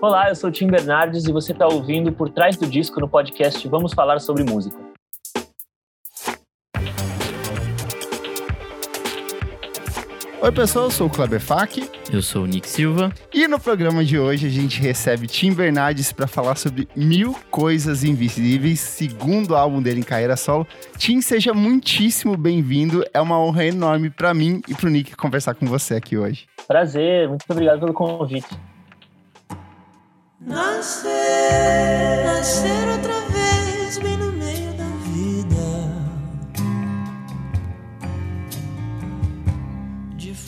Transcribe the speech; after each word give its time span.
Olá, 0.00 0.28
eu 0.28 0.36
sou 0.36 0.48
o 0.48 0.52
Tim 0.52 0.68
Bernardes 0.68 1.24
e 1.24 1.32
você 1.32 1.50
está 1.50 1.66
ouvindo 1.66 2.12
Por 2.12 2.30
Trás 2.30 2.56
do 2.56 2.66
Disco 2.66 3.00
no 3.00 3.08
podcast 3.08 3.66
Vamos 3.66 3.92
Falar 3.92 4.20
sobre 4.20 4.44
Música. 4.44 4.78
Oi, 10.40 10.52
pessoal, 10.52 10.84
eu 10.84 10.90
sou 10.92 11.08
o 11.08 11.10
Kleber 11.10 11.40
Fak. 11.40 11.90
Eu 12.12 12.22
sou 12.22 12.44
o 12.44 12.46
Nick 12.46 12.68
Silva. 12.68 13.12
E 13.34 13.48
no 13.48 13.58
programa 13.58 14.04
de 14.04 14.16
hoje 14.16 14.46
a 14.46 14.48
gente 14.48 14.80
recebe 14.80 15.26
Tim 15.26 15.52
Bernardes 15.52 16.12
para 16.12 16.28
falar 16.28 16.54
sobre 16.54 16.88
Mil 16.94 17.34
Coisas 17.50 18.04
Invisíveis, 18.04 18.78
segundo 18.78 19.56
álbum 19.56 19.82
dele 19.82 19.98
em 19.98 20.04
carreira 20.04 20.36
solo. 20.36 20.64
Tim, 20.96 21.20
seja 21.20 21.52
muitíssimo 21.52 22.36
bem-vindo. 22.36 23.04
É 23.12 23.20
uma 23.20 23.36
honra 23.36 23.66
enorme 23.66 24.10
para 24.10 24.32
mim 24.32 24.62
e 24.68 24.76
para 24.76 24.86
o 24.86 24.90
Nick 24.90 25.16
conversar 25.16 25.54
com 25.54 25.66
você 25.66 25.96
aqui 25.96 26.16
hoje. 26.16 26.46
Prazer, 26.68 27.28
muito 27.28 27.44
obrigado 27.48 27.80
pelo 27.80 27.92
convite. 27.92 28.46
Nascer, 30.40 31.10
nascer 32.24 32.88
outra 32.92 33.20
vez, 33.22 33.98
bem 33.98 34.16
no 34.16 34.30
meio 34.30 34.72
da 34.74 34.84
vida. 35.02 35.56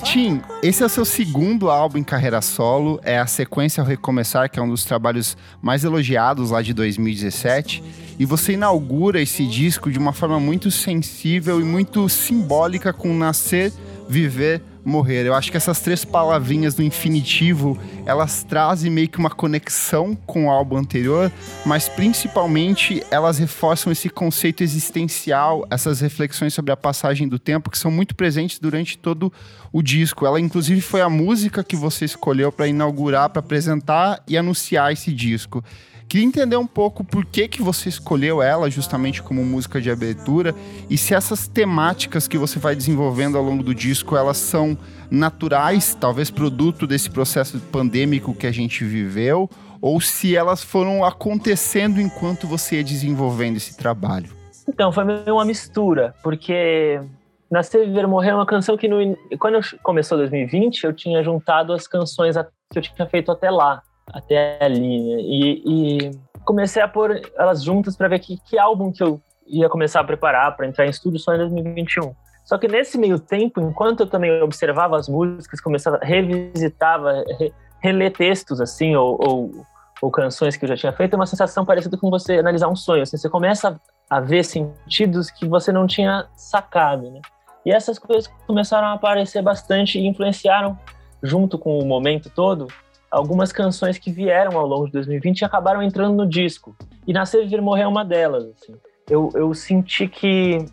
Tim, 0.05 0.41
esse 0.63 0.85
é 0.85 0.87
o 0.87 0.89
seu 0.89 1.05
segundo 1.05 1.69
álbum 1.69 1.99
em 1.99 2.05
carreira 2.05 2.41
solo, 2.41 3.01
é 3.03 3.19
a 3.19 3.27
sequência 3.27 3.81
ao 3.81 3.87
Recomeçar, 3.87 4.49
que 4.49 4.61
é 4.61 4.63
um 4.63 4.69
dos 4.69 4.85
trabalhos 4.85 5.37
mais 5.61 5.83
elogiados 5.83 6.53
lá 6.53 6.63
de 6.63 6.73
2017, 6.73 7.83
e 8.17 8.25
você 8.25 8.53
inaugura 8.53 9.21
esse 9.21 9.45
disco 9.45 9.91
de 9.91 9.99
uma 9.99 10.13
forma 10.13 10.39
muito 10.39 10.71
sensível 10.71 11.61
e 11.61 11.65
muito 11.65 12.09
simbólica 12.09 12.93
com 12.93 13.13
Nascer, 13.13 13.73
Viver, 14.09 14.63
morrer. 14.85 15.27
Eu 15.27 15.35
acho 15.35 15.51
que 15.51 15.57
essas 15.57 15.81
três 15.81 16.05
palavrinhas 16.05 16.75
do 16.75 16.83
infinitivo, 16.83 17.79
elas 18.07 18.43
trazem 18.43 18.91
meio 18.91 19.09
que 19.09 19.19
uma 19.19 19.31
conexão 19.31 20.15
com 20.27 20.47
o 20.47 20.51
álbum 20.51 20.77
anterior, 20.77 21.31
mas 21.65 21.89
principalmente 21.89 23.03
elas 23.11 23.39
reforçam 23.39 23.93
esse 23.93 24.09
conceito 24.09 24.63
existencial, 24.63 25.67
essas 25.71 26.01
reflexões 26.01 26.55
sobre 26.55 26.73
a 26.73 26.77
passagem 26.77 27.29
do 27.29 27.39
tempo 27.39 27.71
que 27.71 27.79
são 27.79 27.91
muito 27.91 28.15
presentes 28.15 28.59
durante 28.59 28.99
todo 28.99 29.33
o 29.73 29.83
disco. 29.83 30.27
Ela 30.27 30.41
inclusive 30.41 30.81
foi 30.81 31.01
a 31.01 31.09
música 31.09 31.63
que 31.63 31.77
você 31.77 32.05
escolheu 32.05 32.51
para 32.51 32.67
inaugurar, 32.67 33.31
para 33.31 33.41
apresentar 33.41 34.23
e 34.27 34.37
anunciar 34.37 34.93
esse 34.93 35.13
disco. 35.13 35.63
Queria 36.11 36.27
entender 36.27 36.57
um 36.57 36.67
pouco 36.67 37.05
por 37.05 37.25
que, 37.25 37.47
que 37.47 37.63
você 37.63 37.89
escolheu 37.89 38.43
ela 38.43 38.69
justamente 38.69 39.23
como 39.23 39.45
música 39.45 39.81
de 39.81 39.93
abertura 39.93 40.53
e 40.91 40.99
se 40.99 41.15
essas 41.15 41.47
temáticas 41.47 42.27
que 42.27 42.37
você 42.37 42.59
vai 42.59 42.75
desenvolvendo 42.75 43.39
ao 43.39 43.45
longo 43.45 43.63
do 43.63 43.73
disco, 43.73 44.17
elas 44.17 44.37
são 44.37 44.77
naturais, 45.09 45.95
talvez 45.95 46.29
produto 46.29 46.85
desse 46.85 47.09
processo 47.09 47.61
pandêmico 47.61 48.35
que 48.35 48.49
a 48.49 48.51
gente 48.51 48.85
viveu, 48.85 49.49
ou 49.81 50.01
se 50.01 50.35
elas 50.35 50.65
foram 50.65 51.05
acontecendo 51.05 52.01
enquanto 52.01 52.45
você 52.45 52.79
ia 52.79 52.85
desenvolvendo 52.85 53.59
esse 53.59 53.77
trabalho. 53.77 54.31
Então, 54.69 54.91
foi 54.91 55.05
meio 55.05 55.35
uma 55.35 55.45
mistura, 55.45 56.13
porque 56.25 57.01
Nascer, 57.49 57.87
Viver, 57.87 58.09
Morrer 58.09 58.31
é 58.31 58.35
uma 58.35 58.47
canção 58.47 58.77
que 58.77 58.89
no, 58.89 59.17
quando 59.39 59.61
começou 59.81 60.19
2020, 60.19 60.83
eu 60.83 60.93
tinha 60.93 61.23
juntado 61.23 61.73
as 61.73 61.87
canções 61.87 62.35
que 62.73 62.81
eu 62.81 62.83
tinha 62.83 63.07
feito 63.07 63.31
até 63.31 63.49
lá 63.49 63.81
até 64.13 64.59
ali, 64.63 65.01
né? 65.01 65.21
E, 65.23 65.63
e, 65.67 66.11
comecei 66.45 66.83
a 66.83 66.89
pôr 66.89 67.21
elas 67.37 67.63
juntas 67.63 67.97
para 67.97 68.09
ver 68.09 68.19
que, 68.19 68.39
que 68.49 68.59
álbum 68.59 68.91
que 68.91 69.03
eu 69.03 69.21
ia 69.47 69.69
começar 69.69 70.01
a 70.01 70.05
preparar 70.05 70.57
para 70.57 70.67
entrar 70.67 70.87
em 70.87 70.91
estúdio 70.91 71.19
só 71.19 71.35
em 71.35 71.39
2021. 71.39 72.15
Só 72.45 72.59
que 72.59 72.67
nesse 72.67 72.99
meio 72.99 73.19
tempo, 73.19 73.61
enquanto 73.61 74.01
eu 74.01 74.07
também 74.07 74.43
observava 74.43 74.97
as 74.97 75.09
músicas, 75.09 75.61
começava, 75.61 75.99
revisitava, 76.03 77.25
re, 77.39 77.53
reler 77.81 78.13
textos 78.13 78.61
assim, 78.61 78.97
ou, 78.97 79.19
ou, 79.21 79.67
ou, 80.03 80.11
canções 80.11 80.57
que 80.57 80.65
eu 80.65 80.69
já 80.69 80.77
tinha 80.77 80.93
feito, 80.93 81.15
é 81.15 81.17
uma 81.17 81.27
sensação 81.27 81.65
parecida 81.65 81.97
com 81.97 82.11
você 82.11 82.39
analisar 82.39 82.69
um 82.69 82.77
sonho. 82.77 83.03
Assim, 83.03 83.17
você 83.17 83.29
começa 83.29 83.81
a 84.09 84.21
ver 84.21 84.45
sentidos 84.45 85.31
que 85.31 85.47
você 85.47 85.71
não 85.71 85.87
tinha 85.87 86.27
sacado, 86.35 87.11
né? 87.11 87.21
E 87.65 87.71
essas 87.71 87.99
coisas 87.99 88.27
começaram 88.47 88.89
a 88.89 88.95
aparecer 88.95 89.43
bastante 89.43 89.99
e 89.99 90.07
influenciaram, 90.07 90.79
junto 91.23 91.59
com 91.59 91.79
o 91.79 91.85
momento 91.85 92.31
todo, 92.31 92.67
algumas 93.11 93.53
canções 93.53 93.99
que 93.99 94.11
vieram 94.11 94.57
ao 94.57 94.67
longo 94.67 94.87
de 94.87 94.93
2020 94.93 95.41
e 95.41 95.45
acabaram 95.45 95.83
entrando 95.83 96.17
no 96.17 96.29
disco. 96.29 96.77
E 97.07 97.13
Nascer, 97.13 97.43
Viver, 97.43 97.61
Morrer 97.61 97.83
é 97.83 97.87
uma 97.87 98.05
delas. 98.05 98.45
Assim. 98.45 98.75
Eu, 99.09 99.31
eu 99.35 99.53
senti 99.53 100.07
que 100.07 100.65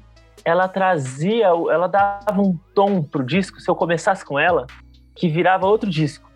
ela 0.46 0.68
trazia, 0.68 1.48
ela 1.48 1.88
dava 1.88 2.40
um 2.40 2.58
tom 2.74 3.02
pro 3.02 3.25
disco, 3.25 3.59
se 3.59 3.70
eu 3.70 3.75
começasse 3.75 4.24
com 4.24 4.38
ela, 4.38 4.68
que 5.16 5.28
virava 5.28 5.66
outro 5.66 5.90
disco. 5.90 6.28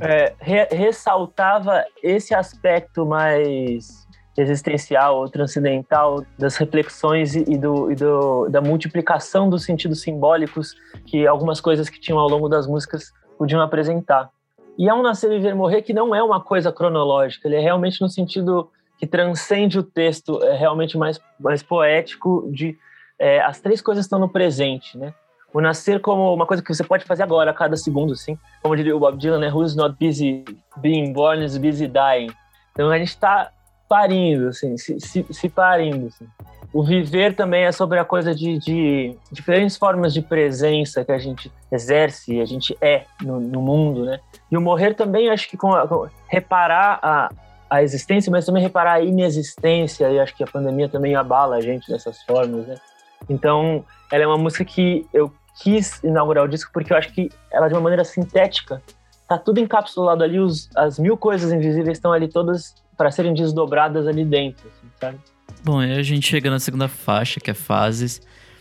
É, 0.00 0.32
re, 0.38 0.64
ressaltava 0.70 1.84
esse 2.02 2.32
aspecto 2.32 3.04
mais 3.04 4.06
existencial 4.38 5.18
ou 5.18 5.28
transcendental 5.28 6.24
das 6.38 6.56
reflexões 6.56 7.34
e, 7.34 7.58
do, 7.58 7.90
e 7.90 7.96
do, 7.96 8.48
da 8.48 8.60
multiplicação 8.60 9.50
dos 9.50 9.64
sentidos 9.64 10.00
simbólicos 10.00 10.74
que 11.04 11.26
algumas 11.26 11.60
coisas 11.60 11.88
que 11.90 12.00
tinham 12.00 12.18
ao 12.18 12.28
longo 12.28 12.48
das 12.48 12.66
músicas 12.66 13.12
podiam 13.36 13.60
apresentar. 13.60 14.30
E 14.78 14.88
é 14.88 14.94
um 14.94 15.02
nascer, 15.02 15.28
viver 15.28 15.54
morrer 15.54 15.82
que 15.82 15.92
não 15.92 16.14
é 16.14 16.22
uma 16.22 16.40
coisa 16.40 16.72
cronológica, 16.72 17.46
ele 17.46 17.56
é 17.56 17.60
realmente 17.60 18.00
no 18.00 18.08
sentido 18.08 18.70
que 18.98 19.06
transcende 19.06 19.78
o 19.78 19.82
texto, 19.82 20.42
é 20.44 20.56
realmente 20.56 20.96
mais, 20.96 21.20
mais 21.38 21.62
poético 21.62 22.48
de 22.52 22.78
é, 23.18 23.40
as 23.40 23.60
três 23.60 23.80
coisas 23.80 24.04
estão 24.04 24.18
no 24.18 24.28
presente, 24.28 24.96
né? 24.96 25.14
O 25.52 25.60
nascer 25.60 26.00
como 26.00 26.32
uma 26.32 26.46
coisa 26.46 26.62
que 26.62 26.74
você 26.74 26.82
pode 26.82 27.04
fazer 27.04 27.22
agora, 27.22 27.50
a 27.50 27.54
cada 27.54 27.76
segundo, 27.76 28.14
assim. 28.14 28.38
Como 28.62 28.74
diria 28.74 28.96
o 28.96 28.98
Bob 28.98 29.18
Dylan, 29.18 29.38
né? 29.38 29.52
Who's 29.52 29.76
not 29.76 29.96
busy 30.00 30.44
being 30.78 31.12
born 31.12 31.44
is 31.44 31.58
busy 31.58 31.86
dying. 31.86 32.32
Então 32.72 32.90
a 32.90 32.98
gente 32.98 33.08
está 33.08 33.52
parindo, 33.88 34.48
assim, 34.48 34.76
se, 34.78 34.98
se, 34.98 35.26
se 35.30 35.48
parindo, 35.48 36.06
assim. 36.06 36.26
O 36.72 36.82
viver 36.82 37.36
também 37.36 37.64
é 37.64 37.72
sobre 37.72 37.98
a 37.98 38.04
coisa 38.04 38.34
de, 38.34 38.58
de, 38.58 39.16
diferentes 39.30 39.76
formas 39.76 40.14
de 40.14 40.22
presença 40.22 41.04
que 41.04 41.12
a 41.12 41.18
gente 41.18 41.52
exerce, 41.70 42.40
a 42.40 42.46
gente 42.46 42.76
é 42.80 43.04
no, 43.20 43.38
no 43.38 43.60
mundo, 43.60 44.06
né? 44.06 44.20
E 44.50 44.56
o 44.56 44.60
morrer 44.60 44.94
também, 44.94 45.28
acho 45.28 45.48
que 45.50 45.56
com, 45.56 45.70
com 45.86 46.08
reparar 46.28 46.98
a, 47.02 47.30
a 47.68 47.82
existência, 47.82 48.30
mas 48.30 48.46
também 48.46 48.62
reparar 48.62 48.94
a 48.94 49.00
inexistência, 49.00 50.10
e 50.10 50.18
acho 50.18 50.34
que 50.34 50.42
a 50.42 50.46
pandemia 50.46 50.88
também 50.88 51.14
abala 51.14 51.56
a 51.56 51.60
gente 51.60 51.90
dessas 51.90 52.22
formas, 52.22 52.66
né? 52.66 52.76
Então, 53.28 53.84
ela 54.10 54.24
é 54.24 54.26
uma 54.26 54.38
música 54.38 54.64
que 54.64 55.06
eu 55.12 55.30
quis 55.60 56.02
inaugurar 56.02 56.44
o 56.44 56.48
disco 56.48 56.70
porque 56.72 56.92
eu 56.92 56.96
acho 56.96 57.12
que 57.12 57.30
ela, 57.50 57.68
de 57.68 57.74
uma 57.74 57.80
maneira 57.82 58.04
sintética, 58.04 58.82
tá 59.28 59.38
tudo 59.38 59.60
encapsulado 59.60 60.24
ali, 60.24 60.38
os, 60.38 60.70
as 60.74 60.98
mil 60.98 61.16
coisas 61.16 61.52
invisíveis 61.52 61.98
estão 61.98 62.12
ali 62.12 62.28
todas 62.28 62.74
para 62.96 63.10
serem 63.10 63.34
desdobradas 63.34 64.06
ali 64.06 64.24
dentro, 64.24 64.68
assim, 64.68 64.90
sabe? 65.00 65.18
Bom, 65.64 65.78
aí 65.78 65.92
a 65.92 66.02
gente 66.02 66.26
chega 66.26 66.50
na 66.50 66.58
segunda 66.58 66.88
faixa, 66.88 67.40
que 67.40 67.50
é 67.50 67.54
Fases. 67.54 68.20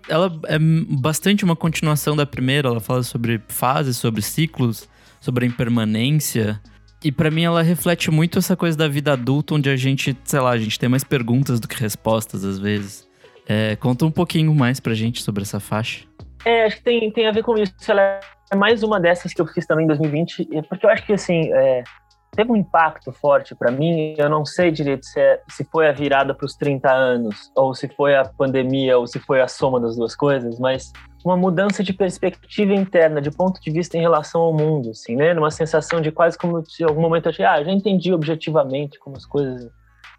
Ela 0.10 0.32
é 0.48 0.58
bastante 0.60 1.44
uma 1.44 1.56
continuação 1.56 2.16
da 2.16 2.26
primeira, 2.26 2.68
ela 2.68 2.80
fala 2.80 3.04
sobre 3.04 3.42
fases, 3.48 3.98
sobre 3.98 4.22
ciclos, 4.22 4.90
sobre 5.20 5.46
a 5.46 5.48
impermanência. 5.48 6.60
E 7.04 7.12
para 7.12 7.32
mim 7.32 7.44
ela 7.44 7.62
reflete 7.62 8.12
muito 8.12 8.40
essa 8.40 8.56
coisa 8.56 8.78
da 8.78 8.88
vida 8.88 9.14
adulta, 9.14 9.56
onde 9.56 9.70
a 9.70 9.76
gente, 9.76 10.16
sei 10.24 10.40
lá, 10.40 10.52
a 10.52 10.58
gente 10.58 10.80
tem 10.80 10.90
mais 10.90 11.04
perguntas 11.04 11.60
do 11.60 11.68
que 11.68 11.80
respostas 11.80 12.44
às 12.44 12.60
vezes. 12.60 13.08
É, 13.48 13.76
conta 13.76 14.06
um 14.06 14.12
pouquinho 14.12 14.54
mais 14.54 14.80
pra 14.80 14.94
gente 14.94 15.22
sobre 15.22 15.44
essa 15.44 15.60
faixa. 15.60 16.06
É, 16.46 16.66
acho 16.66 16.78
que 16.78 16.84
tem, 16.84 17.12
tem 17.12 17.28
a 17.28 17.32
ver 17.32 17.44
com 17.44 17.58
isso. 17.58 17.74
Ela 17.88 18.20
é 18.52 18.56
mais 18.56 18.84
uma 18.84 19.00
dessas 19.00 19.34
que 19.34 19.42
eu 19.42 19.48
fiz 19.48 19.66
também 19.66 19.86
em 19.86 19.88
2020, 19.88 20.48
porque 20.68 20.86
eu 20.86 20.90
acho 20.90 21.06
que, 21.06 21.14
assim, 21.14 21.52
é, 21.54 21.84
teve 22.32 22.52
um 22.52 22.56
impacto 22.56 23.12
forte 23.12 23.54
para 23.54 23.72
mim. 23.72 24.16
Eu 24.18 24.30
não 24.30 24.46
sei 24.46 24.72
direito 24.72 25.06
se, 25.06 25.20
é, 25.20 25.42
se 25.50 25.64
foi 25.66 25.88
a 25.88 25.92
virada 25.92 26.34
para 26.34 26.46
os 26.46 26.56
30 26.56 26.92
anos, 26.92 27.52
ou 27.56 27.76
se 27.76 27.88
foi 27.90 28.16
a 28.16 28.26
pandemia, 28.26 28.98
ou 28.98 29.06
se 29.06 29.20
foi 29.20 29.42
a 29.42 29.48
soma 29.48 29.80
das 29.80 29.96
duas 29.96 30.16
coisas, 30.16 30.60
mas 30.60 30.92
uma 31.24 31.38
mudança 31.38 31.84
de 31.84 31.94
perspectiva 31.94 32.74
interna, 32.74 33.22
de 33.22 33.30
ponto 33.30 33.62
de 33.62 33.70
vista 33.70 33.98
em 33.98 34.02
relação 34.02 34.42
ao 34.42 34.54
mundo, 34.54 34.90
assim, 34.90 35.16
né? 35.16 35.34
Numa 35.34 35.52
sensação 35.52 36.02
de 36.02 36.12
quase 36.12 36.38
como 36.38 36.66
se 36.66 36.84
em 36.84 36.88
algum 36.88 37.02
momento 37.02 37.28
eu 37.28 37.32
achei, 37.32 37.46
ah, 37.46 37.64
já 37.64 37.72
entendi 37.72 38.14
objetivamente 38.14 38.98
como 39.00 39.18
as 39.18 39.26
coisas 39.26 39.70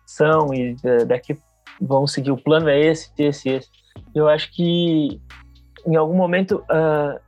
são 0.06 0.53
e 0.55 0.76
é, 0.85 1.05
daqui 1.05 1.37
vão 1.81 2.06
seguir 2.06 2.31
o 2.31 2.37
plano 2.37 2.69
é 2.69 2.79
esse, 2.79 3.11
esse, 3.19 3.49
esse. 3.49 3.69
Eu 4.14 4.29
acho 4.29 4.53
que 4.53 5.20
em 5.87 5.97
algum 5.97 6.14
momento 6.14 6.64
uh, 6.70 7.19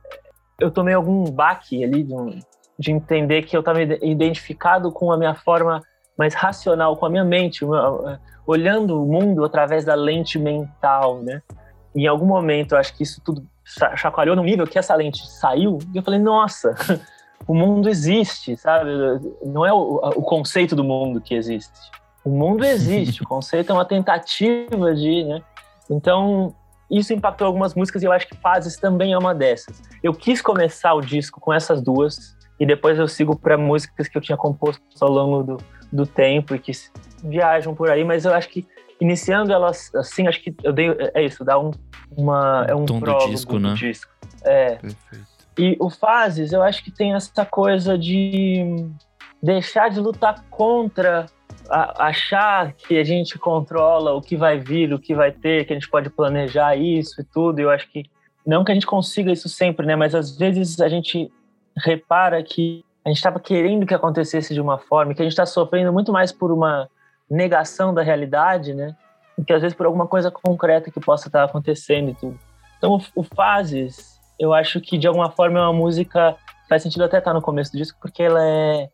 eu 0.59 0.71
tomei 0.71 0.93
algum 0.93 1.29
baque 1.29 1.83
ali 1.83 2.03
de 2.03 2.13
um, 2.13 2.39
de 2.77 2.91
entender 2.91 3.43
que 3.43 3.55
eu 3.55 3.61
estava 3.61 3.81
identificado 3.81 4.91
com 4.91 5.11
a 5.11 5.17
minha 5.17 5.33
forma 5.33 5.81
mais 6.17 6.33
racional, 6.33 6.95
com 6.95 7.05
a 7.05 7.09
minha 7.09 7.23
mente, 7.23 7.63
eh, 7.63 8.19
olhando 8.45 9.01
o 9.01 9.05
mundo 9.05 9.43
através 9.43 9.83
da 9.85 9.95
lente 9.95 10.37
mental, 10.39 11.21
né? 11.21 11.41
Em 11.95 12.07
algum 12.07 12.25
momento, 12.25 12.73
eu 12.73 12.77
acho 12.77 12.95
que 12.95 13.03
isso 13.03 13.21
tudo 13.23 13.45
chacoalhou 13.95 14.35
no 14.35 14.43
nível 14.43 14.67
que 14.67 14.77
essa 14.77 14.93
lente 14.95 15.27
saiu, 15.27 15.79
e 15.93 15.97
eu 15.97 16.03
falei, 16.03 16.19
nossa, 16.19 16.75
o 17.47 17.53
mundo 17.53 17.89
existe, 17.89 18.55
sabe? 18.57 18.89
Não 19.43 19.65
é 19.65 19.73
o, 19.73 19.95
o 20.15 20.21
conceito 20.21 20.75
do 20.75 20.83
mundo 20.83 21.19
que 21.19 21.33
existe. 21.33 21.91
O 22.23 22.29
mundo 22.29 22.63
existe, 22.63 23.21
o 23.23 23.25
conceito 23.25 23.71
é 23.71 23.73
uma 23.73 23.85
tentativa 23.85 24.93
de, 24.93 25.23
né? 25.23 25.41
Então, 25.89 26.53
isso 26.89 27.13
impactou 27.13 27.47
algumas 27.47 27.73
músicas 27.73 28.03
e 28.03 28.05
eu 28.05 28.11
acho 28.11 28.27
que 28.27 28.35
Fases 28.37 28.77
também 28.77 29.13
é 29.13 29.17
uma 29.17 29.33
dessas. 29.33 29.81
Eu 30.03 30.13
quis 30.13 30.41
começar 30.41 30.93
o 30.93 31.01
disco 31.01 31.39
com 31.39 31.53
essas 31.53 31.81
duas, 31.81 32.34
e 32.59 32.65
depois 32.65 32.97
eu 32.97 33.07
sigo 33.07 33.35
para 33.35 33.57
músicas 33.57 34.07
que 34.07 34.17
eu 34.17 34.21
tinha 34.21 34.37
composto 34.37 34.81
ao 35.01 35.09
longo 35.09 35.43
do, 35.43 35.57
do 35.91 36.05
tempo 36.05 36.55
e 36.55 36.59
que 36.59 36.71
viajam 37.23 37.75
por 37.75 37.89
aí, 37.89 38.03
mas 38.03 38.25
eu 38.25 38.33
acho 38.33 38.49
que 38.49 38.65
iniciando 38.99 39.51
elas 39.51 39.93
assim, 39.95 40.27
acho 40.27 40.41
que 40.41 40.55
eu 40.63 40.71
dei 40.71 40.95
é 41.13 41.23
isso, 41.23 41.43
dá 41.43 41.59
um 41.59 41.71
uma 42.15 42.65
é 42.67 42.75
um 42.75 42.85
tom 42.85 42.99
do 42.99 43.17
disco, 43.27 43.59
né? 43.59 43.73
disco. 43.73 44.11
É. 44.43 44.75
Perfeito. 44.75 45.35
E 45.57 45.77
o 45.79 45.89
Fases, 45.89 46.51
eu 46.51 46.61
acho 46.61 46.83
que 46.83 46.91
tem 46.91 47.13
essa 47.13 47.45
coisa 47.45 47.97
de 47.97 48.87
deixar 49.41 49.89
de 49.89 49.99
lutar 49.99 50.43
contra 50.49 51.27
a, 51.69 52.07
achar 52.07 52.73
que 52.73 52.97
a 52.97 53.03
gente 53.03 53.39
controla 53.39 54.13
o 54.13 54.21
que 54.21 54.35
vai 54.35 54.59
vir, 54.59 54.93
o 54.93 54.99
que 54.99 55.15
vai 55.15 55.31
ter, 55.31 55.65
que 55.65 55.73
a 55.73 55.75
gente 55.75 55.89
pode 55.89 56.09
planejar 56.09 56.75
isso 56.75 57.21
e 57.21 57.23
tudo. 57.23 57.59
Eu 57.59 57.69
acho 57.69 57.89
que 57.89 58.03
não 58.45 58.63
que 58.63 58.71
a 58.71 58.75
gente 58.75 58.85
consiga 58.85 59.31
isso 59.31 59.47
sempre, 59.47 59.85
né? 59.85 59.95
Mas 59.95 60.13
às 60.13 60.37
vezes 60.37 60.79
a 60.81 60.89
gente 60.89 61.31
repara 61.77 62.41
que 62.43 62.83
a 63.03 63.09
gente 63.09 63.17
estava 63.17 63.39
querendo 63.39 63.85
que 63.85 63.93
acontecesse 63.93 64.53
de 64.53 64.61
uma 64.61 64.77
forma, 64.77 65.13
que 65.13 65.21
a 65.21 65.25
gente 65.25 65.33
está 65.33 65.45
sofrendo 65.45 65.93
muito 65.93 66.11
mais 66.11 66.31
por 66.31 66.51
uma 66.51 66.89
negação 67.29 67.93
da 67.93 68.01
realidade, 68.01 68.73
né? 68.73 68.95
Do 69.37 69.45
que 69.45 69.53
às 69.53 69.61
vezes 69.61 69.75
por 69.75 69.85
alguma 69.85 70.07
coisa 70.07 70.31
concreta 70.31 70.89
que 70.89 70.99
possa 70.99 71.27
estar 71.27 71.43
acontecendo 71.43 72.11
e 72.11 72.15
tudo. 72.15 72.39
Então, 72.77 72.95
o, 72.95 73.21
o 73.21 73.23
Fases, 73.23 74.19
eu 74.39 74.53
acho 74.53 74.81
que 74.81 74.97
de 74.97 75.07
alguma 75.07 75.29
forma 75.29 75.59
é 75.59 75.61
uma 75.61 75.73
música 75.73 76.35
faz 76.67 76.81
sentido 76.81 77.03
até 77.03 77.19
estar 77.19 77.33
no 77.33 77.41
começo 77.41 77.71
do 77.71 77.77
disco, 77.77 77.97
porque 78.01 78.23
ela 78.23 78.43
é 78.43 78.89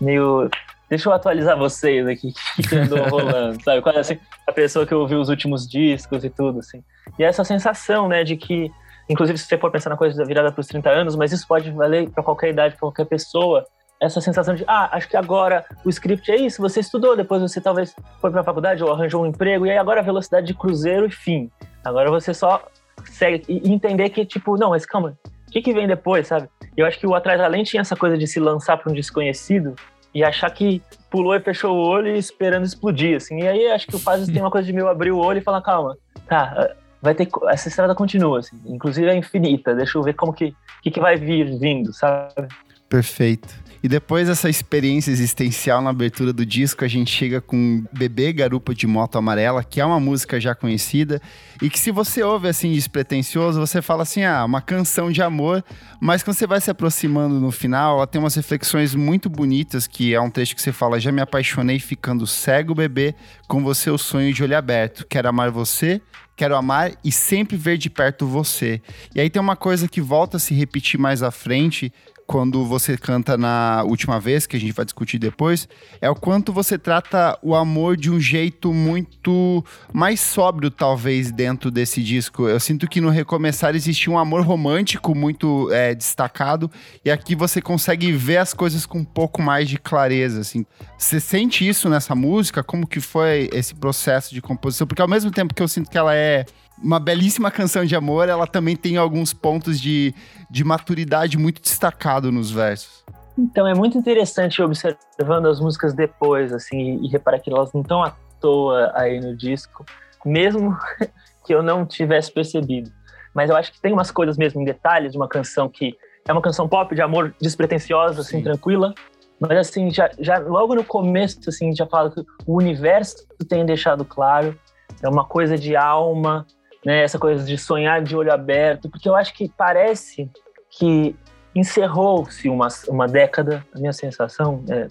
meio 0.00 0.50
Deixa 0.92 1.08
eu 1.08 1.12
atualizar 1.14 1.56
vocês 1.56 2.06
aqui, 2.06 2.34
que 2.68 2.76
andou 2.76 3.02
rolando, 3.08 3.62
sabe? 3.62 3.80
Quase 3.80 3.98
assim, 3.98 4.18
a 4.46 4.52
pessoa 4.52 4.86
que 4.86 4.94
ouviu 4.94 5.22
os 5.22 5.30
últimos 5.30 5.66
discos 5.66 6.22
e 6.22 6.28
tudo, 6.28 6.58
assim. 6.58 6.84
E 7.18 7.24
essa 7.24 7.42
sensação, 7.44 8.08
né, 8.08 8.22
de 8.22 8.36
que, 8.36 8.70
inclusive, 9.08 9.38
se 9.38 9.46
você 9.46 9.58
for 9.58 9.70
pensar 9.70 9.90
na 9.90 9.96
coisa 9.96 10.16
da 10.16 10.24
virada 10.24 10.50
para 10.52 10.60
os 10.60 10.66
30 10.66 10.90
anos, 10.90 11.16
mas 11.16 11.32
isso 11.32 11.46
pode 11.46 11.70
valer 11.70 12.10
para 12.10 12.22
qualquer 12.22 12.50
idade, 12.50 12.74
para 12.74 12.80
qualquer 12.80 13.06
pessoa, 13.06 13.64
essa 14.00 14.20
sensação 14.20 14.54
de, 14.54 14.64
ah, 14.66 14.88
acho 14.92 15.08
que 15.08 15.16
agora 15.16 15.64
o 15.84 15.88
script 15.88 16.30
é 16.30 16.36
isso, 16.36 16.60
você 16.60 16.80
estudou, 16.80 17.16
depois 17.16 17.40
você 17.40 17.60
talvez 17.60 17.94
foi 18.20 18.30
para 18.30 18.40
a 18.40 18.44
faculdade 18.44 18.82
ou 18.82 18.92
arranjou 18.92 19.22
um 19.22 19.26
emprego, 19.26 19.66
e 19.66 19.70
aí 19.70 19.78
agora 19.78 20.00
a 20.00 20.04
velocidade 20.04 20.46
de 20.46 20.54
cruzeiro 20.54 21.06
e 21.06 21.10
fim. 21.10 21.50
Agora 21.84 22.10
você 22.10 22.34
só 22.34 22.62
segue 23.04 23.44
e 23.48 23.72
entender 23.72 24.10
que, 24.10 24.24
tipo, 24.24 24.56
não, 24.56 24.70
mas 24.70 24.84
calma, 24.84 25.16
o 25.46 25.50
que, 25.50 25.62
que 25.62 25.72
vem 25.72 25.86
depois, 25.86 26.26
sabe? 26.26 26.48
Eu 26.76 26.86
acho 26.86 26.98
que 26.98 27.06
o 27.06 27.14
Atrás 27.14 27.40
Além 27.40 27.62
tinha 27.62 27.80
essa 27.80 27.94
coisa 27.94 28.18
de 28.18 28.26
se 28.26 28.40
lançar 28.40 28.76
para 28.76 28.90
um 28.90 28.94
desconhecido, 28.94 29.74
e 30.14 30.22
achar 30.22 30.50
que 30.50 30.82
pulou 31.10 31.34
e 31.34 31.40
fechou 31.40 31.74
o 31.74 31.80
olho 31.80 32.14
esperando 32.14 32.64
explodir, 32.64 33.16
assim. 33.16 33.40
E 33.40 33.48
aí 33.48 33.66
acho 33.68 33.86
que 33.86 33.96
o 33.96 33.98
Fazes 33.98 34.28
tem 34.32 34.42
uma 34.42 34.50
coisa 34.50 34.66
de 34.66 34.72
meio 34.72 34.88
abrir 34.88 35.10
o 35.10 35.18
olho 35.18 35.38
e 35.38 35.42
falar, 35.42 35.62
calma, 35.62 35.96
tá, 36.28 36.74
vai 37.02 37.14
ter 37.14 37.28
essa 37.48 37.68
estrada 37.68 37.94
continua, 37.94 38.38
assim. 38.38 38.58
Inclusive 38.64 39.08
é 39.08 39.14
infinita. 39.14 39.74
Deixa 39.74 39.98
eu 39.98 40.02
ver 40.02 40.14
como 40.14 40.32
que 40.32 40.54
que, 40.82 40.90
que 40.90 41.00
vai 41.00 41.16
vir 41.16 41.58
vindo, 41.58 41.92
sabe? 41.92 42.48
Perfeito. 42.88 43.61
E 43.82 43.88
depois 43.88 44.28
dessa 44.28 44.48
experiência 44.48 45.10
existencial 45.10 45.82
na 45.82 45.90
abertura 45.90 46.32
do 46.32 46.46
disco, 46.46 46.84
a 46.84 46.88
gente 46.88 47.10
chega 47.10 47.40
com 47.40 47.82
Bebê 47.92 48.32
Garupa 48.32 48.72
de 48.72 48.86
Moto 48.86 49.18
Amarela, 49.18 49.64
que 49.64 49.80
é 49.80 49.84
uma 49.84 49.98
música 49.98 50.40
já 50.40 50.54
conhecida, 50.54 51.20
e 51.60 51.68
que 51.68 51.80
se 51.80 51.90
você 51.90 52.22
ouve 52.22 52.46
assim 52.46 52.72
despretensioso, 52.72 53.58
você 53.58 53.82
fala 53.82 54.04
assim, 54.04 54.22
ah, 54.22 54.44
uma 54.44 54.60
canção 54.60 55.10
de 55.10 55.20
amor, 55.20 55.64
mas 56.00 56.22
quando 56.22 56.36
você 56.36 56.46
vai 56.46 56.60
se 56.60 56.70
aproximando 56.70 57.40
no 57.40 57.50
final, 57.50 57.96
ela 57.96 58.06
tem 58.06 58.20
umas 58.20 58.36
reflexões 58.36 58.94
muito 58.94 59.28
bonitas, 59.28 59.88
que 59.88 60.14
é 60.14 60.20
um 60.20 60.30
trecho 60.30 60.54
que 60.54 60.62
você 60.62 60.72
fala, 60.72 61.00
já 61.00 61.10
me 61.10 61.20
apaixonei 61.20 61.80
ficando 61.80 62.24
cego, 62.24 62.76
bebê, 62.76 63.16
com 63.48 63.64
você 63.64 63.90
o 63.90 63.98
sonho 63.98 64.32
de 64.32 64.44
olho 64.44 64.56
aberto, 64.56 65.04
quero 65.08 65.28
amar 65.28 65.50
você, 65.50 66.00
quero 66.36 66.56
amar 66.56 66.92
e 67.04 67.12
sempre 67.12 67.56
ver 67.56 67.78
de 67.78 67.90
perto 67.90 68.26
você. 68.26 68.80
E 69.14 69.20
aí 69.20 69.28
tem 69.28 69.40
uma 69.40 69.56
coisa 69.56 69.88
que 69.88 70.00
volta 70.00 70.36
a 70.36 70.40
se 70.40 70.54
repetir 70.54 70.98
mais 70.98 71.22
à 71.22 71.30
frente, 71.30 71.92
quando 72.26 72.64
você 72.64 72.96
canta 72.96 73.36
na 73.36 73.82
última 73.84 74.18
vez, 74.18 74.46
que 74.46 74.56
a 74.56 74.60
gente 74.60 74.72
vai 74.72 74.84
discutir 74.84 75.18
depois, 75.18 75.68
é 76.00 76.08
o 76.08 76.14
quanto 76.14 76.52
você 76.52 76.78
trata 76.78 77.38
o 77.42 77.54
amor 77.54 77.96
de 77.96 78.10
um 78.10 78.20
jeito 78.20 78.72
muito 78.72 79.64
mais 79.92 80.20
sóbrio, 80.20 80.70
talvez, 80.70 81.30
dentro 81.30 81.70
desse 81.70 82.02
disco. 82.02 82.48
Eu 82.48 82.60
sinto 82.60 82.88
que 82.88 83.00
no 83.00 83.10
Recomeçar 83.10 83.74
existia 83.74 84.12
um 84.12 84.18
amor 84.18 84.42
romântico 84.42 85.14
muito 85.14 85.70
é, 85.72 85.94
destacado, 85.94 86.70
e 87.04 87.10
aqui 87.10 87.34
você 87.34 87.60
consegue 87.60 88.12
ver 88.12 88.38
as 88.38 88.54
coisas 88.54 88.86
com 88.86 88.98
um 88.98 89.04
pouco 89.04 89.42
mais 89.42 89.68
de 89.68 89.78
clareza, 89.78 90.40
assim. 90.40 90.64
Você 90.96 91.20
sente 91.20 91.66
isso 91.66 91.88
nessa 91.88 92.14
música? 92.14 92.62
Como 92.62 92.86
que 92.86 93.00
foi 93.00 93.48
esse 93.52 93.74
processo 93.74 94.34
de 94.34 94.40
composição? 94.40 94.86
Porque 94.86 95.02
ao 95.02 95.08
mesmo 95.08 95.30
tempo 95.30 95.54
que 95.54 95.62
eu 95.62 95.68
sinto 95.68 95.90
que 95.90 95.98
ela 95.98 96.14
é 96.14 96.44
uma 96.82 96.98
belíssima 96.98 97.50
canção 97.50 97.84
de 97.84 97.94
amor, 97.94 98.28
ela 98.28 98.46
também 98.46 98.76
tem 98.76 98.96
alguns 98.96 99.32
pontos 99.32 99.80
de, 99.80 100.14
de 100.50 100.64
maturidade 100.64 101.38
muito 101.38 101.60
destacado 101.62 102.32
nos 102.32 102.50
versos. 102.50 103.04
Então, 103.38 103.66
é 103.66 103.74
muito 103.74 103.96
interessante 103.96 104.60
observando 104.60 105.46
as 105.46 105.58
músicas 105.60 105.94
depois, 105.94 106.52
assim, 106.52 106.98
e, 107.02 107.08
reparar 107.08 107.38
que 107.38 107.50
elas 107.50 107.72
não 107.72 107.80
estão 107.80 108.02
à 108.02 108.14
toa 108.40 108.92
aí 108.94 109.20
no 109.20 109.34
disco, 109.36 109.84
mesmo 110.24 110.76
que 111.46 111.54
eu 111.54 111.62
não 111.62 111.86
tivesse 111.86 112.30
percebido. 112.30 112.90
Mas 113.34 113.48
eu 113.48 113.56
acho 113.56 113.72
que 113.72 113.80
tem 113.80 113.92
umas 113.92 114.10
coisas 114.10 114.36
mesmo 114.36 114.60
em 114.60 114.64
detalhes 114.64 115.12
de 115.12 115.16
uma 115.18 115.28
canção 115.28 115.68
que 115.68 115.96
é 116.28 116.32
uma 116.32 116.42
canção 116.42 116.68
pop 116.68 116.94
de 116.94 117.00
amor 117.00 117.34
despretensiosa, 117.40 118.20
assim, 118.20 118.38
Sim. 118.38 118.44
tranquila, 118.44 118.94
mas 119.40 119.58
assim, 119.58 119.90
já, 119.90 120.10
já 120.20 120.38
logo 120.38 120.74
no 120.74 120.84
começo, 120.84 121.40
assim, 121.48 121.74
já 121.74 121.86
fala 121.86 122.10
que 122.10 122.20
o 122.46 122.56
universo 122.58 123.26
tem 123.48 123.66
deixado 123.66 124.04
claro, 124.04 124.56
é 125.02 125.08
uma 125.08 125.24
coisa 125.24 125.58
de 125.58 125.74
alma, 125.74 126.46
né? 126.84 127.02
Essa 127.02 127.18
coisa 127.18 127.44
de 127.44 127.56
sonhar 127.56 128.02
de 128.02 128.16
olho 128.16 128.32
aberto, 128.32 128.88
porque 128.90 129.08
eu 129.08 129.14
acho 129.14 129.34
que 129.34 129.48
parece 129.48 130.30
que 130.70 131.14
encerrou-se 131.54 132.48
uma, 132.48 132.68
uma 132.88 133.06
década, 133.06 133.64
a 133.74 133.78
minha 133.78 133.92
sensação, 133.92 134.64
é, 134.68 134.88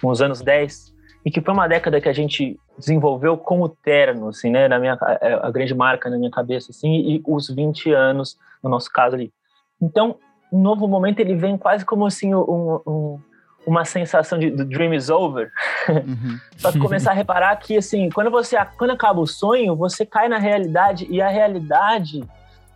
com 0.00 0.08
os 0.08 0.20
anos 0.20 0.40
10, 0.40 0.92
e 1.24 1.30
que 1.30 1.40
foi 1.40 1.54
uma 1.54 1.68
década 1.68 2.00
que 2.00 2.08
a 2.08 2.12
gente 2.12 2.58
desenvolveu 2.78 3.36
com 3.36 3.60
o 3.62 3.68
terno, 3.68 4.28
assim, 4.28 4.50
né? 4.50 4.68
Na 4.68 4.78
minha, 4.78 4.98
é, 5.20 5.34
a 5.34 5.50
grande 5.50 5.74
marca 5.74 6.10
na 6.10 6.18
minha 6.18 6.30
cabeça, 6.30 6.70
assim, 6.70 6.92
e 6.92 7.22
os 7.26 7.48
20 7.48 7.92
anos, 7.92 8.36
no 8.62 8.68
nosso 8.68 8.90
caso 8.90 9.14
ali. 9.14 9.32
Então, 9.80 10.16
um 10.52 10.60
novo 10.60 10.86
momento, 10.86 11.20
ele 11.20 11.34
vem 11.34 11.56
quase 11.56 11.84
como, 11.84 12.06
assim, 12.06 12.34
um, 12.34 12.80
um 12.86 13.20
uma 13.66 13.84
sensação 13.84 14.38
de 14.38 14.50
the 14.50 14.64
dream 14.64 14.94
is 14.94 15.08
over. 15.08 15.50
Uhum. 15.88 16.38
Só 16.56 16.72
que 16.72 16.78
começar 16.78 17.12
a 17.12 17.14
reparar 17.14 17.54
que, 17.56 17.76
assim, 17.76 18.10
quando 18.10 18.30
você 18.30 18.56
quando 18.76 18.90
acaba 18.90 19.20
o 19.20 19.26
sonho, 19.26 19.76
você 19.76 20.04
cai 20.04 20.28
na 20.28 20.38
realidade 20.38 21.06
e 21.10 21.20
a 21.20 21.28
realidade 21.28 22.22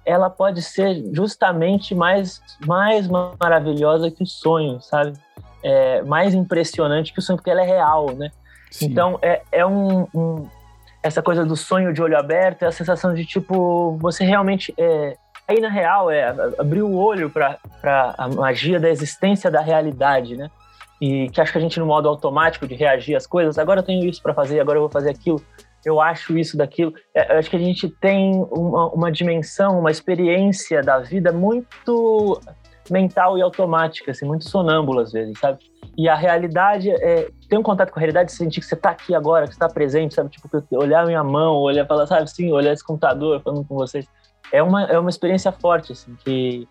ela 0.05 0.31
pode 0.31 0.63
ser 0.63 1.03
justamente 1.13 1.95
mais, 1.95 2.41
mais 2.65 3.09
maravilhosa 3.09 4.11
que 4.11 4.23
o 4.23 4.27
sonho, 4.27 4.81
sabe? 4.81 5.15
É, 5.65 6.01
mais 6.03 6.33
impressionante 6.33 7.13
que 7.13 7.19
o 7.19 7.23
sonho, 7.23 7.37
porque 7.37 7.51
ela 7.51 7.63
é 7.63 7.67
real, 7.67 8.13
né? 8.15 8.31
Sim. 8.71 8.87
Então, 8.87 9.19
é, 9.21 9.43
é 9.51 9.67
um, 9.67 10.07
um, 10.15 10.49
Essa 11.03 11.21
coisa 11.21 11.45
do 11.45 11.57
sonho 11.57 11.93
de 11.93 12.01
olho 12.01 12.17
aberto, 12.17 12.63
é 12.63 12.67
a 12.67 12.73
sensação 12.73 13.13
de, 13.13 13.27
tipo, 13.27 13.97
você 14.01 14.25
realmente... 14.25 14.73
É, 14.79 15.17
aí, 15.49 15.61
na 15.61 15.69
real, 15.69 16.09
é 16.09 16.29
abrir 16.57 16.83
o 16.83 16.95
olho 16.95 17.29
para 17.29 17.59
a 18.17 18.29
magia 18.29 18.79
da 18.79 18.89
existência 18.89 19.51
da 19.51 19.61
realidade, 19.61 20.37
né? 20.37 20.49
E 21.01 21.29
que 21.31 21.41
acho 21.41 21.53
que 21.53 21.59
a 21.59 21.61
gente 21.61 21.79
no 21.79 21.87
modo 21.87 22.09
automático 22.09 22.67
de 22.67 22.75
reagir 22.75 23.15
às 23.15 23.27
coisas, 23.27 23.59
agora 23.59 23.81
eu 23.81 23.85
tenho 23.85 24.05
isso 24.05 24.23
para 24.23 24.35
fazer, 24.35 24.61
agora 24.61 24.79
eu 24.79 24.83
vou 24.83 24.91
fazer 24.91 25.11
aquilo, 25.11 25.43
eu 25.85 26.01
acho 26.01 26.37
isso 26.37 26.57
daquilo. 26.57 26.95
É, 27.15 27.39
acho 27.39 27.49
que 27.49 27.57
a 27.57 27.61
gente 27.61 27.89
tem 27.89 28.45
uma, 28.51 28.89
uma, 28.89 29.13
dimensão, 29.13 29.79
uma 29.79 29.91
experiência 29.91 30.83
da 30.83 30.99
vida 30.99 31.33
muito 31.33 32.41
mental 32.91 33.37
e 33.37 33.43
automática, 33.43 34.11
assim, 34.11 34.27
muito 34.27 34.49
sonâmbula 34.49 35.03
às 35.03 35.13
vezes, 35.13 35.39
sabe? 35.39 35.59
E 35.97 36.09
a 36.09 36.15
realidade 36.15 36.91
é 36.91 37.29
ter 37.49 37.59
um 37.59 37.63
contato 37.63 37.91
com 37.91 37.99
a 37.99 38.01
realidade, 38.01 38.33
sentir 38.33 38.61
que 38.61 38.67
você 38.67 38.75
está 38.75 38.91
aqui 38.91 39.15
agora, 39.15 39.47
que 39.47 39.53
está 39.53 39.69
presente, 39.69 40.15
sabe? 40.15 40.31
Tipo, 40.31 40.49
olhar 40.73 41.07
minha 41.07 41.25
mão, 41.25 41.57
olhar 41.57 41.87
falar, 41.87 42.07
sabe, 42.07 42.31
sim, 42.31 42.53
olhar 42.53 42.73
esse 42.73 42.85
computador 42.85 43.41
falando 43.43 43.65
com 43.65 43.75
vocês 43.75 44.07
é 44.53 44.63
uma, 44.63 44.85
é 44.85 44.99
uma 44.99 45.11
experiência 45.11 45.51
forte, 45.53 45.93
assim, 45.93 46.17
que 46.25 46.69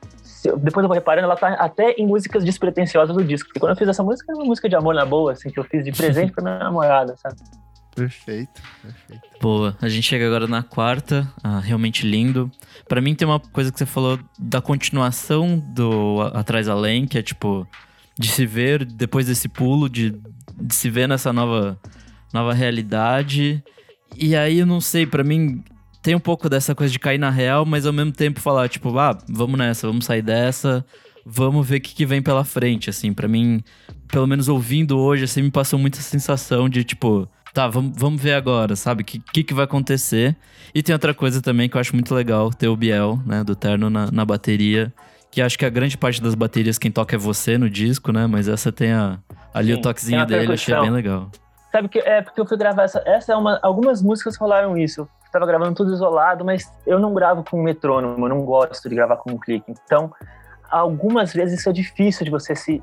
depois 0.58 0.84
eu 0.84 0.88
vou 0.88 0.94
reparando, 0.94 1.26
ela 1.26 1.36
tá 1.36 1.50
até 1.54 1.92
em 1.94 2.06
músicas 2.06 2.44
despretensiosas 2.44 3.16
do 3.16 3.24
disco. 3.24 3.48
Porque 3.48 3.60
quando 3.60 3.72
eu 3.72 3.78
fiz 3.78 3.88
essa 3.88 4.04
música, 4.04 4.32
é 4.32 4.36
uma 4.36 4.46
música 4.46 4.70
de 4.70 4.76
amor 4.76 4.94
na 4.94 5.06
boa, 5.06 5.32
assim, 5.32 5.50
que 5.50 5.60
eu 5.60 5.64
fiz 5.64 5.84
de 5.84 5.92
presente 5.92 6.32
pra 6.32 6.44
minha 6.44 6.60
namorada, 6.60 7.16
sabe? 7.18 7.36
Perfeito, 7.96 8.62
perfeito. 8.82 9.24
Boa. 9.42 9.78
A 9.82 9.88
gente 9.88 10.04
chega 10.04 10.28
agora 10.28 10.48
na 10.48 10.62
quarta, 10.62 11.32
ah, 11.42 11.60
realmente 11.60 12.06
lindo. 12.06 12.52
Para 12.90 13.00
mim 13.00 13.16
tem 13.16 13.26
uma 13.26 13.40
coisa 13.40 13.72
que 13.72 13.80
você 13.80 13.86
falou 13.86 14.20
da 14.38 14.62
continuação 14.62 15.58
do 15.74 16.22
Atrás 16.34 16.68
Além, 16.68 17.08
que 17.08 17.18
é 17.18 17.24
tipo 17.24 17.66
de 18.20 18.28
se 18.28 18.46
ver 18.46 18.84
depois 18.86 19.28
desse 19.28 19.48
pulo, 19.48 19.90
de, 19.90 20.12
de 20.60 20.76
se 20.76 20.90
ver 20.90 21.08
nessa 21.08 21.32
nova 21.32 21.80
nova 22.34 22.54
realidade. 22.54 23.64
E 24.18 24.36
aí 24.36 24.60
eu 24.60 24.66
não 24.66 24.82
sei, 24.82 25.06
para 25.06 25.24
mim 25.24 25.64
tem 26.06 26.14
um 26.14 26.20
pouco 26.20 26.48
dessa 26.48 26.76
coisa 26.76 26.94
de 26.94 27.00
cair 27.00 27.18
na 27.18 27.32
real, 27.32 27.66
mas 27.66 27.88
ao 27.88 27.92
mesmo 27.92 28.12
tempo 28.12 28.40
falar, 28.40 28.70
tipo, 28.70 28.96
ah, 29.00 29.18
vamos 29.28 29.58
nessa, 29.58 29.88
vamos 29.88 30.06
sair 30.06 30.22
dessa, 30.22 30.86
vamos 31.26 31.68
ver 31.68 31.78
o 31.78 31.82
que, 31.82 31.96
que 31.96 32.06
vem 32.06 32.22
pela 32.22 32.44
frente, 32.44 32.92
assim. 32.92 33.12
para 33.12 33.28
mim, 33.28 33.64
pelo 34.08 34.28
menos 34.28 34.48
ouvindo 34.48 35.00
hoje, 35.00 35.24
assim, 35.24 35.42
me 35.42 35.50
passou 35.50 35.80
muita 35.80 35.98
sensação 35.98 36.70
de, 36.70 36.84
tipo, 36.84 37.28
tá, 37.56 37.68
vamos, 37.68 37.94
vamos 37.98 38.22
ver 38.22 38.36
agora, 38.36 38.76
sabe? 38.76 39.02
O 39.02 39.06
que, 39.06 39.18
que, 39.18 39.44
que, 39.44 39.54
vai 39.56 39.66
acontecer? 39.66 40.36
E 40.76 40.84
tem 40.84 40.94
outra 40.94 41.12
coisa 41.12 41.42
também 41.42 41.68
que 41.68 41.76
eu 41.76 41.82
acho 41.82 41.96
muito 41.96 42.14
legal, 42.14 42.52
ter 42.52 42.68
o 42.68 42.76
Biel, 42.76 43.20
né, 43.26 43.44
do 43.44 43.56
Terno 43.56 43.90
na, 43.90 44.12
na 44.12 44.24
bateria, 44.24 44.94
Que 45.32 45.42
acho 45.42 45.58
que 45.58 45.66
a 45.66 45.72
grande 45.72 45.98
parte 45.98 46.22
das 46.22 46.36
baterias 46.36 46.78
quem 46.78 46.92
toca 46.92 47.16
é 47.16 47.18
você 47.18 47.58
no 47.58 47.68
disco, 47.68 48.12
né? 48.12 48.28
Mas 48.28 48.48
essa 48.48 48.72
tem 48.72 48.92
a, 48.92 49.18
ali 49.52 49.74
Sim, 49.74 49.80
o 49.80 49.82
toquezinho 49.82 50.26
dele, 50.28 50.54
achei 50.54 50.80
bem 50.80 50.92
legal. 50.92 51.32
Sabe 51.72 51.90
que 51.90 51.98
é 51.98 52.22
porque 52.22 52.40
eu 52.40 52.46
fui 52.46 52.58
gravar 52.58 52.84
essa. 52.84 53.02
Essa 53.06 53.34
é 53.34 53.36
uma. 53.36 53.60
Algumas 53.62 54.02
músicas 54.04 54.38
falaram 54.38 54.78
isso. 54.78 55.10
Eu 55.36 55.40
tava 55.42 55.46
gravando 55.46 55.76
tudo 55.76 55.94
isolado, 55.94 56.46
mas 56.46 56.72
eu 56.88 56.98
não 56.98 57.14
gravo 57.14 57.44
com 57.44 57.62
metrônomo, 57.62 58.26
eu 58.26 58.30
não 58.30 58.46
gosto 58.46 58.88
de 58.88 58.96
gravar 58.96 59.18
com 59.18 59.34
um 59.34 59.38
clique. 59.38 59.70
Então, 59.70 60.14
algumas 60.72 61.34
vezes 61.34 61.60
isso 61.60 61.70
é 61.70 61.74
difícil 61.74 62.24
de 62.24 62.32
você 62.32 62.56
se 62.56 62.82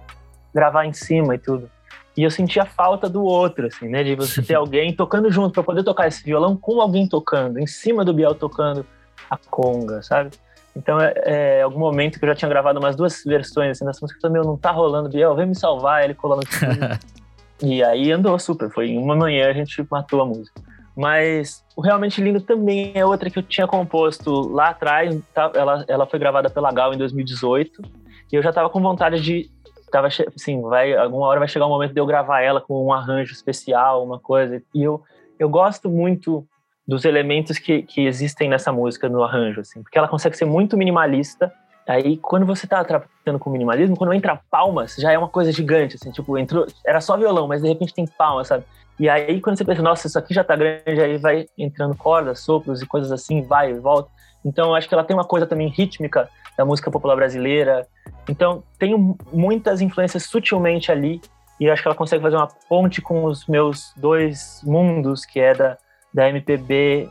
gravar 0.55 0.85
em 0.85 0.93
cima 0.93 1.35
e 1.35 1.39
tudo. 1.39 1.71
E 2.15 2.23
eu 2.23 2.31
sentia 2.31 2.67
falta 2.67 3.09
do 3.09 3.25
outro, 3.25 3.67
assim, 3.67 3.89
né? 3.89 4.05
De 4.05 4.15
você 4.15 4.43
ter 4.43 4.53
alguém 4.57 4.95
tocando 4.95 5.33
junto, 5.33 5.55
para 5.55 5.63
poder 5.63 5.83
tocar 5.83 6.09
esse 6.09 6.23
violão 6.23 6.55
com 6.55 6.79
alguém 6.81 7.09
tocando, 7.09 7.59
em 7.59 7.67
cima 7.67 8.05
do 8.05 8.13
Biel 8.13 8.35
tocando 8.35 8.85
a 9.31 9.39
conga, 9.51 10.03
sabe? 10.03 10.31
Então, 10.77 11.01
é, 11.01 11.15
é 11.25 11.63
algum 11.63 11.79
momento 11.79 12.19
que 12.19 12.25
eu 12.25 12.29
já 12.29 12.35
tinha 12.35 12.49
gravado 12.51 12.79
umas 12.79 12.95
duas 12.95 13.23
versões 13.25 13.71
assim, 13.71 13.85
dessa 13.87 14.01
música, 14.03 14.19
eu 14.19 14.21
falei, 14.21 14.35
meu, 14.35 14.45
não 14.45 14.59
tá 14.59 14.71
rolando, 14.71 15.09
Biel, 15.09 15.35
vem 15.35 15.47
me 15.47 15.55
salvar, 15.55 16.05
ele 16.05 16.15
colou 16.15 16.37
no 16.37 16.43
E 17.63 17.83
aí 17.83 18.11
andou 18.11 18.39
super, 18.39 18.71
foi 18.71 18.89
em 18.89 18.99
uma 18.99 19.17
manhã 19.17 19.49
a 19.49 19.53
gente 19.55 19.87
matou 19.91 20.21
a 20.21 20.27
música. 20.27 20.61
Mas 20.97 21.65
o 21.75 21.81
Realmente 21.81 22.21
Lindo 22.21 22.41
também 22.41 22.93
é 22.95 23.05
outra 23.05 23.31
que 23.31 23.39
eu 23.39 23.43
tinha 23.43 23.67
composto 23.67 24.31
lá 24.53 24.69
atrás, 24.69 25.19
tá? 25.33 25.51
ela, 25.55 25.85
ela 25.89 26.07
foi 26.07 26.19
gravada 26.19 26.51
pela 26.51 26.71
Gal 26.71 26.93
em 26.93 26.99
2018, 26.99 27.83
e 28.31 28.37
eu 28.37 28.43
já 28.43 28.53
tava 28.53 28.69
com 28.69 28.81
vontade 28.81 29.21
de 29.21 29.51
tava 29.91 30.07
assim, 30.07 30.61
vai 30.63 30.95
alguma 30.95 31.27
hora 31.27 31.39
vai 31.39 31.49
chegar 31.49 31.67
um 31.67 31.71
momento 31.71 31.93
de 31.93 32.01
eu 32.01 32.07
gravar 32.07 32.41
ela 32.41 32.63
com 32.63 32.87
um 32.87 32.93
arranjo 32.93 33.33
especial, 33.33 34.03
uma 34.03 34.19
coisa. 34.19 34.63
E 34.75 34.83
eu 34.83 35.03
eu 35.39 35.49
gosto 35.49 35.91
muito 35.91 36.47
dos 36.87 37.05
elementos 37.05 37.59
que, 37.59 37.83
que 37.83 38.07
existem 38.07 38.49
nessa 38.49 38.73
música 38.73 39.09
no 39.09 39.23
arranjo, 39.23 39.61
assim, 39.61 39.83
porque 39.83 39.99
ela 39.99 40.09
consegue 40.09 40.37
ser 40.37 40.45
muito 40.45 40.77
minimalista. 40.77 41.53
Aí, 41.87 42.17
quando 42.17 42.47
você 42.47 42.65
tá 42.67 42.85
trabalhando 42.85 43.41
com 43.41 43.51
minimalismo, 43.51 43.97
quando 43.97 44.13
entra 44.13 44.41
palmas, 44.51 44.95
já 44.97 45.11
é 45.11 45.19
uma 45.19 45.29
coisa 45.29 45.51
gigante, 45.51 45.97
assim, 45.97 46.13
tipo, 46.13 46.39
entrou, 46.39 46.65
era 46.87 47.01
só 47.01 47.17
violão, 47.17 47.49
mas 47.49 47.61
de 47.61 47.69
repente 47.69 47.93
tem 47.93 48.07
palmas, 48.07 48.49
sabe? 48.49 48.65
E 49.03 49.09
aí, 49.09 49.41
quando 49.41 49.59
você 49.59 49.65
pensa, 49.65 49.83
nossa, 49.83 50.07
isso 50.07 50.17
aqui 50.17 50.33
já 50.33 50.45
tá 50.45 50.55
grande, 50.55 51.01
aí 51.01 51.19
vai 51.19 51.49
entrando 51.59 51.93
cordas, 51.97 52.39
sopros 52.39 52.81
e 52.81 52.87
coisas 52.87 53.11
assim, 53.11 53.43
vai 53.43 53.73
e 53.73 53.75
volta. 53.75 54.09
Então, 54.45 54.77
acho 54.77 54.89
que 54.89 54.95
ela 54.95 55.03
tem 55.03 55.17
uma 55.17 55.25
coisa 55.25 55.45
também 55.45 55.67
rítmica 55.67 56.31
da 56.57 56.65
música 56.65 56.89
popular 56.89 57.17
brasileira. 57.17 57.85
Então, 58.29 58.63
tem 58.79 58.95
muitas 59.33 59.81
influências 59.81 60.23
sutilmente 60.23 60.93
ali, 60.93 61.21
e 61.59 61.69
acho 61.69 61.83
que 61.83 61.89
ela 61.89 61.97
consegue 61.97 62.23
fazer 62.23 62.37
uma 62.37 62.47
ponte 62.69 63.03
com 63.03 63.25
os 63.25 63.45
meus 63.49 63.93
dois 63.97 64.61
mundos, 64.63 65.25
que 65.25 65.41
é 65.41 65.53
da, 65.53 65.77
da 66.15 66.29
MPB 66.29 67.09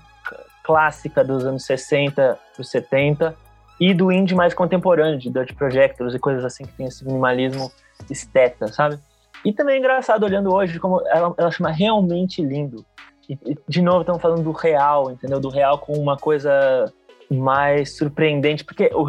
clássica 0.63 1.25
dos 1.25 1.45
anos 1.45 1.65
60 1.65 2.39
para 2.55 2.63
70 2.63 3.35
e 3.77 3.93
do 3.93 4.13
indie 4.13 4.33
mais 4.33 4.53
contemporâneo, 4.53 5.19
de 5.19 5.29
Dutch 5.29 5.53
Projectors 5.55 6.15
e 6.15 6.19
coisas 6.19 6.45
assim 6.45 6.63
que 6.63 6.71
tem 6.71 6.85
esse 6.85 7.03
minimalismo 7.03 7.69
esteta, 8.09 8.69
sabe? 8.69 8.97
E 9.43 9.53
também 9.53 9.75
é 9.75 9.79
engraçado 9.79 10.23
olhando 10.23 10.53
hoje 10.53 10.79
como 10.79 11.01
ela, 11.07 11.33
ela 11.37 11.51
chama 11.51 11.71
realmente 11.71 12.43
lindo. 12.43 12.85
E, 13.29 13.33
e 13.45 13.57
de 13.67 13.81
novo 13.81 14.01
estamos 14.01 14.21
falando 14.21 14.43
do 14.43 14.51
real, 14.51 15.11
entendeu? 15.11 15.39
Do 15.39 15.49
real 15.49 15.77
com 15.79 15.93
uma 15.93 16.17
coisa 16.17 16.91
mais 17.29 17.95
surpreendente, 17.95 18.63
porque 18.63 18.91
o, 18.93 19.07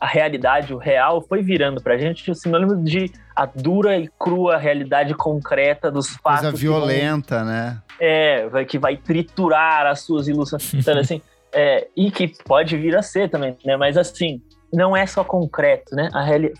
a 0.00 0.06
realidade, 0.06 0.72
o 0.72 0.78
real, 0.78 1.22
foi 1.22 1.42
virando 1.42 1.82
pra 1.82 1.98
gente 1.98 2.30
o 2.30 2.34
sinônimo 2.34 2.82
de 2.82 3.10
a 3.34 3.46
dura 3.46 3.96
e 3.96 4.08
crua 4.18 4.56
realidade 4.56 5.14
concreta 5.14 5.90
dos 5.90 6.08
fatos. 6.16 6.42
Coisa 6.42 6.56
violenta, 6.56 7.38
vão, 7.38 7.46
né? 7.46 7.82
É, 8.00 8.64
que 8.64 8.78
vai 8.78 8.96
triturar 8.96 9.86
as 9.86 10.00
suas 10.00 10.28
ilusões. 10.28 10.72
Então, 10.74 10.98
assim, 10.98 11.20
é, 11.52 11.88
e 11.96 12.10
que 12.10 12.28
pode 12.44 12.76
vir 12.76 12.96
a 12.96 13.02
ser 13.02 13.28
também, 13.28 13.56
né? 13.64 13.76
Mas 13.76 13.96
assim, 13.96 14.40
não 14.72 14.96
é 14.96 15.06
só 15.06 15.24
concreto, 15.24 15.94
né? 15.94 16.08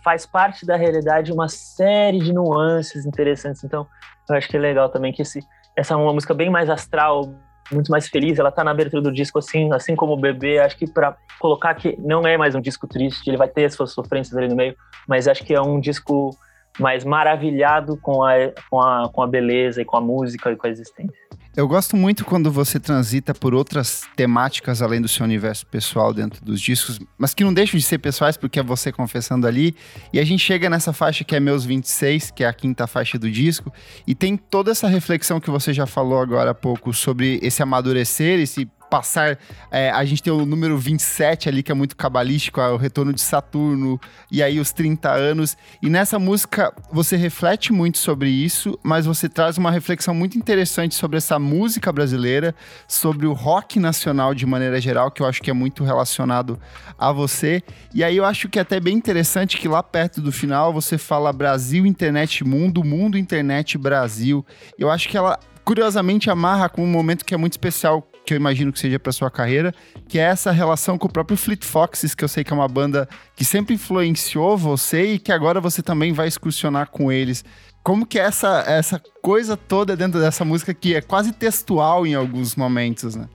Faz 0.02 0.24
parte 0.26 0.64
da 0.64 0.76
realidade 0.76 1.32
uma 1.32 1.48
série 1.48 2.18
de 2.18 2.32
nuances 2.32 3.04
interessantes. 3.04 3.62
Então, 3.64 3.86
eu 4.28 4.36
acho 4.36 4.48
que 4.48 4.56
é 4.56 4.60
legal 4.60 4.88
também 4.88 5.12
que 5.12 5.22
esse, 5.22 5.40
essa 5.76 5.94
é 5.94 5.96
uma 5.96 6.12
música 6.12 6.34
bem 6.34 6.50
mais 6.50 6.70
astral, 6.70 7.32
muito 7.70 7.90
mais 7.90 8.08
feliz. 8.08 8.38
Ela 8.38 8.50
tá 8.50 8.64
na 8.64 8.70
abertura 8.70 9.02
do 9.02 9.12
disco 9.12 9.38
assim, 9.38 9.72
assim 9.72 9.94
como 9.94 10.14
o 10.14 10.20
bebê. 10.20 10.58
Acho 10.58 10.76
que 10.76 10.90
para 10.90 11.16
colocar 11.38 11.74
que 11.74 11.96
não 11.98 12.26
é 12.26 12.36
mais 12.36 12.54
um 12.54 12.60
disco 12.60 12.86
triste, 12.86 13.28
ele 13.28 13.36
vai 13.36 13.48
ter 13.48 13.66
as 13.66 13.74
suas 13.74 13.92
sofrências 13.92 14.36
ali 14.36 14.48
no 14.48 14.56
meio, 14.56 14.74
mas 15.06 15.28
acho 15.28 15.44
que 15.44 15.54
é 15.54 15.60
um 15.60 15.78
disco 15.78 16.30
mais 16.78 17.04
maravilhado 17.04 17.96
com 18.00 18.22
a, 18.24 18.34
com 18.70 18.80
a, 18.80 19.08
com 19.12 19.22
a 19.22 19.26
beleza 19.26 19.82
e 19.82 19.84
com 19.84 19.96
a 19.96 20.00
música 20.00 20.50
e 20.50 20.56
com 20.56 20.66
a 20.66 20.70
existência. 20.70 21.18
Eu 21.58 21.66
gosto 21.66 21.96
muito 21.96 22.24
quando 22.24 22.52
você 22.52 22.78
transita 22.78 23.34
por 23.34 23.52
outras 23.52 24.02
temáticas 24.14 24.80
além 24.80 25.00
do 25.00 25.08
seu 25.08 25.24
universo 25.24 25.66
pessoal 25.66 26.14
dentro 26.14 26.40
dos 26.44 26.60
discos, 26.60 27.00
mas 27.18 27.34
que 27.34 27.42
não 27.42 27.52
deixam 27.52 27.76
de 27.76 27.84
ser 27.84 27.98
pessoais 27.98 28.36
porque 28.36 28.60
é 28.60 28.62
você 28.62 28.92
confessando 28.92 29.44
ali. 29.44 29.74
E 30.12 30.20
a 30.20 30.24
gente 30.24 30.38
chega 30.38 30.70
nessa 30.70 30.92
faixa 30.92 31.24
que 31.24 31.34
é 31.34 31.40
Meus 31.40 31.64
26, 31.64 32.30
que 32.30 32.44
é 32.44 32.46
a 32.46 32.52
quinta 32.52 32.86
faixa 32.86 33.18
do 33.18 33.28
disco, 33.28 33.72
e 34.06 34.14
tem 34.14 34.36
toda 34.36 34.70
essa 34.70 34.86
reflexão 34.86 35.40
que 35.40 35.50
você 35.50 35.72
já 35.72 35.84
falou 35.84 36.20
agora 36.20 36.52
há 36.52 36.54
pouco 36.54 36.94
sobre 36.94 37.40
esse 37.42 37.60
amadurecer, 37.60 38.38
esse 38.38 38.70
passar. 38.88 39.38
É, 39.70 39.90
a 39.90 40.04
gente 40.04 40.22
tem 40.22 40.32
o 40.32 40.46
número 40.46 40.76
27 40.78 41.48
ali, 41.48 41.62
que 41.62 41.70
é 41.70 41.74
muito 41.74 41.96
cabalístico, 41.96 42.60
é 42.60 42.70
o 42.70 42.76
retorno 42.76 43.12
de 43.12 43.20
Saturno, 43.20 44.00
e 44.30 44.42
aí 44.42 44.58
os 44.58 44.72
30 44.72 45.10
anos. 45.10 45.56
E 45.82 45.88
nessa 45.88 46.18
música 46.18 46.72
você 46.90 47.16
reflete 47.16 47.72
muito 47.72 47.98
sobre 47.98 48.30
isso, 48.30 48.78
mas 48.82 49.06
você 49.06 49.28
traz 49.28 49.58
uma 49.58 49.70
reflexão 49.70 50.14
muito 50.14 50.38
interessante 50.38 50.94
sobre 50.94 51.16
essa 51.16 51.38
música 51.38 51.92
brasileira, 51.92 52.54
sobre 52.86 53.26
o 53.26 53.32
rock 53.32 53.78
nacional 53.78 54.34
de 54.34 54.46
maneira 54.46 54.80
geral, 54.80 55.10
que 55.10 55.22
eu 55.22 55.26
acho 55.26 55.42
que 55.42 55.50
é 55.50 55.54
muito 55.54 55.84
relacionado 55.84 56.58
a 56.98 57.12
você. 57.12 57.62
E 57.94 58.02
aí 58.02 58.16
eu 58.16 58.24
acho 58.24 58.48
que 58.48 58.58
é 58.58 58.62
até 58.62 58.80
bem 58.80 58.96
interessante 58.96 59.58
que 59.58 59.68
lá 59.68 59.82
perto 59.82 60.20
do 60.20 60.32
final 60.32 60.72
você 60.72 60.98
fala 60.98 61.32
Brasil, 61.32 61.86
internet, 61.86 62.44
mundo, 62.44 62.82
mundo, 62.84 63.18
internet, 63.18 63.76
Brasil. 63.76 64.44
Eu 64.78 64.90
acho 64.90 65.08
que 65.08 65.16
ela 65.16 65.38
curiosamente 65.64 66.30
amarra 66.30 66.68
com 66.68 66.82
um 66.82 66.90
momento 66.90 67.24
que 67.24 67.34
é 67.34 67.36
muito 67.36 67.52
especial 67.52 68.08
que 68.28 68.34
eu 68.34 68.36
imagino 68.36 68.70
que 68.70 68.78
seja 68.78 68.98
para 68.98 69.10
sua 69.10 69.30
carreira, 69.30 69.72
que 70.06 70.18
é 70.18 70.22
essa 70.22 70.50
relação 70.50 70.98
com 70.98 71.08
o 71.08 71.10
próprio 71.10 71.34
Fleet 71.34 71.64
Foxes, 71.64 72.14
que 72.14 72.22
eu 72.22 72.28
sei 72.28 72.44
que 72.44 72.52
é 72.52 72.54
uma 72.54 72.68
banda 72.68 73.08
que 73.34 73.42
sempre 73.42 73.74
influenciou 73.74 74.54
você 74.54 75.14
e 75.14 75.18
que 75.18 75.32
agora 75.32 75.62
você 75.62 75.82
também 75.82 76.12
vai 76.12 76.28
excursionar 76.28 76.90
com 76.90 77.10
eles. 77.10 77.42
Como 77.82 78.04
que 78.04 78.18
é 78.18 78.24
essa, 78.24 78.64
essa 78.66 79.00
coisa 79.22 79.56
toda 79.56 79.96
dentro 79.96 80.20
dessa 80.20 80.44
música 80.44 80.74
que 80.74 80.94
é 80.94 81.00
quase 81.00 81.32
textual 81.32 82.06
em 82.06 82.14
alguns 82.14 82.54
momentos, 82.54 83.16
né? 83.16 83.26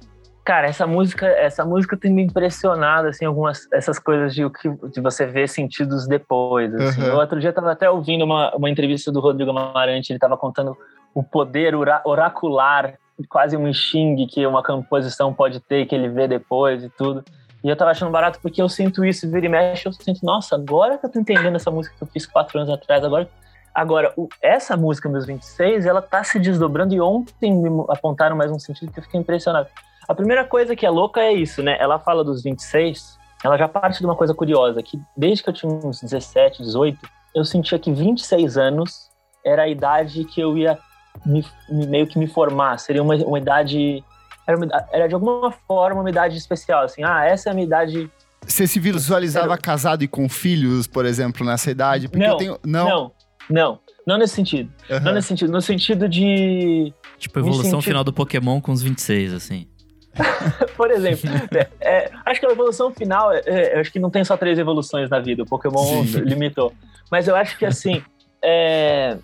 Cara, 0.46 0.68
essa 0.68 0.86
música, 0.86 1.26
essa 1.26 1.66
música 1.66 1.98
tem 1.98 2.14
me 2.14 2.22
impressionado, 2.22 3.08
assim, 3.08 3.26
algumas 3.26 3.68
essas 3.74 3.98
coisas 3.98 4.36
de, 4.36 4.44
de 4.92 5.02
você 5.02 5.26
ver 5.26 5.50
sentidos 5.50 6.06
depois. 6.06 6.72
Assim. 6.76 7.02
Uhum. 7.02 7.16
Outro 7.16 7.40
dia 7.40 7.50
eu 7.50 7.54
tava 7.54 7.72
até 7.72 7.90
ouvindo 7.90 8.26
uma, 8.26 8.56
uma 8.56 8.70
entrevista 8.70 9.12
do 9.12 9.20
Rodrigo 9.20 9.50
Amarante, 9.50 10.12
ele 10.12 10.20
tava 10.20 10.38
contando 10.38 10.78
o 11.16 11.24
poder 11.24 11.74
oracular 12.06 13.00
quase 13.30 13.56
um 13.56 13.72
xing 13.72 14.26
que 14.28 14.46
uma 14.46 14.64
composição 14.64 15.34
pode 15.34 15.60
ter, 15.60 15.86
que 15.86 15.96
ele 15.96 16.10
vê 16.10 16.28
depois 16.28 16.84
e 16.84 16.90
tudo. 16.90 17.24
E 17.64 17.70
eu 17.70 17.76
tava 17.76 17.92
achando 17.92 18.12
barato 18.12 18.40
porque 18.42 18.62
eu 18.62 18.68
sinto 18.68 19.06
isso, 19.06 19.30
vira 19.30 19.46
e 19.46 19.50
mexe, 19.50 19.88
eu 19.88 19.94
sinto, 19.94 20.20
nossa, 20.24 20.56
agora 20.56 20.98
que 20.98 21.06
eu 21.06 21.10
tô 21.10 21.20
entendendo 21.20 21.56
essa 21.56 21.72
música 21.72 21.96
que 21.98 22.04
eu 22.04 22.08
fiz 22.08 22.26
quatro 22.26 22.60
anos 22.60 22.70
atrás, 22.70 23.04
agora. 23.04 23.30
Agora, 23.74 24.14
o, 24.16 24.28
essa 24.40 24.78
música, 24.78 25.10
Meus 25.10 25.26
26, 25.26 25.86
ela 25.86 26.02
tá 26.02 26.24
se 26.24 26.38
desdobrando 26.38 26.94
e 26.94 27.02
ontem 27.02 27.52
me 27.52 27.70
apontaram 27.90 28.36
mais 28.36 28.52
um 28.52 28.60
sentido 28.60 28.92
que 28.92 29.00
eu 29.00 29.04
fiquei 29.04 29.20
impressionado. 29.20 29.68
A 30.08 30.14
primeira 30.14 30.46
coisa 30.46 30.76
que 30.76 30.86
é 30.86 30.90
louca 30.90 31.22
é 31.22 31.32
isso, 31.32 31.64
né? 31.64 31.78
Ela 31.80 31.98
fala 31.98 32.24
dos 32.24 32.44
26, 32.44 33.18
ela 33.44 33.58
já 33.58 33.68
parte 33.68 34.00
de 34.00 34.06
uma 34.06 34.16
coisa 34.16 34.34
curiosa, 34.34 34.84
que 34.84 35.02
desde 35.18 35.44
que 35.44 35.50
eu 35.50 35.54
tinha 35.54 35.72
uns 35.72 36.02
17, 36.02 36.62
18, 36.62 37.00
eu 37.34 37.44
sentia 37.44 37.80
que 37.80 37.92
26 37.92 38.58
anos 38.58 39.10
era 39.44 39.64
a 39.64 39.68
idade 39.68 40.24
que 40.26 40.40
eu 40.40 40.56
ia 40.58 40.78
me, 41.26 41.46
me, 41.70 41.88
meio 41.88 42.08
que 42.08 42.18
me 42.18 42.28
formar. 42.28 42.78
Seria 42.80 43.02
uma, 43.02 43.16
uma 43.16 43.38
idade. 43.38 44.04
Era, 44.48 44.58
uma, 44.58 44.68
era, 44.92 45.08
de 45.08 45.14
alguma 45.14 45.52
forma 45.68 46.02
uma 46.02 46.10
idade 46.10 46.38
especial, 46.38 46.84
assim. 46.84 47.04
Ah, 47.04 47.26
essa 47.26 47.50
é 47.50 47.52
a 47.52 47.54
minha 47.54 47.66
idade. 47.66 48.10
Você 48.46 48.68
se 48.68 48.80
visualizava 48.80 49.58
casado 49.58 50.04
e 50.04 50.08
com 50.08 50.28
filhos, 50.28 50.86
por 50.86 51.06
exemplo, 51.06 51.46
nessa 51.46 51.72
idade? 51.72 52.10
Porque 52.10 52.28
não, 52.28 52.38
tenho... 52.38 52.60
não, 52.66 52.86
não, 52.86 53.12
não, 53.50 53.80
não 54.06 54.18
nesse 54.18 54.36
sentido. 54.36 54.72
Uhum. 54.90 55.00
Não 55.00 55.14
nesse 55.14 55.30
sentido. 55.30 55.52
No 55.52 55.62
sentido 55.62 56.10
de. 56.10 56.94
Tipo, 57.18 57.40
a 57.40 57.42
evolução 57.42 57.82
final 57.82 58.04
do 58.04 58.12
Pokémon 58.12 58.60
com 58.60 58.72
os 58.72 58.82
26, 58.82 59.34
assim. 59.34 59.68
por 60.78 60.92
exemplo, 60.92 61.30
é, 61.58 61.68
é, 61.82 62.12
acho 62.26 62.40
que 62.40 62.46
a 62.46 62.52
evolução 62.52 62.92
final, 62.92 63.32
é, 63.32 63.42
é 63.46 63.80
acho 63.80 63.92
que 63.92 64.00
não 64.00 64.10
tem 64.10 64.24
só 64.24 64.38
três 64.38 64.60
evoluções 64.60 65.10
na 65.10 65.20
vida, 65.20 65.44
o 65.44 65.46
Pokémon 65.46 66.06
Sim. 66.06 66.20
limitou. 66.20 66.74
Mas 67.12 67.28
eu 67.28 67.36
acho 67.36 67.58
que 67.58 67.66
assim, 67.66 68.04
é, 68.44 69.18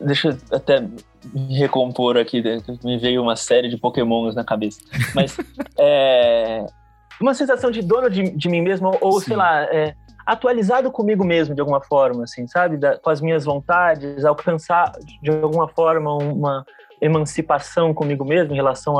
deixa 0.00 0.28
eu 0.28 0.56
até 0.56 0.86
me 1.32 1.58
recompor 1.58 2.16
aqui, 2.16 2.42
me 2.84 2.98
veio 2.98 3.22
uma 3.22 3.36
série 3.36 3.68
de 3.68 3.76
pokémons 3.76 4.34
na 4.34 4.44
cabeça. 4.44 4.80
Mas 5.14 5.36
é, 5.78 6.64
uma 7.20 7.34
sensação 7.34 7.70
de 7.70 7.82
dono 7.82 8.08
de, 8.08 8.30
de 8.30 8.48
mim 8.48 8.62
mesmo, 8.62 8.96
ou 9.00 9.20
Sim. 9.20 9.26
sei 9.26 9.36
lá, 9.36 9.64
é, 9.64 9.94
atualizado 10.26 10.90
comigo 10.90 11.24
mesmo 11.24 11.54
de 11.54 11.60
alguma 11.60 11.80
forma, 11.80 12.24
assim, 12.24 12.46
sabe? 12.46 12.76
Da, 12.76 12.98
com 12.98 13.10
as 13.10 13.20
minhas 13.20 13.44
vontades, 13.44 14.24
alcançar 14.24 14.92
de 15.22 15.30
alguma 15.30 15.68
forma 15.68 16.14
uma 16.14 16.64
emancipação 17.00 17.92
comigo 17.92 18.24
mesmo 18.24 18.52
em 18.52 18.56
relação 18.56 18.96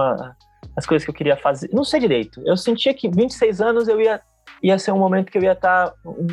às 0.76 0.86
coisas 0.86 1.04
que 1.04 1.10
eu 1.10 1.14
queria 1.14 1.36
fazer. 1.36 1.70
Não 1.72 1.84
sei 1.84 2.00
direito. 2.00 2.42
Eu 2.44 2.56
sentia 2.56 2.94
que 2.94 3.08
26 3.08 3.60
anos 3.60 3.88
eu 3.88 4.00
ia, 4.00 4.20
ia 4.62 4.78
ser 4.78 4.92
um 4.92 4.98
momento 4.98 5.30
que 5.30 5.38
eu 5.38 5.42
ia 5.42 5.52
estar. 5.52 5.92
Um, 6.04 6.26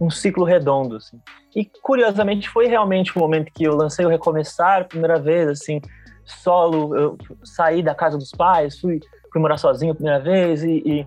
um 0.00 0.10
ciclo 0.10 0.44
redondo, 0.44 0.96
assim. 0.96 1.20
E 1.54 1.64
curiosamente 1.82 2.48
foi 2.48 2.66
realmente 2.66 3.16
o 3.16 3.20
momento 3.20 3.52
que 3.52 3.64
eu 3.64 3.74
lancei 3.74 4.04
o 4.04 4.08
Recomeçar, 4.08 4.86
primeira 4.88 5.18
vez, 5.18 5.48
assim, 5.48 5.80
solo, 6.24 6.96
eu 6.96 7.18
saí 7.44 7.82
da 7.82 7.94
casa 7.94 8.18
dos 8.18 8.30
pais, 8.30 8.78
fui, 8.78 9.00
fui 9.32 9.40
morar 9.40 9.56
sozinho 9.56 9.92
a 9.92 9.94
primeira 9.94 10.20
vez 10.20 10.62
e, 10.62 10.82
e 10.84 11.06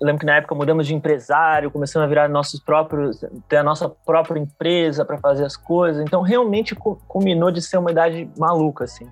lembro 0.00 0.20
que 0.20 0.26
na 0.26 0.36
época 0.36 0.54
mudamos 0.54 0.86
de 0.86 0.94
empresário, 0.94 1.70
começamos 1.70 2.06
a 2.06 2.08
virar 2.08 2.28
nossos 2.28 2.60
próprios, 2.60 3.20
ter 3.48 3.56
a 3.56 3.62
nossa 3.62 3.88
própria 3.88 4.38
empresa 4.38 5.04
para 5.04 5.18
fazer 5.18 5.44
as 5.44 5.56
coisas. 5.56 6.02
Então 6.02 6.22
realmente 6.22 6.74
culminou 6.74 7.50
de 7.50 7.60
ser 7.60 7.78
uma 7.78 7.90
idade 7.90 8.30
maluca 8.38 8.84
assim. 8.84 9.06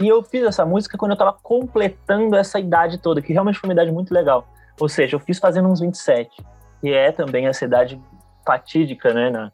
E 0.00 0.08
eu 0.08 0.22
fiz 0.22 0.44
essa 0.44 0.64
música 0.64 0.98
quando 0.98 1.12
eu 1.12 1.14
estava 1.14 1.32
completando 1.42 2.36
essa 2.36 2.58
idade 2.58 2.98
toda, 2.98 3.22
que 3.22 3.32
realmente 3.32 3.58
foi 3.58 3.68
uma 3.68 3.74
idade 3.74 3.92
muito 3.92 4.12
legal. 4.12 4.46
Ou 4.80 4.88
seja, 4.88 5.16
eu 5.16 5.20
fiz 5.20 5.38
fazendo 5.38 5.68
uns 5.68 5.80
27, 5.80 6.30
que 6.80 6.92
é 6.92 7.12
também 7.12 7.46
essa 7.46 7.64
idade 7.64 8.00
fatídica, 8.44 9.12
né, 9.12 9.30
na, 9.30 9.52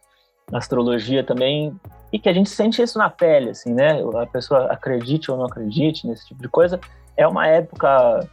na 0.50 0.58
astrologia 0.58 1.22
também, 1.22 1.78
e 2.12 2.18
que 2.18 2.28
a 2.28 2.32
gente 2.32 2.48
sente 2.48 2.82
isso 2.82 2.98
na 2.98 3.10
pele, 3.10 3.50
assim, 3.50 3.72
né? 3.72 4.00
A 4.20 4.26
pessoa 4.26 4.72
acredite 4.72 5.30
ou 5.30 5.36
não 5.36 5.44
acredite 5.44 6.06
nesse 6.06 6.26
tipo 6.26 6.40
de 6.40 6.48
coisa. 6.48 6.80
É 7.16 7.26
uma 7.26 7.46
época 7.46 8.26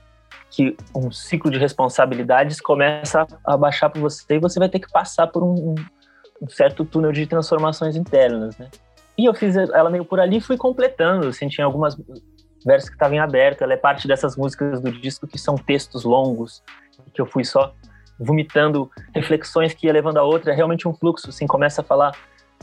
que 0.50 0.78
um 0.96 1.12
ciclo 1.12 1.52
de 1.52 1.58
responsabilidades 1.58 2.62
começa 2.62 3.28
a 3.44 3.58
baixar 3.58 3.90
para 3.90 4.00
você 4.00 4.36
e 4.36 4.40
você 4.40 4.60
vai 4.60 4.70
ter 4.70 4.80
que 4.80 4.90
passar 4.90 5.28
por 5.28 5.44
um, 5.44 5.76
um, 6.42 6.48
certo 6.48 6.86
túnel 6.86 7.12
de 7.12 7.28
transformações 7.28 7.96
internas, 7.96 8.58
né? 8.58 8.70
E 9.18 9.26
eu 9.26 9.34
fiz 9.34 9.56
ela 9.56 9.90
meio 9.90 10.06
por 10.06 10.20
ali 10.20 10.38
e 10.38 10.42
fui 10.42 10.58
completando, 10.58 11.28
assim, 11.28 11.48
tinha 11.48 11.66
algumas 11.66 11.98
versos 12.66 12.90
que 12.90 12.96
estavam 12.96 13.16
em 13.16 13.20
aberto, 13.20 13.64
ela 13.64 13.74
é 13.74 13.78
parte 13.78 14.08
dessas 14.08 14.36
músicas 14.36 14.82
do 14.82 14.92
disco 14.92 15.28
que 15.28 15.38
são 15.38 15.56
textos 15.56 16.04
longos, 16.04 16.64
que 17.14 17.22
eu 17.22 17.26
fui 17.26 17.44
só 17.44 17.74
vomitando 18.20 18.90
reflexões 19.14 19.74
que 19.74 19.88
ia 19.88 19.94
levando 19.94 20.18
a 20.18 20.24
outra, 20.24 20.52
é 20.52 20.56
realmente 20.56 20.88
um 20.88 20.94
fluxo, 20.94 21.30
assim, 21.30 21.48
começa 21.48 21.82
a 21.82 21.84
falar 21.84 22.14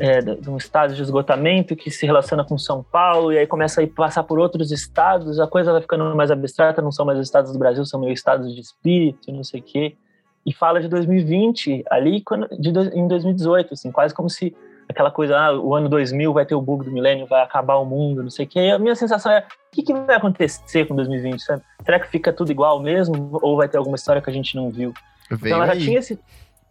é, 0.00 0.21
de 0.21 0.49
um 0.49 0.56
estado 0.56 0.94
de 0.94 1.02
esgotamento 1.02 1.76
que 1.76 1.90
se 1.90 2.06
relaciona 2.06 2.44
com 2.44 2.56
São 2.56 2.82
Paulo 2.82 3.32
e 3.32 3.38
aí 3.38 3.47
começa 3.47 3.80
a 3.80 3.85
ir 3.85 3.88
passar 3.88 4.23
por 4.23 4.38
outros 4.38 4.71
estados, 4.73 5.38
a 5.38 5.47
coisa 5.47 5.73
vai 5.73 5.80
ficando 5.80 6.14
mais 6.16 6.30
abstrata, 6.30 6.80
não 6.80 6.92
são 6.92 7.04
mais 7.04 7.18
estados 7.18 7.52
do 7.52 7.59
Brasil, 7.59 7.85
são 7.85 8.00
meio 8.00 8.12
estados 8.12 8.54
de 8.54 8.61
espírito, 8.61 9.30
não 9.30 9.44
sei 9.44 9.61
o 9.61 9.62
quê. 9.62 9.97
E 10.44 10.52
fala 10.52 10.80
de 10.80 10.88
2020, 10.88 11.85
ali 11.90 12.21
quando, 12.23 12.49
de, 12.59 12.71
em 12.71 13.06
2018, 13.06 13.75
assim, 13.75 13.92
quase 13.92 14.12
como 14.12 14.28
se 14.28 14.54
aquela 14.88 15.11
coisa, 15.11 15.38
ah, 15.38 15.59
o 15.59 15.75
ano 15.75 15.88
2000 15.88 16.32
vai 16.32 16.44
ter 16.44 16.54
o 16.54 16.61
bug 16.61 16.85
do 16.85 16.90
milênio, 16.90 17.26
vai 17.26 17.42
acabar 17.42 17.76
o 17.76 17.85
mundo, 17.85 18.23
não 18.23 18.30
sei 18.30 18.44
o 18.44 18.49
quê. 18.49 18.61
E 18.61 18.71
a 18.71 18.78
minha 18.78 18.94
sensação 18.94 19.30
é, 19.30 19.40
o 19.40 19.75
que, 19.75 19.82
que 19.82 19.94
vai 19.94 20.16
acontecer 20.16 20.87
com 20.87 20.97
2020, 20.97 21.40
sabe? 21.40 21.62
Será 21.85 22.00
que 22.00 22.09
fica 22.09 22.32
tudo 22.32 22.50
igual 22.50 22.80
mesmo? 22.80 23.38
Ou 23.40 23.56
vai 23.56 23.68
ter 23.68 23.78
alguma 23.78 23.97
história 23.97 24.21
que 24.21 24.28
a 24.28 24.32
gente 24.32 24.56
não 24.56 24.71
viu? 24.71 24.92
Veio 25.36 25.52
então 25.54 25.56
ela 25.64 25.66
já 25.66 25.72
aí. 25.72 25.80
tinha 25.84 25.98
esse... 25.98 26.18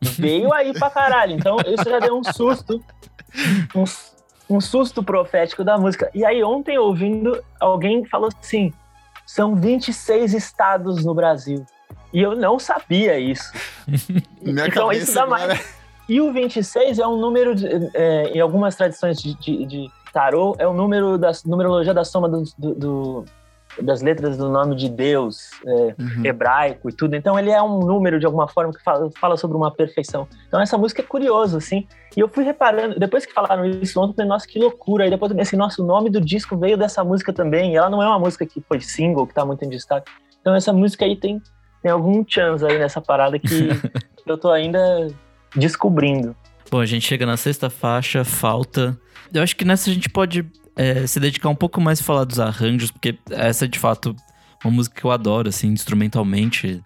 Veio 0.01 0.51
aí 0.53 0.73
pra 0.73 0.89
caralho. 0.89 1.33
Então 1.33 1.57
isso 1.67 1.89
já 1.89 1.99
deu 1.99 2.17
um 2.17 2.23
susto 2.23 2.83
um, 3.75 3.83
um 4.55 4.59
susto 4.61 5.03
profético 5.03 5.63
da 5.63 5.77
música. 5.77 6.09
E 6.13 6.25
aí, 6.25 6.43
ontem, 6.43 6.77
ouvindo, 6.77 7.41
alguém 7.59 8.03
falou 8.05 8.29
assim: 8.41 8.73
são 9.25 9.55
26 9.55 10.33
estados 10.33 11.05
no 11.05 11.13
Brasil. 11.13 11.65
E 12.13 12.19
eu 12.21 12.35
não 12.35 12.59
sabia 12.59 13.17
isso. 13.19 13.51
Minha 14.41 14.67
então, 14.67 14.91
isso 14.91 15.13
dá 15.13 15.23
agora- 15.23 15.47
mais. 15.47 15.81
E 16.09 16.19
o 16.19 16.33
26 16.33 16.99
é 16.99 17.07
um 17.07 17.15
número, 17.17 17.55
de, 17.55 17.67
é, 17.93 18.31
em 18.35 18.39
algumas 18.41 18.75
tradições 18.75 19.21
de, 19.21 19.33
de, 19.35 19.65
de 19.65 19.91
tarô, 20.11 20.55
é 20.59 20.67
o 20.67 20.73
número 20.73 21.17
da 21.17 21.31
numerologia 21.45 21.93
da 21.93 22.03
soma 22.03 22.27
do, 22.27 22.43
do- 22.57 22.73
do- 22.75 23.25
das 23.81 24.01
letras 24.01 24.37
do 24.37 24.49
nome 24.49 24.75
de 24.75 24.89
Deus. 24.89 25.49
é, 25.65 25.71
Uhum. 26.01 26.25
hebraico 26.25 26.89
e 26.89 26.93
tudo. 26.93 27.15
Então 27.15 27.37
ele 27.37 27.51
é 27.51 27.61
um 27.61 27.79
número 27.79 28.19
de 28.19 28.25
alguma 28.25 28.47
forma 28.47 28.73
que 28.73 28.83
fala, 28.83 29.09
fala 29.19 29.37
sobre 29.37 29.55
uma 29.55 29.71
perfeição. 29.71 30.27
Então 30.47 30.59
essa 30.59 30.77
música 30.77 31.01
é 31.01 31.05
curiosa, 31.05 31.57
assim. 31.59 31.87
E 32.15 32.19
eu 32.19 32.27
fui 32.27 32.43
reparando, 32.43 32.99
depois 32.99 33.25
que 33.25 33.33
falaram 33.33 33.65
isso 33.65 33.99
ontem, 33.99 34.11
eu 34.11 34.15
falei, 34.15 34.29
nossa, 34.29 34.47
que 34.47 34.57
loucura. 34.59 35.03
Aí 35.03 35.09
depois 35.09 35.31
eu 35.31 35.37
pensei, 35.37 35.57
nossa, 35.57 35.81
o 35.81 35.85
nome 35.85 36.09
do 36.09 36.19
disco 36.19 36.57
veio 36.57 36.77
dessa 36.77 37.03
música 37.03 37.31
também. 37.31 37.73
E 37.73 37.75
ela 37.77 37.89
não 37.89 38.01
é 38.01 38.07
uma 38.07 38.19
música 38.19 38.45
que 38.45 38.61
foi 38.67 38.81
single, 38.81 39.25
que 39.27 39.33
tá 39.33 39.45
muito 39.45 39.63
em 39.63 39.69
destaque. 39.69 40.11
Então 40.41 40.53
essa 40.55 40.73
música 40.73 41.05
aí 41.05 41.15
tem, 41.15 41.41
tem 41.81 41.91
algum 41.91 42.25
chance 42.27 42.65
aí 42.65 42.77
nessa 42.79 42.99
parada 42.99 43.37
que 43.39 43.69
eu 44.25 44.37
tô 44.37 44.49
ainda 44.51 45.07
descobrindo. 45.55 46.35
Bom, 46.69 46.79
a 46.79 46.85
gente 46.85 47.05
chega 47.05 47.25
na 47.25 47.37
sexta 47.37 47.69
faixa, 47.69 48.23
falta. 48.23 48.97
Eu 49.33 49.43
acho 49.43 49.55
que 49.55 49.65
nessa 49.65 49.89
a 49.89 49.93
gente 49.93 50.09
pode 50.09 50.45
é, 50.75 51.05
se 51.07 51.19
dedicar 51.19 51.49
um 51.49 51.55
pouco 51.55 51.79
mais 51.81 51.99
a 51.99 52.03
falar 52.03 52.23
dos 52.23 52.39
arranjos, 52.39 52.91
porque 52.91 53.17
essa 53.29 53.65
é 53.65 53.67
de 53.67 53.77
fato 53.79 54.15
uma 54.63 54.71
música 54.73 54.99
que 54.99 55.05
eu 55.05 55.11
adoro, 55.11 55.49
assim, 55.49 55.67
instrumentalmente. 55.69 56.81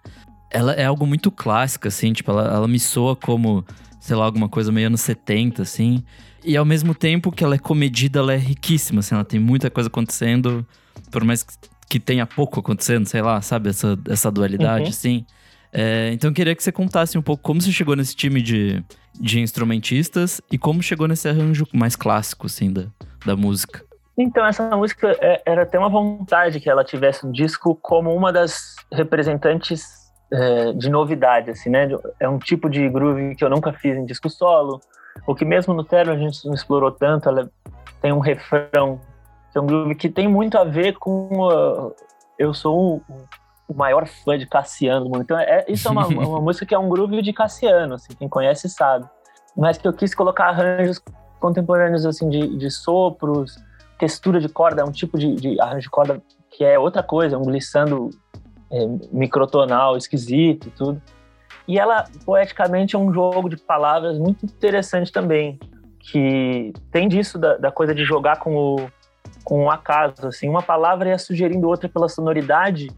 Ela 0.50 0.72
é 0.72 0.84
algo 0.86 1.06
muito 1.06 1.30
clássico, 1.30 1.88
assim, 1.88 2.12
tipo, 2.12 2.30
ela, 2.30 2.46
ela 2.54 2.68
me 2.68 2.78
soa 2.78 3.14
como, 3.14 3.64
sei 4.00 4.16
lá, 4.16 4.24
alguma 4.24 4.48
coisa 4.48 4.72
meio 4.72 4.86
anos 4.86 5.00
70, 5.02 5.62
assim. 5.62 6.02
E 6.44 6.56
ao 6.56 6.64
mesmo 6.64 6.94
tempo 6.94 7.30
que 7.32 7.42
ela 7.44 7.56
é 7.56 7.58
comedida, 7.58 8.20
ela 8.20 8.32
é 8.32 8.36
riquíssima, 8.38 9.00
assim, 9.00 9.14
ela 9.14 9.24
tem 9.24 9.38
muita 9.40 9.68
coisa 9.70 9.88
acontecendo, 9.88 10.66
por 11.10 11.24
mais 11.24 11.42
que, 11.42 11.52
que 11.90 12.00
tenha 12.00 12.24
pouco 12.24 12.60
acontecendo, 12.60 13.04
sei 13.06 13.20
lá, 13.20 13.42
sabe, 13.42 13.68
essa, 13.70 13.98
essa 14.08 14.30
dualidade, 14.30 14.84
Uhum. 14.84 14.88
assim. 14.90 15.26
É, 15.72 16.10
então 16.14 16.30
eu 16.30 16.34
queria 16.34 16.54
que 16.54 16.62
você 16.62 16.72
contasse 16.72 17.18
um 17.18 17.22
pouco 17.22 17.42
como 17.42 17.60
você 17.60 17.70
chegou 17.72 17.94
nesse 17.96 18.14
time 18.16 18.40
de, 18.40 18.82
de 19.20 19.40
instrumentistas 19.40 20.40
e 20.50 20.56
como 20.56 20.82
chegou 20.82 21.06
nesse 21.06 21.28
arranjo 21.28 21.66
mais 21.74 21.94
clássico, 21.96 22.46
assim, 22.46 22.72
da, 22.72 22.86
da 23.26 23.36
música. 23.36 23.84
Então, 24.16 24.46
essa 24.46 24.74
música 24.74 25.14
é- 25.20 25.42
era 25.44 25.62
até 25.64 25.78
uma 25.78 25.90
vontade 25.90 26.58
que 26.58 26.70
ela 26.70 26.82
tivesse 26.82 27.26
um 27.26 27.30
disco 27.30 27.78
como 27.82 28.14
uma 28.14 28.32
das 28.32 28.76
representantes 28.90 30.06
é, 30.32 30.72
de 30.72 30.88
novidade, 30.88 31.50
assim, 31.50 31.70
né? 31.70 31.88
É 32.18 32.28
um 32.28 32.38
tipo 32.38 32.68
de 32.68 32.88
groove 32.88 33.36
que 33.36 33.44
eu 33.44 33.50
nunca 33.50 33.72
fiz 33.72 33.96
em 33.96 34.04
disco 34.04 34.28
solo, 34.28 34.80
ou 35.24 35.34
que 35.34 35.44
mesmo 35.44 35.72
no 35.72 35.84
Terno 35.84 36.12
a 36.12 36.16
gente 36.16 36.44
não 36.44 36.54
explorou 36.54 36.90
tanto. 36.90 37.28
Ela 37.28 37.48
tem 38.00 38.12
um 38.12 38.18
refrão, 38.18 39.00
que 39.52 39.58
é 39.58 39.60
um 39.60 39.66
groove 39.66 39.94
que 39.94 40.08
tem 40.08 40.26
muito 40.26 40.58
a 40.58 40.64
ver 40.64 40.94
com. 40.94 41.46
uh, 41.46 41.94
eu 42.38 42.52
sou 42.52 42.96
o, 42.96 43.02
o 43.68 43.74
maior 43.74 44.06
fã 44.06 44.36
de 44.36 44.46
Cassiano 44.46 45.04
do 45.04 45.10
mundo. 45.10 45.22
Então, 45.22 45.38
é, 45.38 45.64
isso 45.68 45.86
é 45.86 45.90
uma, 45.92 46.06
uma 46.08 46.40
música 46.40 46.66
que 46.66 46.74
é 46.74 46.78
um 46.78 46.88
groove 46.88 47.22
de 47.22 47.32
Cassiano, 47.32 47.94
assim, 47.94 48.12
quem 48.18 48.28
conhece 48.28 48.68
sabe. 48.68 49.06
Mas 49.56 49.78
que 49.78 49.86
eu 49.86 49.92
quis 49.92 50.14
colocar 50.14 50.48
arranjos 50.48 51.00
contemporâneos, 51.40 52.04
assim, 52.06 52.28
de, 52.28 52.56
de 52.56 52.70
sopros, 52.70 53.56
textura 53.98 54.40
de 54.40 54.48
corda, 54.48 54.82
é 54.82 54.84
um 54.84 54.92
tipo 54.92 55.18
de, 55.18 55.34
de 55.34 55.60
arranjo 55.60 55.82
de 55.82 55.90
corda 55.90 56.22
que 56.50 56.64
é 56.64 56.78
outra 56.78 57.02
coisa, 57.02 57.38
um 57.38 57.42
glissando 57.42 58.10
é, 58.70 58.86
microtonal, 59.12 59.96
esquisito 59.96 60.68
e 60.68 60.70
tudo. 60.70 61.02
E 61.68 61.78
ela, 61.78 62.04
poeticamente, 62.24 62.94
é 62.94 62.98
um 62.98 63.12
jogo 63.12 63.48
de 63.48 63.56
palavras 63.56 64.18
muito 64.18 64.44
interessante 64.44 65.10
também, 65.10 65.58
que 65.98 66.72
tem 66.92 67.08
disso 67.08 67.38
da, 67.38 67.56
da 67.56 67.72
coisa 67.72 67.94
de 67.94 68.04
jogar 68.04 68.38
com 68.38 68.56
o, 68.56 68.76
com 69.42 69.70
acaso, 69.70 70.26
assim, 70.26 70.48
uma 70.48 70.62
palavra 70.62 71.08
ia 71.08 71.18
sugerindo 71.18 71.68
outra 71.68 71.88
pela 71.88 72.08
sonoridade, 72.08 72.88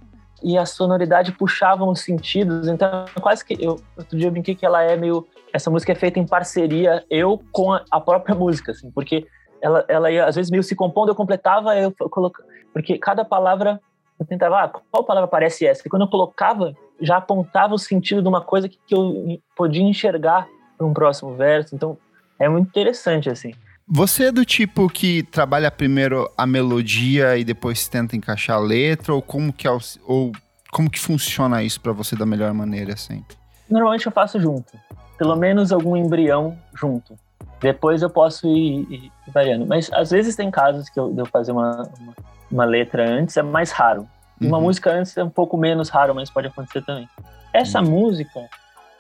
e 0.43 0.57
a 0.57 0.65
sonoridade 0.65 1.33
puxavam 1.33 1.89
os 1.89 2.01
sentidos, 2.01 2.69
então 2.69 3.07
quase 3.21 3.45
que, 3.45 3.55
eu, 3.55 3.81
outro 3.97 4.17
dia 4.17 4.29
eu 4.29 4.31
brinquei 4.31 4.55
que 4.55 4.65
ela 4.65 4.83
é 4.83 4.97
meio, 4.97 5.27
essa 5.53 5.71
música 5.71 5.93
é 5.93 5.95
feita 5.95 6.19
em 6.19 6.27
parceria, 6.27 7.05
eu 7.11 7.43
com 7.53 7.73
a, 7.73 8.01
própria 8.01 8.35
música, 8.35 8.73
assim, 8.73 8.91
porque 8.91 9.27
ela, 9.63 9.85
ela 9.89 10.11
ia, 10.11 10.27
às 10.27 10.37
vezes, 10.37 10.51
meio 10.51 10.63
se 10.63 10.75
compondo, 10.75 11.11
eu 11.11 11.15
completava, 11.15 11.77
eu 11.77 11.93
colocava. 11.93 12.49
Porque 12.73 12.99
cada 12.99 13.25
palavra, 13.25 13.81
eu 14.19 14.27
tentava, 14.27 14.63
ah, 14.63 14.69
qual 14.69 15.05
palavra 15.05 15.29
parece 15.29 15.67
essa? 15.67 15.83
E 15.85 15.91
quando 15.91 16.03
eu 16.03 16.09
colocava, 16.09 16.75
já 17.01 17.17
apontava 17.17 17.75
o 17.75 17.79
sentido 17.79 18.23
de 18.23 18.29
uma 18.29 18.41
coisa 18.41 18.69
que, 18.69 18.79
que 18.87 18.95
eu 18.95 19.41
podia 19.57 19.83
enxergar 19.83 20.47
para 20.77 20.87
um 20.87 20.93
próximo 20.93 21.35
verso. 21.35 21.75
Então, 21.75 21.99
é 22.39 22.49
muito 22.49 22.69
interessante, 22.69 23.29
assim. 23.29 23.53
Você 23.91 24.25
é 24.25 24.33
do 24.33 24.45
tipo 24.45 24.89
que 24.89 25.23
trabalha 25.23 25.71
primeiro 25.71 26.31
a 26.37 26.47
melodia 26.47 27.39
e 27.39 27.45
depois 27.45 27.89
tenta 27.89 28.15
encaixar 28.15 28.57
a 28.57 28.61
letra, 28.61 29.15
ou 29.15 29.23
como 29.23 29.53
que, 29.53 29.67
é 29.67 29.71
ou 30.07 30.31
como 30.71 30.91
que 30.91 31.01
funciona 31.01 31.63
isso 31.63 31.81
pra 31.81 31.93
você 31.93 32.15
da 32.15 32.27
melhor 32.27 32.53
maneira, 32.53 32.93
assim? 32.93 33.25
Normalmente 33.69 34.07
eu 34.07 34.13
faço 34.13 34.39
junto. 34.39 34.79
Pelo 35.19 35.37
menos 35.37 35.73
algum 35.73 35.97
embrião 35.97 36.57
junto. 36.75 37.15
Depois 37.61 38.03
eu 38.03 38.09
posso 38.09 38.47
ir, 38.47 38.87
ir 38.91 39.13
variando. 39.35 39.67
Mas 39.67 39.91
às 39.93 40.11
vezes 40.11 40.37
tem 40.37 40.51
casos 40.51 40.89
que 40.89 40.99
eu 40.99 41.11
devo 41.13 41.29
fazer 41.29 41.51
uma, 41.53 41.83
uma, 42.01 42.15
uma 42.51 42.65
letra 42.65 43.07
antes, 43.09 43.37
é 43.37 43.43
mais 43.43 43.73
raro. 43.73 44.09
Uma 44.41 44.57
Uhum. 44.59 44.65
música 44.65 44.93
antes 44.93 45.17
é 45.17 45.25
um 45.25 45.29
pouco 45.31 45.57
menos 45.57 45.89
raro, 45.89 46.15
mas 46.15 46.31
pode 46.31 46.47
acontecer 46.47 46.83
também. 46.85 47.09
Essa 47.53 47.83
música, 47.83 48.41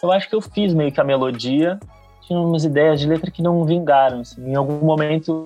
eu 0.02 0.11
acho 0.11 0.28
que 0.28 0.35
eu 0.35 0.40
fiz 0.40 0.74
meio 0.74 0.90
que 0.90 1.00
a 1.00 1.04
melodia, 1.04 1.78
tinha 2.22 2.38
umas 2.40 2.64
ideias 2.64 2.98
de 2.98 3.07
letra 3.07 3.31
que 3.31 3.40
não 3.40 3.64
vingaram. 3.64 4.20
assim. 4.20 4.44
Em 4.50 4.57
algum 4.57 4.85
momento 4.85 5.44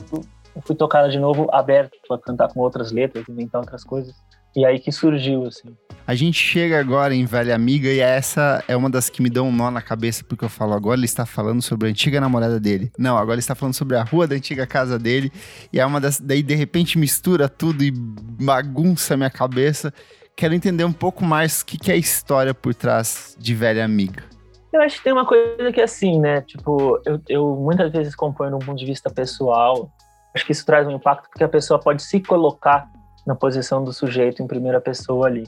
eu 0.56 0.62
fui 0.62 0.74
tocar 0.74 1.08
de 1.10 1.18
novo 1.18 1.48
aberto 1.52 1.92
a 2.10 2.18
cantar 2.18 2.48
com 2.48 2.60
outras 2.60 2.90
letras, 2.90 3.28
inventar 3.28 3.60
outras 3.60 3.84
coisas. 3.84 4.14
E 4.54 4.66
aí 4.66 4.78
que 4.78 4.92
surgiu, 4.92 5.46
assim. 5.46 5.74
A 6.06 6.14
gente 6.14 6.36
chega 6.36 6.80
agora 6.80 7.14
em 7.14 7.24
Velha 7.24 7.54
Amiga 7.54 7.88
e 7.88 8.00
essa 8.00 8.62
é 8.66 8.76
uma 8.76 8.90
das 8.90 9.08
que 9.08 9.22
me 9.22 9.30
dão 9.30 9.48
um 9.48 9.52
nó 9.52 9.70
na 9.70 9.80
cabeça 9.80 10.24
porque 10.24 10.44
eu 10.44 10.48
falo, 10.48 10.72
agora 10.72 10.98
ele 10.98 11.04
está 11.04 11.24
falando 11.24 11.62
sobre 11.62 11.86
a 11.86 11.90
antiga 11.90 12.20
namorada 12.20 12.58
dele. 12.58 12.90
Não, 12.98 13.16
agora 13.16 13.34
ele 13.34 13.40
está 13.40 13.54
falando 13.54 13.74
sobre 13.74 13.96
a 13.96 14.02
rua 14.02 14.26
da 14.26 14.34
antiga 14.34 14.66
casa 14.66 14.98
dele 14.98 15.32
e 15.72 15.78
é 15.78 15.86
uma 15.86 16.00
das. 16.00 16.20
Daí 16.20 16.42
de 16.42 16.54
repente 16.54 16.98
mistura 16.98 17.48
tudo 17.48 17.84
e 17.84 17.92
bagunça 17.92 19.14
a 19.14 19.16
minha 19.16 19.30
cabeça. 19.30 19.94
Quero 20.36 20.54
entender 20.54 20.84
um 20.84 20.92
pouco 20.92 21.24
mais 21.24 21.60
o 21.60 21.66
que, 21.66 21.78
que 21.78 21.90
é 21.90 21.94
a 21.94 21.98
história 21.98 22.52
por 22.52 22.74
trás 22.74 23.36
de 23.38 23.54
Velha 23.54 23.84
Amiga. 23.84 24.24
Eu 24.72 24.80
acho 24.80 24.96
que 24.96 25.04
tem 25.04 25.12
uma 25.12 25.26
coisa 25.26 25.70
que 25.70 25.80
é 25.80 25.84
assim, 25.84 26.18
né? 26.18 26.40
Tipo, 26.40 27.00
eu, 27.04 27.20
eu 27.28 27.56
muitas 27.56 27.92
vezes 27.92 28.14
componho 28.14 28.50
num 28.50 28.58
ponto 28.58 28.78
de 28.78 28.86
vista 28.86 29.08
pessoal. 29.08 29.92
Acho 30.34 30.44
que 30.44 30.52
isso 30.52 30.64
traz 30.64 30.86
um 30.88 30.90
impacto 30.90 31.28
porque 31.28 31.44
a 31.44 31.48
pessoa 31.48 31.78
pode 31.78 32.02
se 32.02 32.18
colocar 32.20 32.90
na 33.26 33.34
posição 33.34 33.84
do 33.84 33.92
sujeito 33.92 34.42
em 34.42 34.46
primeira 34.46 34.80
pessoa 34.80 35.26
ali. 35.26 35.46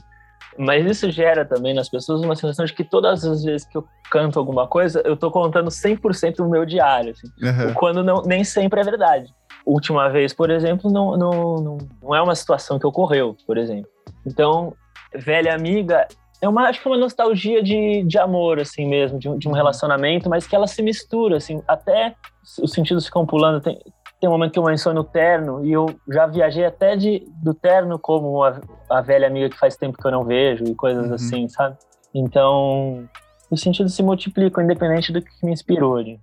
Mas 0.57 0.85
isso 0.85 1.11
gera 1.11 1.43
também 1.43 1.73
nas 1.73 1.89
pessoas 1.89 2.21
uma 2.21 2.35
sensação 2.35 2.65
de 2.65 2.73
que 2.73 2.83
todas 2.83 3.25
as 3.25 3.43
vezes 3.43 3.67
que 3.67 3.77
eu 3.77 3.85
canto 4.09 4.39
alguma 4.39 4.67
coisa, 4.67 5.01
eu 5.03 5.17
tô 5.17 5.29
contando 5.29 5.69
100% 5.69 6.37
do 6.37 6.49
meu 6.49 6.65
diário, 6.65 7.11
assim. 7.11 7.27
uhum. 7.41 7.73
quando 7.73 8.03
não, 8.03 8.21
nem 8.21 8.43
sempre 8.43 8.79
é 8.79 8.83
verdade. 8.83 9.33
Última 9.65 10.09
vez, 10.09 10.33
por 10.33 10.49
exemplo, 10.49 10.91
não, 10.91 11.17
não, 11.17 11.77
não, 12.01 12.15
é 12.15 12.21
uma 12.21 12.35
situação 12.35 12.79
que 12.79 12.87
ocorreu, 12.87 13.35
por 13.45 13.57
exemplo. 13.57 13.89
Então, 14.25 14.73
velha 15.13 15.53
amiga 15.53 16.07
é 16.41 16.47
uma, 16.47 16.69
acho 16.69 16.81
que 16.81 16.87
é 16.87 16.91
uma 16.91 16.97
nostalgia 16.97 17.63
de, 17.63 18.03
de 18.03 18.17
amor, 18.17 18.59
assim 18.59 18.87
mesmo, 18.87 19.17
de, 19.17 19.35
de 19.37 19.49
um 19.49 19.51
relacionamento, 19.51 20.29
mas 20.29 20.45
que 20.45 20.55
ela 20.55 20.67
se 20.67 20.81
mistura, 20.81 21.37
assim, 21.37 21.61
até 21.67 22.15
os 22.61 22.71
sentidos 22.71 23.05
ficam 23.05 23.25
pulando. 23.25 23.61
Tem, 23.61 23.79
tem 24.19 24.29
um 24.29 24.31
momento 24.33 24.53
que 24.53 24.59
eu 24.59 24.63
menciono 24.63 25.01
o 25.01 25.03
terno 25.03 25.63
e 25.65 25.71
eu 25.71 25.93
já 26.07 26.25
viajei 26.25 26.65
até 26.65 26.95
de, 26.95 27.27
do 27.43 27.53
terno 27.53 27.99
como 27.99 28.43
a, 28.43 28.59
a 28.89 29.01
velha 29.01 29.27
amiga 29.27 29.49
que 29.49 29.57
faz 29.57 29.75
tempo 29.75 29.97
que 29.97 30.07
eu 30.07 30.11
não 30.11 30.23
vejo 30.23 30.63
e 30.63 30.73
coisas 30.73 31.07
uhum. 31.07 31.13
assim, 31.13 31.47
sabe? 31.47 31.77
Então, 32.13 33.07
os 33.51 33.61
sentidos 33.61 33.93
se 33.93 34.01
multiplicam, 34.01 34.63
independente 34.63 35.11
do 35.11 35.21
que 35.21 35.29
me 35.43 35.51
inspirou. 35.51 36.01
De. 36.01 36.19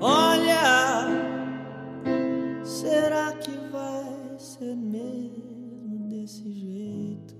Olha, 0.00 1.06
será 2.62 3.32
que 3.32 3.50
vai 3.70 4.38
ser 4.38 4.74
mesmo 4.74 6.08
desse 6.08 6.50
jeito? 6.50 7.36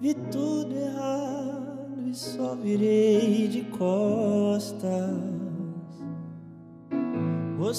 Vi 0.00 0.14
tudo 0.14 0.74
errado 0.74 2.08
e 2.08 2.14
só 2.14 2.54
virei 2.54 3.48
de 3.48 3.62
costas. 3.64 5.41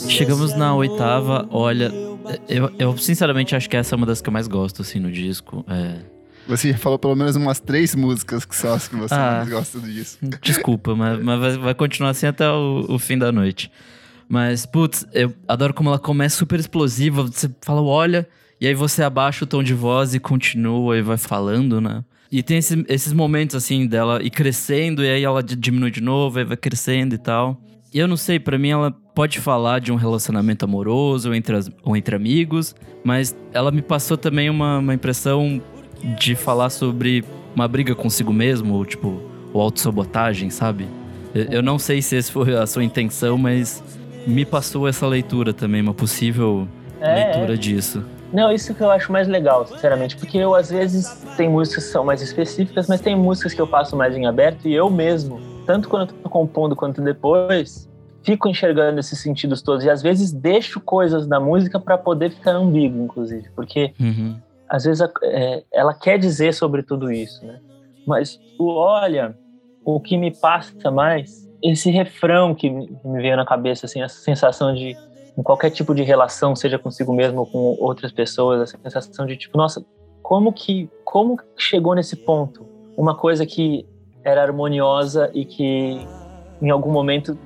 Chegamos 0.08 0.56
na 0.56 0.76
oitava, 0.76 1.48
olha, 1.52 1.91
eu, 2.48 2.72
eu 2.80 2.98
sinceramente 2.98 3.56
acho 3.56 3.69
que 3.69 3.76
essa 3.76 3.96
é 3.96 3.98
uma 3.98 4.06
das 4.06 4.22
que 4.22 4.30
eu 4.30 4.34
mais 4.34 4.48
gosto, 4.48 4.82
assim, 4.82 5.00
no 5.00 5.12
disco. 5.12 5.65
É... 5.67 6.13
Você 6.48 6.74
falou 6.74 7.00
pelo 7.00 7.15
menos 7.15 7.36
umas 7.36 7.60
três 7.60 7.96
músicas 7.96 8.43
que 8.43 8.56
são 8.56 8.74
as 8.74 8.88
que 8.88 8.96
você 8.96 9.13
ah, 9.13 9.38
mais 9.38 9.50
gosta 9.50 9.80
do 9.80 9.89
disco. 9.89 10.26
Desculpa, 10.41 10.93
mas, 10.96 11.22
mas 11.22 11.39
vai, 11.39 11.58
vai, 11.58 11.74
continuar 11.74 12.10
assim 12.10 12.26
até 12.26 12.50
o, 12.50 12.86
o, 12.89 13.00
fim 13.00 13.17
da 13.17 13.32
noite. 13.32 13.72
Mas, 14.28 14.65
putz, 14.65 15.06
eu 15.13 15.34
adoro 15.48 15.74
como 15.74 15.89
ela 15.89 16.00
começa 16.00 16.36
super 16.36 16.60
explosiva. 16.60 17.24
Você 17.24 17.50
fala, 17.62 17.82
olha, 17.82 18.28
e 18.60 18.67
aí 18.67 18.74
você 18.74 19.04
abaixa 19.04 19.46
o 19.46 19.48
tom 19.48 19.63
de 19.63 19.74
voz 19.74 20.13
e 20.13 20.19
continua 20.19 20.98
e 20.98 21.02
vai 21.02 21.17
falando, 21.17 21.80
né? 21.80 22.04
E 22.32 22.41
tem 22.41 22.58
esse, 22.58 22.84
esses 22.89 23.13
momentos, 23.13 23.56
assim, 23.56 23.86
dela 23.88 24.22
ir 24.22 24.32
crescendo 24.32 25.04
e 25.04 25.10
aí 25.10 25.24
ela 25.24 25.41
diminui 25.43 25.91
de 25.91 26.02
novo, 26.02 26.39
aí 26.39 26.46
vai 26.46 26.58
crescendo 26.58 27.15
e 27.15 27.17
tal. 27.17 27.62
E 27.93 28.00
eu 28.00 28.08
não 28.08 28.17
sei, 28.17 28.39
para 28.39 28.58
mim 28.58 28.69
ela 28.69 28.93
pode 29.13 29.39
falar 29.39 29.80
de 29.80 29.91
um 29.91 29.95
relacionamento 29.95 30.65
amoroso 30.65 31.30
ou 31.30 31.36
entre, 31.36 31.56
as, 31.56 31.71
ou 31.84 31.95
entre 31.95 32.15
amigos, 32.15 32.76
mas 33.04 33.36
ela 33.54 33.71
me 33.71 33.82
passou 33.82 34.17
também 34.17 34.49
uma, 34.49 34.80
uma 34.80 34.93
impressão 34.93 35.62
de 36.17 36.36
falar 36.36 36.69
sobre 36.69 37.23
uma 37.56 37.67
briga 37.67 37.93
consigo 37.95 38.34
mesmo, 38.34 38.73
ou 38.73 38.86
tipo, 38.86 39.21
ou 39.54 39.62
autossabotagem, 39.62 40.49
sabe? 40.49 40.88
Eu, 41.34 41.45
eu 41.45 41.62
não 41.62 41.78
sei 41.78 42.02
se 42.02 42.17
essa 42.17 42.32
foi 42.32 42.56
a 42.56 42.65
sua 42.65 42.84
intenção, 42.84 43.38
mas 43.38 43.84
me 44.26 44.45
passou 44.45 44.88
essa 44.88 45.08
leitura 45.08 45.54
também, 45.54 45.82
uma 45.82 45.93
possível 45.93 46.67
é, 46.99 47.26
leitura 47.26 47.54
é. 47.54 47.58
disso. 47.58 48.04
Não, 48.32 48.52
isso 48.52 48.73
que 48.73 48.82
eu 48.82 48.89
acho 48.89 49.12
mais 49.12 49.28
legal, 49.28 49.67
sinceramente, 49.67 50.17
porque 50.17 50.39
eu 50.39 50.56
às 50.56 50.71
vezes 50.71 51.08
tem 51.38 51.47
músicas 51.47 51.86
que 51.86 51.91
são 51.91 52.04
mais 52.04 52.19
específicas, 52.19 52.88
mas 52.88 52.99
tem 52.99 53.15
músicas 53.15 53.54
que 53.54 53.62
eu 53.62 53.67
passo 53.67 53.95
mais 53.95 54.15
em 54.17 54.26
aberto 54.26 54.67
e 54.67 54.73
eu 54.73 54.89
mesmo, 54.89 55.39
tanto 55.67 55.88
quando 55.88 56.10
eu 56.10 56.15
tô 56.23 56.30
compondo 56.30 56.76
quanto 56.76 56.99
depois, 56.99 57.88
fico 58.24 58.48
enxergando 58.48 59.00
esses 59.00 59.20
sentidos 59.20 59.62
todos 59.62 59.84
e 59.84 59.90
às 59.90 60.02
vezes 60.02 60.32
deixo 60.32 60.80
coisas 60.80 61.28
da 61.28 61.40
música 61.40 61.80
para 61.80 61.98
poder 61.98 62.32
ficar 62.32 62.52
ambíguo, 62.52 63.04
inclusive, 63.04 63.50
porque 63.56 63.94
uhum. 64.00 64.40
às 64.70 64.86
vezes 64.86 65.08
é, 65.24 65.64
ela 65.72 65.94
quer 65.94 66.18
dizer 66.18 66.54
sobre 66.54 66.84
tudo 66.84 67.12
isso, 67.12 67.46
né? 67.46 67.60
Mas 68.08 68.40
o 68.60 68.70
olha, 68.76 69.36
o 69.86 70.00
que 70.00 70.18
me 70.18 70.32
passa 70.32 70.92
mais, 70.92 71.50
esse 71.62 71.90
refrão 71.90 72.54
que 72.54 72.70
me, 72.70 72.90
veio 73.22 73.38
na 73.38 73.46
cabeça, 73.46 73.86
assim, 73.86 74.02
essa 74.02 74.20
sensação 74.20 74.74
de 74.74 74.96
em 75.36 75.42
qualquer 75.42 75.72
tipo 75.72 75.96
de 75.96 76.04
relação, 76.04 76.56
seja 76.56 76.78
consigo 76.78 77.12
mesmo 77.12 77.40
ou 77.40 77.46
com 77.48 77.76
outras 77.80 78.12
pessoas, 78.12 78.62
essa 78.62 78.78
sensação 78.78 79.26
de 79.26 79.36
tipo, 79.36 79.58
nossa, 79.58 79.84
como 80.22 80.54
que 80.54 80.90
como 81.04 81.40
chegou 81.58 81.96
nesse 81.96 82.16
ponto? 82.16 82.66
Uma 82.96 83.16
coisa 83.16 83.46
que 83.46 83.86
era 84.24 84.42
harmoniosa 84.42 85.30
e 85.34 85.44
que 85.44 86.08
em 86.62 86.70
algum 86.70 86.92
momento 86.92 87.38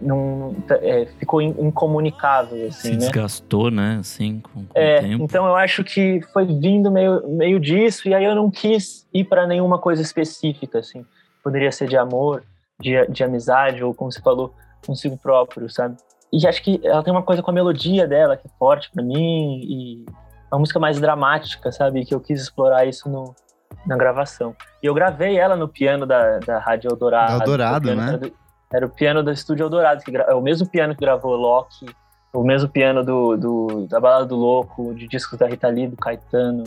não 0.00 0.56
é, 0.70 1.06
ficou 1.18 1.42
incomunicável 1.42 2.68
assim, 2.68 2.80
se 2.80 2.90
né? 2.92 2.96
desgastou 2.96 3.70
né 3.70 3.98
assim 4.00 4.40
com, 4.40 4.64
com 4.64 4.66
é, 4.74 5.02
então 5.06 5.46
eu 5.46 5.54
acho 5.54 5.84
que 5.84 6.20
foi 6.32 6.46
vindo 6.46 6.90
meio 6.90 7.28
meio 7.28 7.60
disso 7.60 8.08
e 8.08 8.14
aí 8.14 8.24
eu 8.24 8.34
não 8.34 8.50
quis 8.50 9.06
ir 9.12 9.24
para 9.24 9.46
nenhuma 9.46 9.78
coisa 9.78 10.00
específica 10.00 10.78
assim 10.78 11.04
poderia 11.42 11.70
ser 11.70 11.88
de 11.88 11.96
amor 11.96 12.42
de, 12.80 13.06
de 13.08 13.22
amizade 13.22 13.84
ou 13.84 13.92
como 13.92 14.10
você 14.10 14.20
falou 14.20 14.54
consigo 14.86 15.16
próprio 15.18 15.68
sabe 15.68 15.96
e 16.32 16.46
acho 16.46 16.62
que 16.62 16.80
ela 16.82 17.02
tem 17.02 17.12
uma 17.12 17.22
coisa 17.22 17.42
com 17.42 17.50
a 17.50 17.54
melodia 17.54 18.06
dela 18.06 18.36
que 18.36 18.46
é 18.46 18.50
forte 18.58 18.90
para 18.90 19.02
mim 19.02 19.60
e 19.62 20.04
é 20.50 20.54
uma 20.54 20.60
música 20.60 20.78
mais 20.78 20.98
dramática 20.98 21.70
sabe 21.70 22.04
que 22.04 22.14
eu 22.14 22.20
quis 22.20 22.40
explorar 22.40 22.86
isso 22.86 23.08
no 23.08 23.34
na 23.86 23.96
gravação. 23.96 24.54
E 24.82 24.86
eu 24.86 24.94
gravei 24.94 25.38
ela 25.38 25.56
no 25.56 25.68
piano 25.68 26.06
da, 26.06 26.38
da 26.38 26.58
Rádio 26.58 26.90
Eldorado. 26.90 27.42
Eldorado, 27.42 27.94
né? 27.94 28.20
Era 28.72 28.86
o 28.86 28.88
piano 28.88 29.22
do 29.22 29.32
Estúdio 29.32 29.64
Eldorado, 29.64 30.02
que 30.04 30.16
é 30.16 30.34
o 30.34 30.40
mesmo 30.40 30.68
piano 30.68 30.94
que 30.94 31.00
gravou 31.00 31.34
Loki, 31.34 31.86
o 32.32 32.44
mesmo 32.44 32.68
piano 32.68 33.04
do, 33.04 33.36
do, 33.36 33.86
da 33.88 33.98
Balada 33.98 34.26
do 34.26 34.36
Louco, 34.36 34.94
de 34.94 35.08
discos 35.08 35.36
da 35.36 35.48
Rita 35.48 35.66
Lee, 35.68 35.88
do 35.88 35.96
Caetano, 35.96 36.62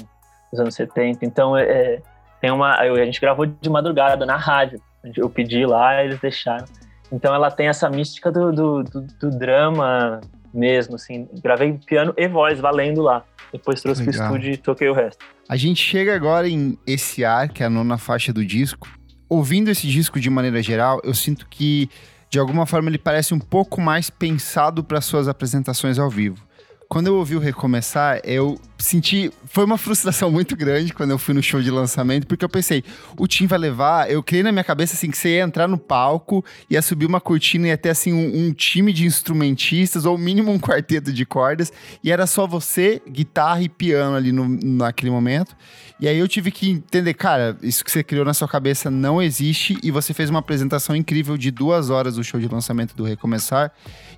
dos 0.52 0.60
anos 0.60 0.76
70. 0.76 1.26
Então, 1.26 1.58
é, 1.58 1.64
é, 1.64 2.02
tem 2.42 2.52
uma, 2.52 2.76
a 2.76 3.06
gente 3.06 3.22
gravou 3.22 3.46
de 3.46 3.70
madrugada 3.70 4.26
na 4.26 4.36
rádio. 4.36 4.82
Eu 5.16 5.30
pedi 5.30 5.66
lá, 5.66 6.04
eles 6.04 6.20
deixaram. 6.20 6.66
Então, 7.10 7.34
ela 7.34 7.50
tem 7.50 7.68
essa 7.68 7.90
mística 7.90 8.30
do, 8.30 8.52
do, 8.52 8.84
do, 8.84 9.02
do 9.02 9.30
drama 9.30 10.20
mesmo, 10.54 10.96
assim. 10.96 11.30
Gravei 11.42 11.80
piano 11.86 12.14
e 12.18 12.28
voz 12.28 12.60
valendo 12.60 13.02
lá. 13.02 13.24
Depois 13.54 13.82
trouxe 13.82 14.04
Legal. 14.04 14.28
pro 14.28 14.36
estúdio 14.36 14.54
e 14.54 14.58
toquei 14.58 14.90
o 14.90 14.94
resto. 14.94 15.24
A 15.48 15.56
gente 15.56 15.82
chega 15.82 16.14
agora 16.14 16.50
em 16.50 16.78
Esse 16.86 17.24
Ar, 17.24 17.48
que 17.48 17.64
é 17.64 17.68
a 17.68 17.70
nona 17.70 17.98
faixa 17.98 18.34
do 18.34 18.46
disco 18.46 18.90
ouvindo 19.34 19.70
esse 19.70 19.88
disco 19.88 20.20
de 20.20 20.30
maneira 20.30 20.62
geral, 20.62 21.02
eu 21.04 21.14
sinto 21.14 21.48
que 21.50 21.90
de 22.30 22.38
alguma 22.38 22.66
forma 22.66 22.90
ele 22.90 22.98
parece 22.98 23.34
um 23.34 23.40
pouco 23.40 23.82
mais 23.82 24.10
pensado 24.10 24.84
para 24.84 25.02
suas 25.02 25.28
apresentações 25.28 25.98
ao 25.98 26.10
vivo. 26.10 26.38
Quando 26.88 27.08
eu 27.08 27.16
ouvi 27.16 27.36
o 27.36 27.40
Recomeçar, 27.40 28.22
eu 28.24 28.60
senti. 28.84 29.32
Foi 29.46 29.64
uma 29.64 29.78
frustração 29.78 30.30
muito 30.32 30.56
grande 30.56 30.94
quando 30.94 31.12
eu 31.12 31.18
fui 31.18 31.34
no 31.34 31.42
show 31.42 31.62
de 31.62 31.72
lançamento, 31.72 32.28
porque 32.28 32.44
eu 32.44 32.50
pensei, 32.50 32.84
o 33.18 33.28
Tim 33.28 33.48
vai 33.48 33.58
levar. 33.58 34.12
Eu 34.12 34.22
criei 34.22 34.44
na 34.44 34.52
minha 34.52 34.64
cabeça 34.64 34.96
assim 34.96 35.10
que 35.10 35.18
você 35.18 35.38
ia 35.38 35.44
entrar 35.44 35.68
no 35.68 35.78
palco, 35.78 36.44
ia 36.70 36.82
subir 36.82 37.06
uma 37.06 37.22
cortina 37.22 37.70
e 37.70 37.78
ter 37.78 37.90
assim 37.90 38.14
um, 38.14 38.48
um 38.48 38.54
time 38.54 38.92
de 38.92 39.06
instrumentistas, 39.06 40.06
ou 40.06 40.18
mínimo 40.18 40.52
um 40.52 40.60
quarteto 40.60 41.12
de 41.14 41.26
cordas, 41.26 41.72
e 42.04 42.12
era 42.12 42.28
só 42.28 42.46
você, 42.46 43.02
guitarra 43.10 43.62
e 43.62 43.70
piano 43.70 44.16
ali 44.16 44.32
no, 44.32 44.48
naquele 44.48 45.12
momento. 45.12 45.56
E 46.00 46.08
aí 46.08 46.18
eu 46.18 46.28
tive 46.28 46.52
que 46.52 46.70
entender, 46.70 47.14
cara, 47.14 47.58
isso 47.62 47.84
que 47.84 47.90
você 47.90 48.04
criou 48.04 48.26
na 48.26 48.34
sua 48.34 48.48
cabeça 48.48 48.92
não 48.92 49.22
existe, 49.22 49.78
e 49.82 49.92
você 49.92 50.14
fez 50.14 50.30
uma 50.30 50.40
apresentação 50.40 50.96
incrível 50.96 51.38
de 51.38 51.50
duas 51.50 51.90
horas 51.90 52.16
do 52.16 52.24
show 52.24 52.40
de 52.40 52.48
lançamento 52.48 52.96
do 52.96 53.04
Recomeçar. 53.04 53.72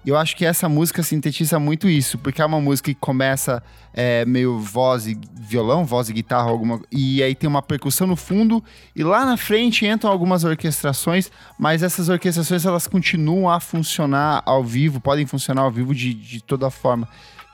E 0.04 0.10
eu 0.10 0.18
acho 0.18 0.36
que 0.36 0.46
essa 0.46 0.68
música 0.68 1.04
sintetiza 1.04 1.60
muito 1.60 1.88
isso, 1.88 2.18
porque 2.18 2.42
é 2.42 2.46
uma 2.46 2.60
música 2.60 2.92
que 2.92 3.00
começa 3.00 3.62
é, 3.94 4.26
meio 4.26 4.55
voz 4.60 5.08
e 5.08 5.18
violão, 5.34 5.86
voz 5.86 6.10
e 6.10 6.14
guitarra, 6.14 6.50
alguma, 6.50 6.82
e 6.92 7.22
aí 7.22 7.36
tem 7.36 7.48
uma 7.48 7.62
percussão 7.62 8.08
no 8.08 8.16
fundo, 8.16 8.64
e 8.96 9.04
lá 9.04 9.26
na 9.26 9.38
frente 9.38 9.86
entram 9.86 10.12
algumas 10.12 10.44
orquestrações, 10.44 11.32
mas 11.58 11.84
essas 11.84 12.10
orquestrações 12.10 12.66
elas 12.66 12.88
continuam 12.88 13.50
a 13.50 13.60
funcionar 13.60 14.42
ao 14.46 14.64
vivo, 14.64 15.00
podem 15.00 15.26
funcionar 15.26 15.64
ao 15.64 15.72
vivo 15.72 15.94
de, 15.94 16.14
de 16.14 16.44
toda 16.44 16.70
forma. 16.70 17.08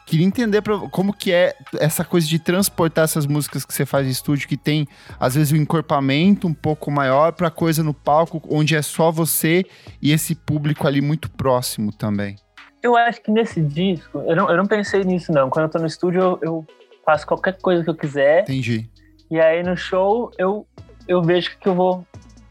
Queria 0.06 0.26
entender 0.26 0.62
pra, 0.62 0.78
como 0.90 1.14
que 1.14 1.32
é 1.32 1.56
essa 1.80 2.04
coisa 2.04 2.28
de 2.28 2.38
transportar 2.38 3.06
essas 3.06 3.26
músicas 3.26 3.64
que 3.64 3.74
você 3.74 3.86
faz 3.86 4.06
em 4.06 4.10
estúdio, 4.10 4.48
que 4.48 4.58
tem, 4.58 4.88
às 5.20 5.36
vezes, 5.36 5.54
um 5.54 5.56
encorpamento 5.56 6.48
um 6.48 6.54
pouco 6.54 6.92
maior 6.92 7.32
para 7.32 7.50
coisa 7.50 7.82
no 7.84 7.94
palco, 7.94 8.42
onde 8.50 8.76
é 8.76 8.82
só 8.82 9.12
você 9.12 9.64
e 10.02 10.12
esse 10.12 10.36
público 10.36 10.88
ali 10.88 11.02
muito 11.02 11.30
próximo 11.30 11.94
também. 11.94 12.36
Eu 12.84 12.98
acho 12.98 13.22
que 13.22 13.32
nesse 13.32 13.62
disco, 13.62 14.24
eu 14.28 14.36
não, 14.36 14.50
eu 14.50 14.58
não 14.58 14.66
pensei 14.66 15.04
nisso, 15.04 15.32
não. 15.32 15.50
Quando 15.50 15.66
eu 15.66 15.70
tô 15.70 15.80
no 15.80 15.86
estúdio, 15.86 16.20
eu, 16.20 16.40
eu 16.42 16.68
faço 17.06 17.26
qualquer 17.26 17.58
coisa 17.62 17.84
que 17.84 17.90
eu 17.90 17.96
quiser. 17.96 18.42
Entendi. 18.44 18.90
E 19.30 19.40
aí 19.40 19.64
no 19.64 19.76
show, 19.78 20.32
eu, 20.38 20.66
eu 21.08 21.22
vejo 21.22 21.52
o 21.52 21.58
que 21.60 21.68
eu 21.70 21.76
vou 21.76 22.06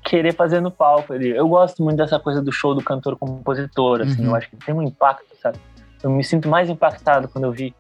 querer 0.04 0.34
fazer 0.34 0.60
no 0.60 0.70
palco 0.70 1.12
ali. 1.12 1.28
Eu 1.30 1.46
gosto 1.48 1.82
muito 1.82 1.98
dessa 1.98 2.18
coisa 2.18 2.40
do 2.42 2.50
show 2.50 2.74
do 2.74 2.82
cantor-compositor, 2.82 4.00
assim. 4.02 4.22
Uhum. 4.22 4.28
Eu 4.30 4.34
acho 4.36 4.48
que 4.50 4.56
tem 4.56 4.74
um 4.74 4.82
impacto, 4.82 5.26
sabe? 5.40 5.58
eu 6.02 6.08
me 6.08 6.24
sinto 6.24 6.48
mais 6.48 6.70
impactado 6.70 7.28
quando 7.28 7.44
eu 7.44 7.52
vi 7.52 7.74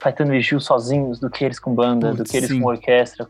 Caetano 0.00 0.34
e 0.34 0.40
Gil 0.40 0.58
sozinhos 0.60 1.20
do 1.20 1.28
que 1.28 1.44
eles 1.44 1.58
com 1.58 1.74
banda, 1.74 2.08
Putz, 2.08 2.18
do 2.22 2.24
que 2.24 2.36
eles 2.38 2.48
sim. 2.48 2.58
com 2.60 2.68
orquestra, 2.68 3.28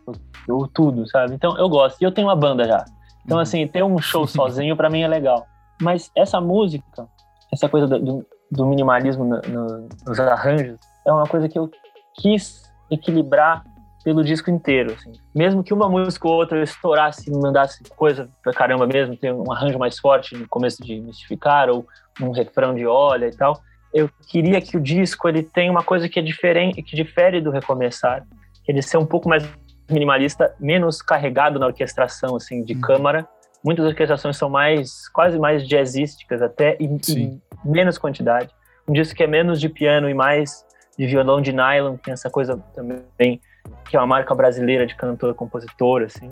ou 0.48 0.68
tudo, 0.68 1.04
sabe? 1.08 1.34
Então 1.34 1.58
eu 1.58 1.68
gosto. 1.68 2.00
E 2.00 2.04
eu 2.04 2.12
tenho 2.12 2.28
uma 2.28 2.36
banda 2.36 2.64
já. 2.64 2.84
Então, 3.24 3.38
Uhum. 3.38 3.42
assim, 3.42 3.66
ter 3.66 3.82
um 3.82 3.98
show 3.98 4.24
sozinho 4.28 4.76
pra 4.76 4.88
mim 4.88 5.02
é 5.02 5.08
legal. 5.08 5.44
Mas 5.82 6.12
essa 6.16 6.40
música, 6.40 7.08
essa 7.52 7.68
coisa 7.68 7.88
do, 7.88 7.98
do- 7.98 8.26
do 8.52 8.64
minimalismo 8.66 9.24
no- 9.24 9.40
no- 9.48 9.88
nos 10.06 10.20
arranjos, 10.20 10.78
é 11.04 11.12
uma 11.12 11.26
coisa 11.26 11.48
que 11.48 11.58
eu 11.58 11.68
quis 12.14 12.65
equilibrar 12.90 13.64
pelo 14.04 14.22
disco 14.22 14.50
inteiro, 14.50 14.92
assim. 14.92 15.12
Mesmo 15.34 15.64
que 15.64 15.74
uma 15.74 15.88
música 15.88 16.28
ou 16.28 16.34
outra 16.34 16.58
eu 16.58 16.62
estourasse, 16.62 17.30
mandasse 17.30 17.82
coisa 17.96 18.28
pra 18.42 18.52
caramba 18.52 18.86
mesmo, 18.86 19.16
ter 19.16 19.32
um 19.32 19.50
arranjo 19.50 19.78
mais 19.78 19.98
forte 19.98 20.36
no 20.36 20.46
começo 20.48 20.80
de 20.82 21.00
Mistificar, 21.00 21.68
ou 21.68 21.84
um 22.20 22.30
refrão 22.30 22.72
de 22.74 22.86
Olha 22.86 23.26
e 23.26 23.36
tal, 23.36 23.60
eu 23.92 24.08
queria 24.28 24.60
que 24.60 24.76
o 24.76 24.80
disco 24.80 25.28
ele 25.28 25.42
tenha 25.42 25.70
uma 25.72 25.82
coisa 25.82 26.08
que 26.08 26.18
é 26.18 26.22
diferente, 26.22 26.82
que 26.82 26.94
difere 26.94 27.40
do 27.40 27.50
Recomeçar, 27.50 28.24
que 28.64 28.70
ele 28.70 28.82
ser 28.82 28.98
um 28.98 29.06
pouco 29.06 29.28
mais 29.28 29.48
minimalista, 29.90 30.54
menos 30.60 31.00
carregado 31.00 31.58
na 31.58 31.66
orquestração 31.66 32.36
assim 32.36 32.62
de 32.62 32.74
Uhum. 32.74 32.80
câmara. 32.80 33.28
Muitas 33.64 33.86
orquestrações 33.86 34.36
são 34.36 34.48
mais 34.48 35.08
quase 35.08 35.38
mais 35.38 35.66
jazzísticas 35.66 36.42
até 36.42 36.76
e, 36.80 36.84
e 36.84 37.40
menos 37.64 37.98
quantidade. 37.98 38.50
Um 38.88 38.92
disco 38.92 39.16
que 39.16 39.24
é 39.24 39.26
menos 39.26 39.60
de 39.60 39.68
piano 39.68 40.08
e 40.08 40.14
mais 40.14 40.64
de 40.98 41.06
violão 41.06 41.40
de 41.40 41.52
nylon, 41.52 41.96
tem 41.96 42.12
essa 42.12 42.30
coisa 42.30 42.62
também 42.74 43.40
que 43.88 43.96
é 43.96 44.00
uma 44.00 44.06
marca 44.06 44.34
brasileira 44.34 44.86
de 44.86 44.94
cantor 44.94 45.34
compositor 45.34 46.02
assim. 46.02 46.30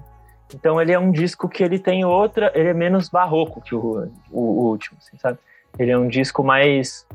Então 0.55 0.81
ele 0.81 0.93
é 0.93 0.99
um 0.99 1.11
disco 1.11 1.49
que 1.49 1.63
ele 1.63 1.79
tem 1.79 2.05
outra, 2.05 2.53
ele 2.55 2.69
é 2.69 2.75
menos 2.75 3.09
barroco 3.09 3.61
que 3.61 3.75
o, 3.75 4.09
o, 4.31 4.41
o 4.41 4.71
último, 4.71 4.99
assim, 4.99 5.17
sabe? 5.19 5.39
Ele 5.79 5.91
é 5.91 5.99
um 5.99 6.07
disco 6.07 6.45
mais 6.45 7.07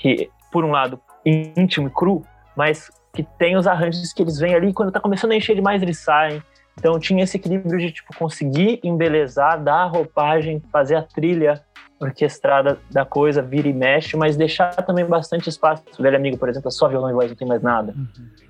que, 0.00 0.30
por 0.52 0.64
um 0.64 0.70
lado, 0.70 1.00
íntimo 1.24 1.88
e 1.88 1.90
cru, 1.90 2.22
mas 2.56 2.90
que 3.12 3.22
tem 3.22 3.56
os 3.56 3.66
arranjos 3.66 4.12
que 4.12 4.22
eles 4.22 4.38
vêm 4.38 4.54
ali, 4.54 4.72
quando 4.72 4.92
tá 4.92 5.00
começando 5.00 5.32
a 5.32 5.36
encher 5.36 5.54
demais, 5.54 5.82
eles 5.82 5.98
saem. 5.98 6.42
Então 6.78 6.98
tinha 6.98 7.24
esse 7.24 7.36
equilíbrio 7.36 7.78
de 7.78 7.92
tipo 7.92 8.14
conseguir 8.16 8.80
embelezar, 8.82 9.62
dar 9.62 9.82
a 9.82 9.86
roupagem, 9.86 10.62
fazer 10.72 10.96
a 10.96 11.02
trilha 11.02 11.64
orquestrada 12.00 12.78
da 12.90 13.04
coisa, 13.04 13.40
vira 13.40 13.68
e 13.68 13.72
mexe, 13.72 14.16
mas 14.16 14.36
deixar 14.36 14.74
também 14.82 15.04
bastante 15.04 15.48
espaço. 15.48 15.82
O 15.98 16.02
velho 16.02 16.16
amigo, 16.16 16.36
por 16.36 16.48
exemplo, 16.48 16.68
é 16.68 16.70
só 16.70 16.88
violão 16.88 17.10
e 17.10 17.14
voz, 17.14 17.30
não 17.30 17.36
tem 17.36 17.46
mais 17.46 17.62
nada. 17.62 17.94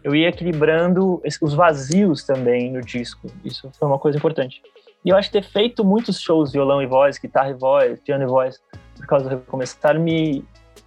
Eu 0.02 0.14
ia 0.14 0.28
equilibrando 0.28 1.22
os 1.40 1.54
vazios 1.54 2.24
também 2.24 2.72
no 2.72 2.80
disco. 2.80 3.28
Isso 3.44 3.70
foi 3.78 3.88
uma 3.88 3.98
coisa 3.98 4.18
importante. 4.18 4.62
E 5.04 5.11
eu 5.11 5.16
acho 5.16 5.30
que 5.30 5.40
ter 5.40 5.46
feito 5.46 5.85
muitos 5.85 6.18
shows 6.20 6.52
violão 6.52 6.83
e 6.83 6.87
voz, 6.87 7.18
guitarra 7.18 7.50
e 7.50 7.54
voz, 7.54 8.00
piano 8.00 8.24
e 8.24 8.26
voz, 8.26 8.61
por 8.96 9.07
causa 9.07 9.28
do 9.28 9.37
recomeçar, 9.37 9.98
me 9.98 10.44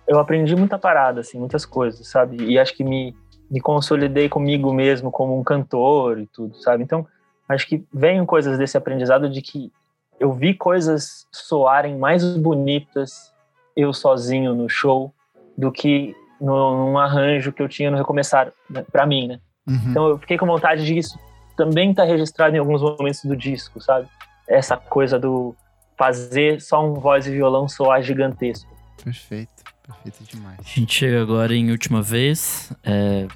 eu 0.07 0.19
aprendi 0.19 0.55
muita 0.55 0.79
parada, 0.79 1.19
assim, 1.19 1.37
muitas 1.37 1.65
coisas, 1.65 2.07
sabe? 2.07 2.37
E 2.41 2.57
acho 2.57 2.73
que 2.73 2.83
me, 2.83 3.13
me 3.51 3.59
consolidei 3.59 4.29
comigo 4.29 4.73
mesmo 4.73 5.11
como 5.11 5.37
um 5.37 5.43
cantor 5.43 6.19
e 6.19 6.27
tudo, 6.27 6.55
sabe? 6.61 6.81
Então, 6.81 7.05
acho 7.47 7.67
que 7.67 7.83
vem 7.93 8.25
coisas 8.25 8.57
desse 8.57 8.77
aprendizado 8.77 9.29
de 9.29 9.41
que 9.41 9.71
eu 10.19 10.33
vi 10.33 10.53
coisas 10.53 11.25
soarem 11.31 11.97
mais 11.97 12.23
bonitas 12.37 13.31
eu 13.75 13.93
sozinho 13.93 14.55
no 14.55 14.67
show 14.67 15.13
do 15.57 15.71
que 15.71 16.15
no, 16.41 16.85
num 16.91 16.97
arranjo 16.97 17.51
que 17.51 17.61
eu 17.61 17.67
tinha 17.69 17.91
no 17.91 17.97
recomeçar, 17.97 18.51
né, 18.69 18.83
para 18.91 19.05
mim, 19.05 19.27
né? 19.27 19.39
Uhum. 19.67 19.81
Então 19.89 20.07
eu 20.07 20.17
fiquei 20.17 20.37
com 20.37 20.45
vontade 20.45 20.85
de 20.85 20.97
isso 20.97 21.17
também 21.55 21.91
tá 21.93 22.03
registrado 22.03 22.55
em 22.55 22.59
alguns 22.59 22.81
momentos 22.81 23.23
do 23.25 23.35
disco, 23.35 23.81
sabe? 23.81 24.07
Essa 24.47 24.77
coisa 24.77 25.17
do 25.19 25.55
fazer 25.97 26.61
só 26.61 26.85
um 26.85 26.93
voz 26.93 27.25
e 27.25 27.31
violão 27.31 27.67
soar 27.67 28.01
gigantesco. 28.03 28.69
Perfeito, 29.03 29.63
perfeito 29.85 30.23
demais. 30.31 30.57
A 30.59 30.63
gente 30.63 30.93
chega 30.93 31.19
agora 31.21 31.55
em 31.55 31.71
última 31.71 32.01
vez. 32.03 32.71
É, 32.83 33.27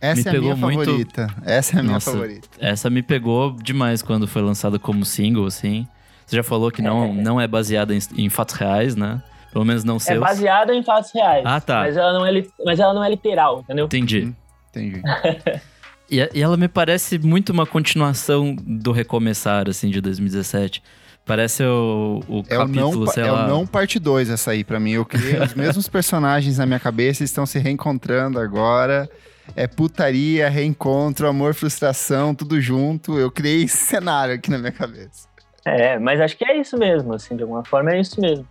Essa 0.00 0.20
Me 0.20 0.26
é 0.26 0.28
a 0.28 0.32
pegou 0.32 0.54
minha 0.56 0.66
muito- 0.66 0.84
favorita. 0.84 1.26
Essa 1.44 1.76
é 1.76 1.80
a 1.80 1.82
minha 1.82 1.94
Nossa, 1.94 2.12
favorita. 2.12 2.48
essa 2.60 2.88
me 2.90 3.02
pegou 3.02 3.52
demais 3.52 4.02
quando 4.02 4.28
foi 4.28 4.42
lançada 4.42 4.78
como 4.78 5.04
single, 5.04 5.46
assim. 5.46 5.86
Você 6.26 6.36
já 6.36 6.42
falou 6.42 6.70
que 6.70 6.80
não, 6.82 7.04
É. 7.04 7.12
não 7.12 7.40
é 7.40 7.46
baseada 7.46 7.94
em, 7.94 7.98
em 8.16 8.28
fatos 8.28 8.54
reais, 8.56 8.96
né? 8.96 9.22
Pelo 9.52 9.64
menos 9.64 9.84
não 9.84 9.96
É 9.96 10.00
seus. 10.00 10.20
baseada 10.20 10.74
em 10.74 10.82
fatos 10.82 11.12
reais. 11.14 11.42
Ah, 11.46 11.60
tá. 11.60 11.80
Mas 11.80 11.96
ela 11.96 12.12
não 12.12 12.26
é, 12.26 12.44
mas 12.64 12.80
ela 12.80 12.92
não 12.94 13.04
é 13.04 13.10
literal, 13.10 13.60
entendeu? 13.60 13.86
Entendi. 13.86 14.20
Uhum. 14.20 14.34
Entendi. 14.70 15.02
E, 16.10 16.18
e 16.34 16.42
ela 16.42 16.54
me 16.58 16.68
parece 16.68 17.18
muito 17.18 17.50
uma 17.50 17.64
continuação 17.64 18.54
do 18.60 18.92
Recomeçar, 18.92 19.70
assim, 19.70 19.88
de 19.88 20.02
2017. 20.02 20.82
Parece 21.24 21.62
o, 21.64 22.20
o 22.28 22.44
É 22.46 22.58
o, 22.58 22.68
não, 22.68 22.74
capítulo, 22.90 23.10
sei 23.10 23.22
é 23.24 23.32
lá. 23.32 23.46
o 23.46 23.48
não 23.48 23.66
parte 23.66 23.98
2 23.98 24.28
essa 24.28 24.50
aí 24.50 24.62
pra 24.62 24.78
mim. 24.78 24.90
Eu 24.92 25.06
criei 25.06 25.40
os 25.40 25.54
mesmos 25.56 25.88
personagens 25.88 26.58
na 26.58 26.66
minha 26.66 26.78
cabeça 26.78 27.22
e 27.22 27.24
estão 27.24 27.46
se 27.46 27.58
reencontrando 27.58 28.38
agora. 28.38 29.08
É 29.56 29.66
putaria, 29.66 30.50
reencontro, 30.50 31.26
amor, 31.26 31.54
frustração, 31.54 32.34
tudo 32.34 32.60
junto. 32.60 33.18
Eu 33.18 33.30
criei 33.30 33.62
esse 33.64 33.78
cenário 33.78 34.34
aqui 34.34 34.50
na 34.50 34.58
minha 34.58 34.72
cabeça. 34.72 35.26
É, 35.64 35.98
mas 35.98 36.20
acho 36.20 36.36
que 36.36 36.44
é 36.44 36.56
isso 36.56 36.76
mesmo, 36.78 37.14
assim, 37.14 37.36
de 37.36 37.42
alguma 37.42 37.64
forma 37.64 37.92
é 37.92 38.00
isso 38.00 38.20
mesmo. 38.20 38.46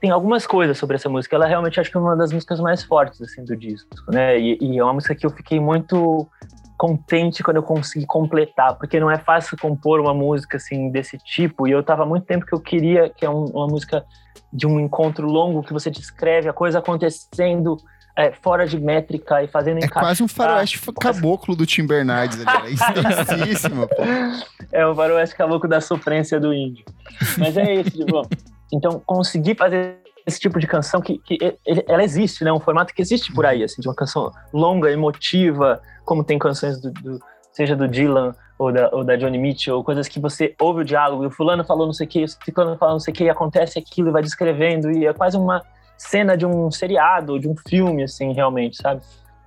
Tem 0.00 0.10
algumas 0.10 0.46
coisas 0.46 0.76
sobre 0.76 0.96
essa 0.96 1.08
música, 1.08 1.36
ela 1.36 1.46
realmente 1.46 1.80
acho 1.80 1.90
que 1.90 1.96
é 1.96 2.00
uma 2.00 2.16
das 2.16 2.32
músicas 2.32 2.60
mais 2.60 2.82
fortes, 2.82 3.20
assim, 3.22 3.44
do 3.44 3.56
disco, 3.56 3.88
né? 4.08 4.38
E, 4.38 4.58
e 4.60 4.78
é 4.78 4.84
uma 4.84 4.94
música 4.94 5.14
que 5.14 5.24
eu 5.24 5.30
fiquei 5.30 5.58
muito 5.60 6.28
contente 6.76 7.42
quando 7.42 7.56
eu 7.56 7.62
consegui 7.62 8.04
completar, 8.04 8.76
porque 8.76 9.00
não 9.00 9.10
é 9.10 9.16
fácil 9.18 9.56
compor 9.56 10.00
uma 10.00 10.12
música, 10.12 10.58
assim, 10.58 10.90
desse 10.90 11.16
tipo, 11.18 11.66
e 11.66 11.70
eu 11.70 11.82
tava 11.82 12.02
há 12.02 12.06
muito 12.06 12.26
tempo 12.26 12.44
que 12.44 12.54
eu 12.54 12.60
queria, 12.60 13.08
que 13.08 13.24
é 13.24 13.30
um- 13.30 13.46
uma 13.46 13.66
música 13.66 14.04
de 14.52 14.66
um 14.66 14.78
encontro 14.78 15.26
longo, 15.26 15.62
que 15.62 15.72
você 15.72 15.90
descreve 15.90 16.48
a 16.48 16.52
coisa 16.52 16.78
acontecendo 16.80 17.78
é, 18.16 18.32
fora 18.32 18.66
de 18.66 18.78
métrica 18.80 19.42
e 19.42 19.48
fazendo 19.48 19.84
É 19.84 19.88
quase 19.88 20.22
um 20.22 20.28
faroeste 20.28 20.80
caboclo 21.00 21.54
do 21.54 21.66
Tim 21.66 21.86
Bernardes 21.86 22.42
ali. 22.46 22.70
É 22.70 23.20
extensíssimo, 23.20 23.86
pô. 23.88 24.02
É 24.72 24.86
o 24.86 24.94
faroeste 24.94 25.36
caboclo 25.36 25.68
da 25.68 25.80
sofrência 25.80 26.40
do 26.40 26.52
índio. 26.52 26.84
Mas 27.38 27.56
é 27.56 27.74
isso, 27.74 27.90
tipo, 27.90 28.22
então 28.72 29.00
conseguir 29.04 29.54
fazer 29.56 29.98
esse 30.26 30.40
tipo 30.40 30.58
de 30.58 30.66
canção 30.66 31.00
que, 31.00 31.18
que 31.18 31.38
ela 31.86 32.02
existe, 32.02 32.42
né? 32.42 32.52
Um 32.52 32.58
formato 32.58 32.92
que 32.92 33.00
existe 33.00 33.32
por 33.32 33.46
aí, 33.46 33.62
assim, 33.62 33.80
de 33.80 33.88
uma 33.88 33.94
canção 33.94 34.32
longa, 34.52 34.90
emotiva, 34.90 35.80
como 36.04 36.24
tem 36.24 36.38
canções 36.38 36.80
do, 36.80 36.90
do- 36.90 37.20
seja 37.52 37.76
do 37.76 37.86
Dylan 37.86 38.34
ou 38.58 38.72
da, 38.72 38.88
ou 38.92 39.04
da 39.04 39.16
Johnny 39.16 39.38
Mitchell, 39.38 39.76
ou 39.76 39.84
coisas 39.84 40.08
que 40.08 40.18
você 40.18 40.54
ouve 40.60 40.80
o 40.80 40.84
diálogo 40.84 41.24
e 41.24 41.26
o 41.26 41.30
fulano 41.30 41.64
falou 41.64 41.86
não 41.86 41.92
sei 41.92 42.06
o 42.06 42.10
que, 42.10 42.24
o 42.24 42.28
ciclano 42.28 42.76
falou 42.76 42.94
não 42.94 43.00
sei 43.00 43.12
o 43.12 43.16
que, 43.16 43.24
e 43.24 43.30
acontece 43.30 43.78
aquilo 43.78 44.08
e 44.08 44.10
vai 44.12 44.22
descrevendo 44.22 44.90
e 44.90 45.06
é 45.06 45.12
quase 45.12 45.36
uma 45.36 45.62
cena 45.96 46.36
de 46.36 46.46
um 46.46 46.70
seriado, 46.70 47.38
de 47.38 47.48
um 47.48 47.54
filme, 47.68 48.02
assim, 48.02 48.32
realmente, 48.32 48.76
sabe? 48.76 49.00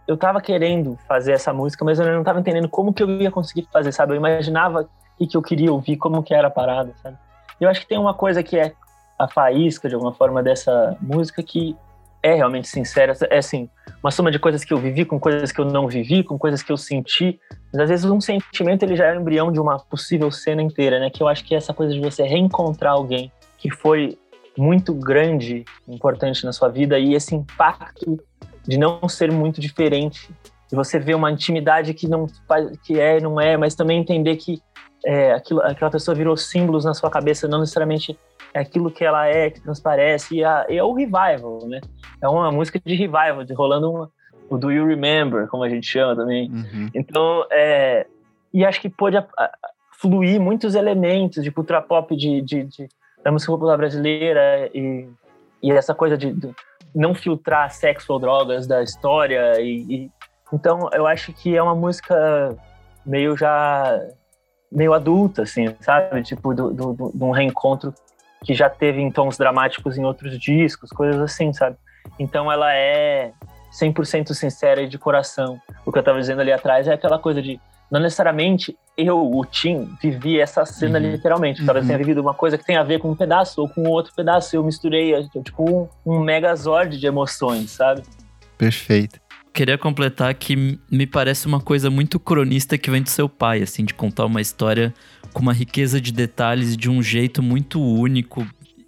Eu 0.07 0.17
tava 0.17 0.41
querendo 0.41 0.97
fazer 1.07 1.33
essa 1.33 1.53
música, 1.53 1.85
mas 1.85 1.99
eu 1.99 2.05
não 2.05 2.23
tava 2.23 2.39
entendendo 2.39 2.67
como 2.67 2.93
que 2.93 3.03
eu 3.03 3.09
ia 3.21 3.31
conseguir 3.31 3.67
fazer, 3.71 3.91
sabe? 3.91 4.13
Eu 4.13 4.17
imaginava 4.17 4.89
o 5.19 5.27
que 5.27 5.37
eu 5.37 5.41
queria 5.41 5.71
ouvir, 5.71 5.97
como 5.97 6.23
que 6.23 6.33
era 6.33 6.47
a 6.47 6.51
parada, 6.51 6.93
sabe? 7.03 7.17
Eu 7.59 7.69
acho 7.69 7.81
que 7.81 7.87
tem 7.87 7.99
uma 7.99 8.13
coisa 8.13 8.41
que 8.41 8.57
é 8.57 8.73
a 9.17 9.27
faísca, 9.27 9.89
de 9.89 9.95
alguma 9.95 10.13
forma, 10.13 10.41
dessa 10.41 10.97
música 11.01 11.43
que 11.43 11.75
é 12.23 12.33
realmente 12.33 12.67
sincera. 12.67 13.13
É, 13.29 13.37
assim, 13.37 13.69
uma 14.01 14.11
soma 14.11 14.31
de 14.31 14.39
coisas 14.39 14.63
que 14.63 14.73
eu 14.73 14.77
vivi 14.77 15.05
com 15.05 15.19
coisas 15.19 15.51
que 15.51 15.59
eu 15.59 15.65
não 15.65 15.87
vivi, 15.87 16.23
com 16.23 16.37
coisas 16.37 16.63
que 16.63 16.71
eu 16.71 16.77
senti. 16.77 17.39
Mas, 17.71 17.83
às 17.83 17.89
vezes, 17.89 18.05
um 18.05 18.21
sentimento, 18.21 18.83
ele 18.83 18.95
já 18.95 19.07
é 19.07 19.17
o 19.17 19.21
embrião 19.21 19.51
de 19.51 19.59
uma 19.59 19.77
possível 19.77 20.31
cena 20.31 20.61
inteira, 20.61 20.99
né? 20.99 21.09
Que 21.09 21.21
eu 21.21 21.27
acho 21.27 21.43
que 21.43 21.53
é 21.53 21.57
essa 21.57 21.73
coisa 21.73 21.93
de 21.93 21.99
você 21.99 22.23
reencontrar 22.23 22.93
alguém 22.93 23.31
que 23.57 23.69
foi 23.69 24.17
muito 24.59 24.93
grande, 24.93 25.63
importante 25.87 26.43
na 26.45 26.51
sua 26.51 26.67
vida 26.69 26.99
e 26.99 27.13
esse 27.13 27.33
impacto 27.33 28.19
de 28.67 28.77
não 28.77 29.07
ser 29.07 29.31
muito 29.31 29.61
diferente, 29.61 30.29
de 30.69 30.75
você 30.75 30.99
ver 30.99 31.15
uma 31.15 31.31
intimidade 31.31 31.93
que 31.93 32.07
não 32.07 32.27
faz, 32.47 32.77
que 32.79 32.99
é 32.99 33.19
não 33.19 33.39
é, 33.39 33.57
mas 33.57 33.73
também 33.73 33.99
entender 33.99 34.35
que 34.35 34.61
é, 35.05 35.31
aquilo, 35.31 35.61
aquela 35.61 35.89
pessoa 35.89 36.13
virou 36.13 36.35
símbolos 36.35 36.83
na 36.85 36.93
sua 36.93 37.09
cabeça, 37.09 37.47
não 37.47 37.59
necessariamente 37.61 38.19
é 38.53 38.59
aquilo 38.59 38.91
que 38.91 39.05
ela 39.05 39.27
é, 39.27 39.49
que 39.49 39.61
transparece, 39.61 40.35
e, 40.35 40.43
a, 40.43 40.65
e 40.69 40.77
é 40.77 40.83
o 40.83 40.93
revival, 40.93 41.59
né? 41.67 41.79
É 42.21 42.27
uma 42.27 42.51
música 42.51 42.79
de 42.83 42.95
revival, 42.95 43.43
de 43.45 43.53
rolando 43.53 43.89
uma, 43.91 44.11
o 44.49 44.57
Do 44.57 44.71
You 44.71 44.85
Remember, 44.87 45.47
como 45.47 45.63
a 45.63 45.69
gente 45.69 45.87
chama 45.87 46.15
também. 46.15 46.49
Uhum. 46.51 46.89
Então, 46.93 47.45
é, 47.51 48.05
e 48.53 48.65
acho 48.65 48.81
que 48.81 48.89
pôde 48.89 49.15
a- 49.17 49.25
a- 49.37 49.51
fluir 50.01 50.39
muitos 50.39 50.75
elementos 50.75 51.43
de 51.43 51.51
cultura 51.51 51.81
pop 51.81 52.15
de, 52.15 52.41
de, 52.41 52.63
de- 52.63 52.89
da 53.23 53.31
música 53.31 53.51
popular 53.51 53.77
brasileira 53.77 54.69
e, 54.73 55.07
e 55.61 55.71
essa 55.71 55.93
coisa 55.93 56.17
de, 56.17 56.31
de 56.31 56.53
não 56.93 57.13
filtrar 57.13 57.69
sexo 57.71 58.13
ou 58.13 58.19
drogas 58.19 58.67
da 58.67 58.81
história. 58.81 59.59
E, 59.59 59.85
e- 59.89 60.11
então, 60.51 60.89
eu 60.93 61.05
acho 61.05 61.31
que 61.31 61.55
é 61.55 61.61
uma 61.61 61.75
música 61.75 62.55
meio 63.05 63.37
já 63.37 63.99
meio 64.71 64.93
adulta, 64.93 65.43
assim, 65.43 65.75
sabe? 65.79 66.21
Tipo, 66.23 66.53
do, 66.53 66.71
do, 66.71 67.11
de 67.13 67.23
um 67.23 67.31
reencontro 67.31 67.93
que 68.43 68.53
já 68.53 68.69
teve 68.69 69.01
em 69.01 69.11
tons 69.11 69.37
dramáticos 69.37 69.97
em 69.97 70.05
outros 70.05 70.39
discos, 70.39 70.89
coisas 70.91 71.19
assim, 71.21 71.51
sabe? 71.53 71.75
Então 72.17 72.51
ela 72.51 72.73
é 72.73 73.31
100% 73.71 74.33
sincera 74.33 74.81
e 74.81 74.87
de 74.87 74.97
coração. 74.97 75.59
O 75.85 75.91
que 75.91 75.99
eu 75.99 76.03
tava 76.03 76.19
dizendo 76.19 76.41
ali 76.41 76.51
atrás 76.51 76.87
é 76.87 76.93
aquela 76.93 77.19
coisa 77.19 77.41
de 77.41 77.59
não 77.91 77.99
necessariamente 77.99 78.77
eu, 79.05 79.19
o 79.19 79.45
Tim, 79.45 79.89
vivi 80.01 80.39
essa 80.39 80.65
cena 80.65 80.99
Uhum. 80.99 81.11
literalmente. 81.11 81.63
Talvez 81.65 81.83
Uhum. 81.83 81.87
tenha 81.87 81.97
vivido 81.97 82.21
uma 82.21 82.33
coisa 82.33 82.57
que 82.57 82.65
tem 82.65 82.75
a 82.77 82.83
ver 82.83 82.99
com 82.99 83.11
um 83.11 83.15
pedaço 83.15 83.61
ou 83.61 83.69
com 83.69 83.83
outro 83.89 84.13
pedaço. 84.15 84.55
Eu 84.55 84.63
misturei, 84.63 85.13
tipo, 85.43 85.89
um, 86.05 86.13
um 86.15 86.19
megazord 86.19 86.97
de 86.97 87.05
emoções, 87.07 87.71
sabe? 87.71 88.03
Perfeito. 88.57 89.19
queria 89.53 89.77
completar 89.77 90.33
que 90.35 90.79
me 90.89 91.05
parece 91.07 91.45
uma 91.47 91.59
coisa 91.59 91.89
muito 91.89 92.19
cronista 92.19 92.77
que 92.77 92.89
vem 92.89 93.01
do 93.01 93.09
seu 93.09 93.27
pai, 93.27 93.61
assim, 93.61 93.83
de 93.83 93.93
contar 93.93 94.25
uma 94.25 94.39
história 94.39 94.93
com 95.33 95.41
uma 95.41 95.51
riqueza 95.53 95.99
de 95.99 96.11
detalhes 96.13 96.77
de 96.77 96.89
um 96.89 97.01
jeito 97.03 97.41
muito 97.43 97.81
único 97.81 98.47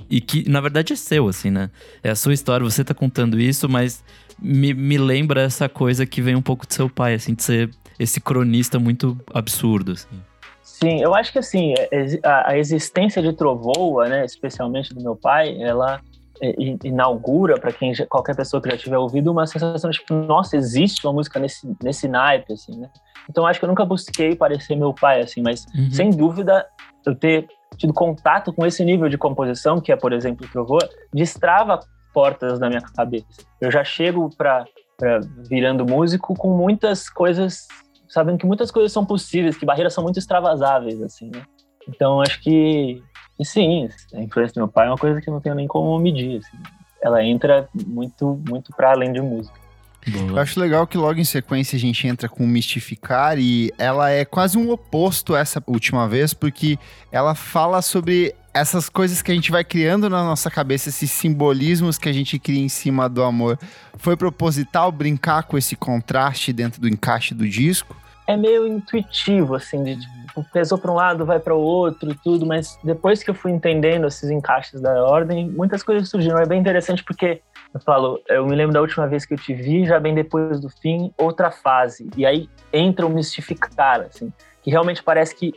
e 0.09 0.21
que, 0.21 0.47
na 0.49 0.61
verdade, 0.61 0.93
é 0.93 0.95
seu, 0.95 1.27
assim, 1.27 1.49
né? 1.49 1.69
É 2.03 2.09
a 2.11 2.15
sua 2.15 2.33
história, 2.33 2.63
você 2.63 2.83
tá 2.83 2.93
contando 2.93 3.39
isso, 3.39 3.67
mas 3.67 4.03
me, 4.41 4.73
me 4.73 4.97
lembra 4.97 5.41
essa 5.41 5.67
coisa 5.67 6.05
que 6.05 6.21
vem 6.21 6.35
um 6.35 6.41
pouco 6.41 6.65
do 6.65 6.73
seu 6.73 6.89
pai, 6.89 7.15
assim, 7.15 7.33
de 7.33 7.43
ser 7.43 7.69
esse 8.01 8.19
cronista 8.19 8.79
muito 8.79 9.15
absurdo, 9.31 9.91
assim. 9.91 10.19
Sim, 10.63 11.01
eu 11.01 11.13
acho 11.13 11.31
que 11.31 11.37
assim, 11.37 11.75
é, 11.77 12.19
a, 12.23 12.57
existência 12.57 13.21
de 13.21 13.31
Trovoa, 13.33 14.07
né, 14.07 14.25
especialmente 14.25 14.93
do 14.93 15.01
meu 15.01 15.15
pai, 15.15 15.55
ela 15.61 16.01
é, 16.41 16.55
inaugura 16.83 17.59
para 17.59 17.71
quem 17.71 17.93
qualquer 18.07 18.35
pessoa 18.35 18.61
que 18.61 18.69
já 18.71 18.77
tiver 18.77 18.97
ouvido 18.97 19.31
uma 19.31 19.45
sensação 19.45 19.91
de 19.91 19.99
tipo, 19.99 20.15
nossa, 20.15 20.57
existe 20.57 21.05
uma 21.05 21.13
música 21.13 21.39
nesse 21.39 21.71
nesse 21.83 22.07
naipe 22.07 22.53
assim, 22.53 22.79
né? 22.79 22.89
Então 23.29 23.45
acho 23.45 23.59
que 23.59 23.65
eu 23.65 23.69
nunca 23.69 23.85
busquei 23.85 24.35
parecer 24.35 24.75
meu 24.75 24.93
pai 24.93 25.21
assim, 25.21 25.41
mas 25.41 25.65
uhum. 25.75 25.91
sem 25.91 26.09
dúvida 26.09 26.65
eu 27.05 27.13
ter 27.13 27.47
tido 27.77 27.93
contato 27.93 28.51
com 28.51 28.65
esse 28.65 28.83
nível 28.83 29.07
de 29.07 29.17
composição, 29.17 29.79
que 29.79 29.91
é, 29.91 29.95
por 29.95 30.13
exemplo, 30.13 30.47
Trovoa, 30.51 30.89
destrava 31.13 31.79
portas 32.11 32.59
na 32.59 32.69
minha 32.69 32.81
cabeça. 32.81 33.25
Eu 33.59 33.69
já 33.71 33.83
chego 33.83 34.29
para 34.35 34.65
virando 35.49 35.85
músico 35.85 36.35
com 36.35 36.55
muitas 36.55 37.09
coisas 37.09 37.67
sabendo 38.11 38.37
que 38.37 38.45
muitas 38.45 38.69
coisas 38.69 38.91
são 38.91 39.05
possíveis, 39.05 39.57
que 39.57 39.65
barreiras 39.65 39.93
são 39.93 40.03
muito 40.03 40.19
extravasáveis, 40.19 41.01
assim, 41.01 41.31
né? 41.33 41.41
Então, 41.87 42.21
acho 42.21 42.41
que, 42.41 43.01
e 43.39 43.45
sim, 43.45 43.89
a 44.13 44.21
influência 44.21 44.53
do 44.53 44.59
meu 44.59 44.67
pai 44.67 44.87
é 44.87 44.89
uma 44.89 44.97
coisa 44.97 45.21
que 45.21 45.29
eu 45.29 45.33
não 45.33 45.41
tenho 45.41 45.55
nem 45.55 45.67
como 45.67 45.97
medir, 45.97 46.39
assim. 46.39 46.57
Ela 47.01 47.23
entra 47.23 47.67
muito, 47.87 48.39
muito 48.47 48.75
para 48.75 48.91
além 48.91 49.11
de 49.11 49.21
música. 49.21 49.59
Eu 50.05 50.37
acho 50.37 50.59
legal 50.59 50.85
que 50.87 50.97
logo 50.97 51.19
em 51.19 51.23
sequência 51.23 51.75
a 51.75 51.79
gente 51.79 52.07
entra 52.07 52.27
com 52.27 52.45
Mistificar 52.45 53.37
e 53.37 53.71
ela 53.77 54.09
é 54.09 54.25
quase 54.25 54.57
um 54.57 54.71
oposto 54.71 55.35
essa 55.35 55.63
última 55.67 56.07
vez, 56.07 56.33
porque 56.33 56.77
ela 57.11 57.35
fala 57.35 57.81
sobre 57.81 58.35
essas 58.53 58.89
coisas 58.89 59.21
que 59.21 59.31
a 59.31 59.35
gente 59.35 59.51
vai 59.51 59.63
criando 59.63 60.09
na 60.09 60.23
nossa 60.23 60.51
cabeça, 60.51 60.89
esses 60.89 61.11
simbolismos 61.11 61.97
que 61.97 62.09
a 62.09 62.13
gente 62.13 62.37
cria 62.37 62.61
em 62.61 62.69
cima 62.69 63.07
do 63.07 63.23
amor. 63.23 63.57
Foi 63.97 64.17
proposital 64.17 64.91
brincar 64.91 65.43
com 65.43 65.57
esse 65.57 65.75
contraste 65.75 66.51
dentro 66.51 66.81
do 66.81 66.87
encaixe 66.87 67.33
do 67.33 67.47
disco? 67.47 67.95
é 68.31 68.37
meio 68.37 68.65
intuitivo, 68.67 69.55
assim, 69.55 69.83
de 69.83 69.99
tipo, 69.99 70.45
pesou 70.53 70.77
para 70.77 70.91
um 70.91 70.95
lado, 70.95 71.25
vai 71.25 71.39
para 71.39 71.53
o 71.53 71.59
outro 71.59 72.15
tudo, 72.23 72.45
mas 72.45 72.79
depois 72.83 73.21
que 73.23 73.29
eu 73.29 73.35
fui 73.35 73.51
entendendo 73.51 74.07
esses 74.07 74.29
encaixes 74.29 74.79
da 74.79 75.03
ordem, 75.03 75.49
muitas 75.49 75.83
coisas 75.83 76.09
surgiram. 76.09 76.39
É 76.39 76.45
bem 76.45 76.59
interessante 76.59 77.03
porque, 77.03 77.41
eu 77.73 77.79
falo, 77.81 78.21
eu 78.29 78.45
me 78.45 78.55
lembro 78.55 78.73
da 78.73 78.81
última 78.81 79.07
vez 79.07 79.25
que 79.25 79.33
eu 79.33 79.37
te 79.37 79.53
vi, 79.53 79.85
já 79.85 79.99
bem 79.99 80.13
depois 80.13 80.59
do 80.59 80.69
fim, 80.69 81.11
outra 81.17 81.51
fase. 81.51 82.09
E 82.15 82.25
aí 82.25 82.49
entra 82.71 83.05
o 83.05 83.09
mistificar, 83.09 84.01
assim, 84.01 84.31
que 84.61 84.71
realmente 84.71 85.03
parece 85.03 85.35
que 85.35 85.53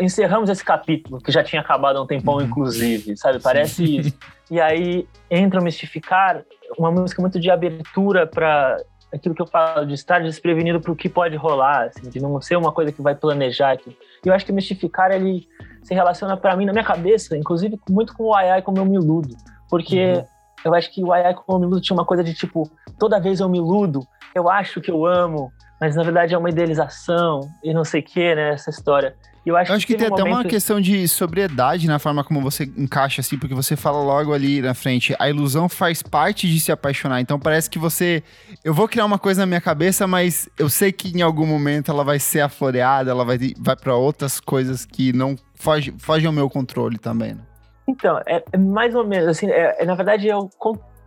encerramos 0.00 0.48
esse 0.48 0.64
capítulo, 0.64 1.20
que 1.20 1.32
já 1.32 1.42
tinha 1.42 1.60
acabado 1.60 1.96
há 1.96 2.02
um 2.02 2.06
tempão, 2.06 2.34
uhum. 2.34 2.42
inclusive, 2.42 3.16
sabe? 3.16 3.40
Parece 3.42 3.86
Sim. 3.86 3.98
isso. 3.98 4.14
E 4.50 4.60
aí 4.60 5.06
entra 5.30 5.60
o 5.60 5.64
mistificar, 5.64 6.42
uma 6.78 6.90
música 6.90 7.20
muito 7.20 7.40
de 7.40 7.50
abertura 7.50 8.26
para 8.26 8.76
aquilo 9.12 9.34
que 9.34 9.42
eu 9.42 9.46
falo, 9.46 9.86
de 9.86 9.94
estar 9.94 10.20
desprevenido 10.20 10.80
para 10.80 10.90
o 10.90 10.96
que 10.96 11.08
pode 11.08 11.36
rolar, 11.36 11.84
assim, 11.86 12.08
de 12.08 12.20
não 12.20 12.40
ser 12.40 12.56
uma 12.56 12.72
coisa 12.72 12.90
que 12.90 13.00
vai 13.00 13.14
planejar 13.14 13.72
aqui. 13.72 13.96
E 14.24 14.28
eu 14.28 14.34
acho 14.34 14.44
que 14.44 14.52
mistificar, 14.52 15.12
ele 15.12 15.46
se 15.82 15.94
relaciona 15.94 16.36
para 16.36 16.56
mim, 16.56 16.66
na 16.66 16.72
minha 16.72 16.84
cabeça, 16.84 17.36
inclusive 17.36 17.78
muito 17.88 18.14
com 18.14 18.24
o 18.24 18.34
ai 18.34 18.50
ai 18.50 18.62
como 18.62 18.78
eu 18.78 18.84
me 18.84 18.96
iludo. 18.96 19.36
Porque 19.70 20.14
uhum. 20.14 20.24
eu 20.64 20.74
acho 20.74 20.92
que 20.92 21.02
o 21.02 21.12
ai 21.12 21.26
ai 21.26 21.34
como 21.34 21.56
eu 21.56 21.60
me 21.60 21.66
iludo 21.66 21.80
tinha 21.80 21.96
uma 21.96 22.04
coisa 22.04 22.24
de 22.24 22.34
tipo, 22.34 22.68
toda 22.98 23.20
vez 23.20 23.40
eu 23.40 23.48
me 23.48 23.58
iludo, 23.58 24.00
eu 24.34 24.50
acho 24.50 24.80
que 24.80 24.90
eu 24.90 25.06
amo, 25.06 25.52
mas 25.80 25.94
na 25.94 26.02
verdade 26.02 26.34
é 26.34 26.38
uma 26.38 26.50
idealização 26.50 27.40
e 27.62 27.72
não 27.72 27.84
sei 27.84 28.00
o 28.00 28.04
que, 28.04 28.34
né, 28.34 28.54
essa 28.54 28.70
história. 28.70 29.14
Eu 29.44 29.56
acho, 29.56 29.70
eu 29.70 29.76
acho 29.76 29.86
que, 29.86 29.92
que 29.92 29.98
tem 29.98 30.10
um 30.10 30.14
até 30.14 30.22
momento... 30.22 30.36
uma 30.36 30.44
questão 30.44 30.80
de 30.80 31.06
sobriedade 31.06 31.86
na 31.86 31.98
forma 31.98 32.24
como 32.24 32.40
você 32.40 32.64
encaixa, 32.64 33.20
assim, 33.20 33.38
porque 33.38 33.54
você 33.54 33.76
fala 33.76 33.98
logo 34.02 34.32
ali 34.32 34.62
na 34.62 34.72
frente, 34.72 35.14
a 35.18 35.28
ilusão 35.28 35.68
faz 35.68 36.02
parte 36.02 36.48
de 36.48 36.58
se 36.58 36.72
apaixonar. 36.72 37.20
Então 37.20 37.38
parece 37.38 37.68
que 37.68 37.78
você. 37.78 38.22
Eu 38.64 38.72
vou 38.72 38.88
criar 38.88 39.04
uma 39.04 39.18
coisa 39.18 39.42
na 39.42 39.46
minha 39.46 39.60
cabeça, 39.60 40.06
mas 40.06 40.48
eu 40.58 40.70
sei 40.70 40.92
que 40.92 41.16
em 41.16 41.20
algum 41.20 41.46
momento 41.46 41.90
ela 41.90 42.02
vai 42.02 42.18
ser 42.18 42.40
afloreada, 42.40 43.10
ela 43.10 43.24
vai, 43.24 43.38
vai 43.58 43.76
para 43.76 43.94
outras 43.94 44.40
coisas 44.40 44.86
que 44.86 45.12
não 45.12 45.36
fogem 45.54 45.94
foge 45.98 46.26
ao 46.26 46.32
meu 46.32 46.48
controle 46.48 46.96
também. 46.96 47.34
Né? 47.34 47.40
Então, 47.86 48.18
é, 48.26 48.42
é, 48.50 48.56
mais 48.56 48.94
ou 48.94 49.06
menos, 49.06 49.28
assim, 49.28 49.50
é, 49.50 49.76
é 49.78 49.84
na 49.84 49.94
verdade 49.94 50.28
é 50.28 50.36
o, 50.36 50.48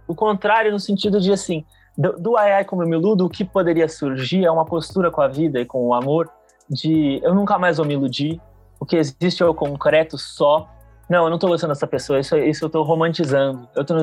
o 0.07 0.13
contrário 0.13 0.71
no 0.71 0.79
sentido 0.79 1.19
de 1.19 1.31
assim. 1.31 1.65
Do, 1.97 2.11
do 2.13 2.37
ai 2.37 2.53
ai 2.53 2.65
como 2.65 2.83
eu 2.83 2.87
me 2.87 2.95
iludo, 2.95 3.25
o 3.25 3.29
que 3.29 3.43
poderia 3.43 3.89
surgir 3.89 4.45
é 4.45 4.51
uma 4.51 4.63
postura 4.63 5.09
com 5.09 5.21
a 5.21 5.27
vida 5.27 5.59
e 5.59 5.65
com 5.65 5.87
o 5.87 5.93
amor 5.95 6.29
de 6.69 7.19
eu 7.23 7.33
nunca 7.33 7.57
mais 7.57 7.77
vou 7.77 7.85
me 7.85 7.93
iludir, 7.93 8.39
o 8.79 8.85
que 8.85 8.95
existe 8.95 9.41
é 9.41 9.45
o 9.45 9.53
concreto 9.53 10.17
só. 10.17 10.69
Não, 11.09 11.25
eu 11.25 11.29
não 11.29 11.39
tô 11.39 11.47
gostando 11.47 11.73
dessa 11.73 11.87
pessoa, 11.87 12.19
isso, 12.19 12.37
isso 12.37 12.65
eu 12.65 12.69
tô 12.69 12.83
romantizando. 12.83 13.67
Eu 13.75 13.85
tô... 13.85 13.95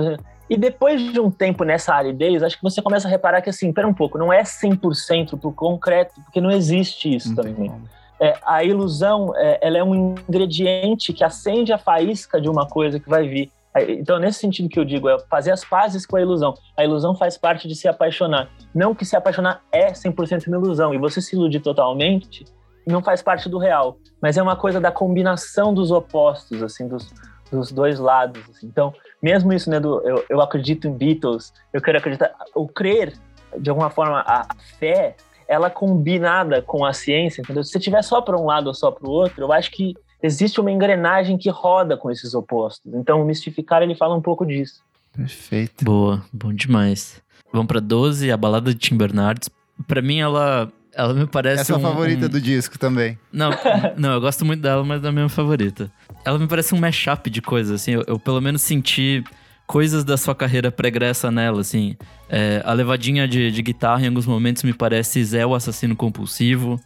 E 0.49 0.57
depois 0.57 1.01
de 1.13 1.21
um 1.21 1.31
tempo 1.31 1.65
nessa 1.65 1.95
aridez, 1.95 2.43
acho 2.43 2.57
que 2.57 2.63
você 2.63 2.83
começa 2.83 3.09
a 3.09 3.11
reparar 3.11 3.41
que 3.41 3.51
assim, 3.51 3.73
pera 3.73 3.89
um 3.89 3.95
pouco, 3.95 4.19
não 4.19 4.33
é 4.33 4.43
100% 4.43 5.39
pro 5.39 5.53
concreto, 5.53 6.15
porque 6.23 6.41
não 6.41 6.51
existe 6.51 7.15
isso 7.15 7.29
não 7.29 7.37
também. 7.37 7.73
É, 8.21 8.35
a 8.45 8.63
ilusão, 8.63 9.33
é, 9.37 9.59
ela 9.61 9.79
é 9.79 9.85
um 9.85 10.15
ingrediente 10.29 11.13
que 11.13 11.25
acende 11.25 11.73
a 11.73 11.79
faísca 11.79 12.41
de 12.41 12.49
uma 12.49 12.67
coisa 12.67 13.01
que 13.01 13.09
vai 13.09 13.27
vir. 13.27 13.51
Então, 13.89 14.21
nesse 14.21 14.39
sentido 14.39 14.69
que 14.69 14.79
eu 14.79 14.85
digo, 14.85 15.09
é 15.09 15.19
fazer 15.29 15.51
as 15.51 15.65
pazes 15.65 16.07
com 16.07 16.17
a 16.17 16.21
ilusão. 16.21 16.55
A 16.77 16.85
ilusão 16.85 17.15
faz 17.17 17.37
parte 17.37 17.67
de 17.67 17.75
se 17.75 17.89
apaixonar. 17.89 18.49
Não 18.73 18.95
que 18.95 19.05
se 19.05 19.17
apaixonar 19.17 19.65
é 19.73 19.91
100% 19.91 20.47
uma 20.47 20.57
ilusão. 20.57 20.95
E 20.95 20.99
você 20.99 21.21
se 21.21 21.35
iludir 21.35 21.61
totalmente 21.61 22.45
não 22.87 23.03
faz 23.03 23.21
parte 23.23 23.49
do 23.49 23.59
real. 23.59 23.99
Mas 24.21 24.37
é 24.37 24.43
uma 24.43 24.55
coisa 24.55 24.81
da 24.81 24.93
combinação 24.93 25.75
dos 25.75 25.91
opostos, 25.91 26.63
assim, 26.63 26.87
dos, 26.87 27.13
dos 27.51 27.73
dois 27.73 27.99
lados. 27.99 28.43
Assim. 28.51 28.67
Então, 28.67 28.95
mesmo 29.21 29.53
isso, 29.53 29.69
né, 29.69 29.81
do, 29.81 30.01
eu, 30.07 30.25
eu 30.29 30.41
acredito 30.41 30.87
em 30.87 30.93
Beatles, 30.93 31.53
eu 31.73 31.81
quero 31.81 31.99
acreditar. 31.99 32.33
O 32.55 32.69
crer, 32.69 33.15
de 33.59 33.71
alguma 33.71 33.91
forma, 33.91 34.21
a, 34.21 34.47
fé, 34.79 35.17
ela 35.49 35.69
combinada 35.69 36.63
com 36.63 36.85
a 36.85 36.93
ciência, 36.93 37.41
entendeu? 37.41 37.65
Se 37.65 37.71
você 37.71 37.81
tiver 37.81 38.03
só 38.03 38.21
para 38.21 38.39
um 38.39 38.45
lado 38.45 38.69
ou 38.69 38.75
só 38.75 38.91
para 38.91 39.09
o 39.09 39.11
outro, 39.11 39.43
eu 39.43 39.53
acho 39.53 39.71
que 39.71 39.95
existe 40.25 40.59
uma 40.59 40.73
engrenagem 40.73 41.37
que 41.37 41.51
roda 41.51 41.99
com 41.99 42.11
esses 42.11 42.33
opostos. 42.33 42.95
Então, 42.95 43.21
o 43.21 43.27
Mistificar, 43.27 43.83
ele 43.83 43.95
fala 43.95 44.17
um 44.17 44.23
pouco 44.23 44.47
disso. 44.47 44.83
Perfeito. 45.15 45.85
Boa, 45.85 46.25
bom 46.33 46.53
demais. 46.53 47.23
Vamos 47.53 47.69
para 47.69 47.79
12, 47.79 48.33
a 48.33 48.37
balada 48.37 48.73
de 48.73 48.81
Tim 48.81 48.97
Bernardes. 48.97 49.51
Para 49.87 50.01
mim, 50.01 50.21
ela 50.21 50.73
ela 50.97 51.13
me 51.13 51.27
parece 51.27 51.63
Essa 51.63 51.73
é 51.75 51.77
a 51.77 51.81
favorita 51.81 52.27
um... 52.27 52.29
do 52.29 52.41
disco 52.41 52.79
também. 52.79 53.19
Não, 53.33 53.51
não, 53.99 54.13
eu 54.13 54.21
gosto 54.21 54.45
muito 54.45 54.63
dela, 54.63 54.83
mas 54.83 55.03
não 55.03 55.09
é 55.09 55.11
a 55.11 55.13
minha 55.13 55.29
favorita. 55.29 55.91
Ela 56.25 56.39
me 56.39 56.47
parece 56.47 56.75
um 56.75 56.79
mashup 56.79 57.29
de 57.29 57.43
coisas, 57.43 57.83
assim. 57.83 57.93
Eu, 57.93 58.05
eu 58.07 58.19
pelo 58.19 58.41
menos 58.41 58.63
senti 58.63 59.23
coisas 59.67 60.05
da 60.05 60.17
sua 60.17 60.35
carreira 60.35 60.71
pregressa 60.71 61.31
nela, 61.31 61.61
assim. 61.61 61.97
É, 62.29 62.63
a 62.65 62.73
levadinha 62.73 63.29
de, 63.29 63.51
de, 63.51 63.63
guitarra 63.63 64.03
em 64.03 64.09
alguns 64.09 64.27
momentos 64.27 64.63
me 64.63 64.73
parece 64.73 65.23
Zé 65.25 65.45
o 65.45 65.55
Assassino 65.55 65.95
Compulsivo. 65.95 66.81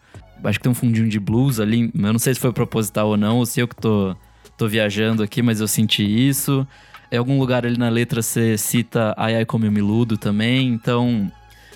Acho 0.45 0.59
que 0.59 0.63
tem 0.63 0.73
um 0.73 0.75
fundinho 0.75 1.09
de 1.09 1.19
blues 1.19 1.61
ali. 1.61 1.91
Eu 1.95 2.13
não 2.13 2.19
sei 2.19 2.35
se 2.35 2.41
foi 2.41 2.53
proposital 2.53 3.09
ou 3.09 3.17
não, 3.17 3.39
ou 3.39 3.47
se 3.47 3.61
eu 3.61 3.69
que 3.69 3.77
tô, 3.77 4.15
tô 4.57 4.69
viajando 4.69 5.23
aqui, 5.23 5.43
mas 5.43 5.61
eu 5.61 5.69
senti 5.69 6.03
isso. 6.03 6.67
Em 7.11 7.17
algum 7.17 7.39
lugar 7.39 7.65
ali 7.65 7.79
na 7.79 7.89
letra 7.89 8.21
você 8.21 8.59
cita 8.59 9.15
Ai 9.17 9.37
Ai 9.37 9.45
Como 9.45 9.65
Eu 9.65 9.73
Me 9.73 9.81
Ludo 9.81 10.17
também. 10.19 10.69
Então, 10.69 11.31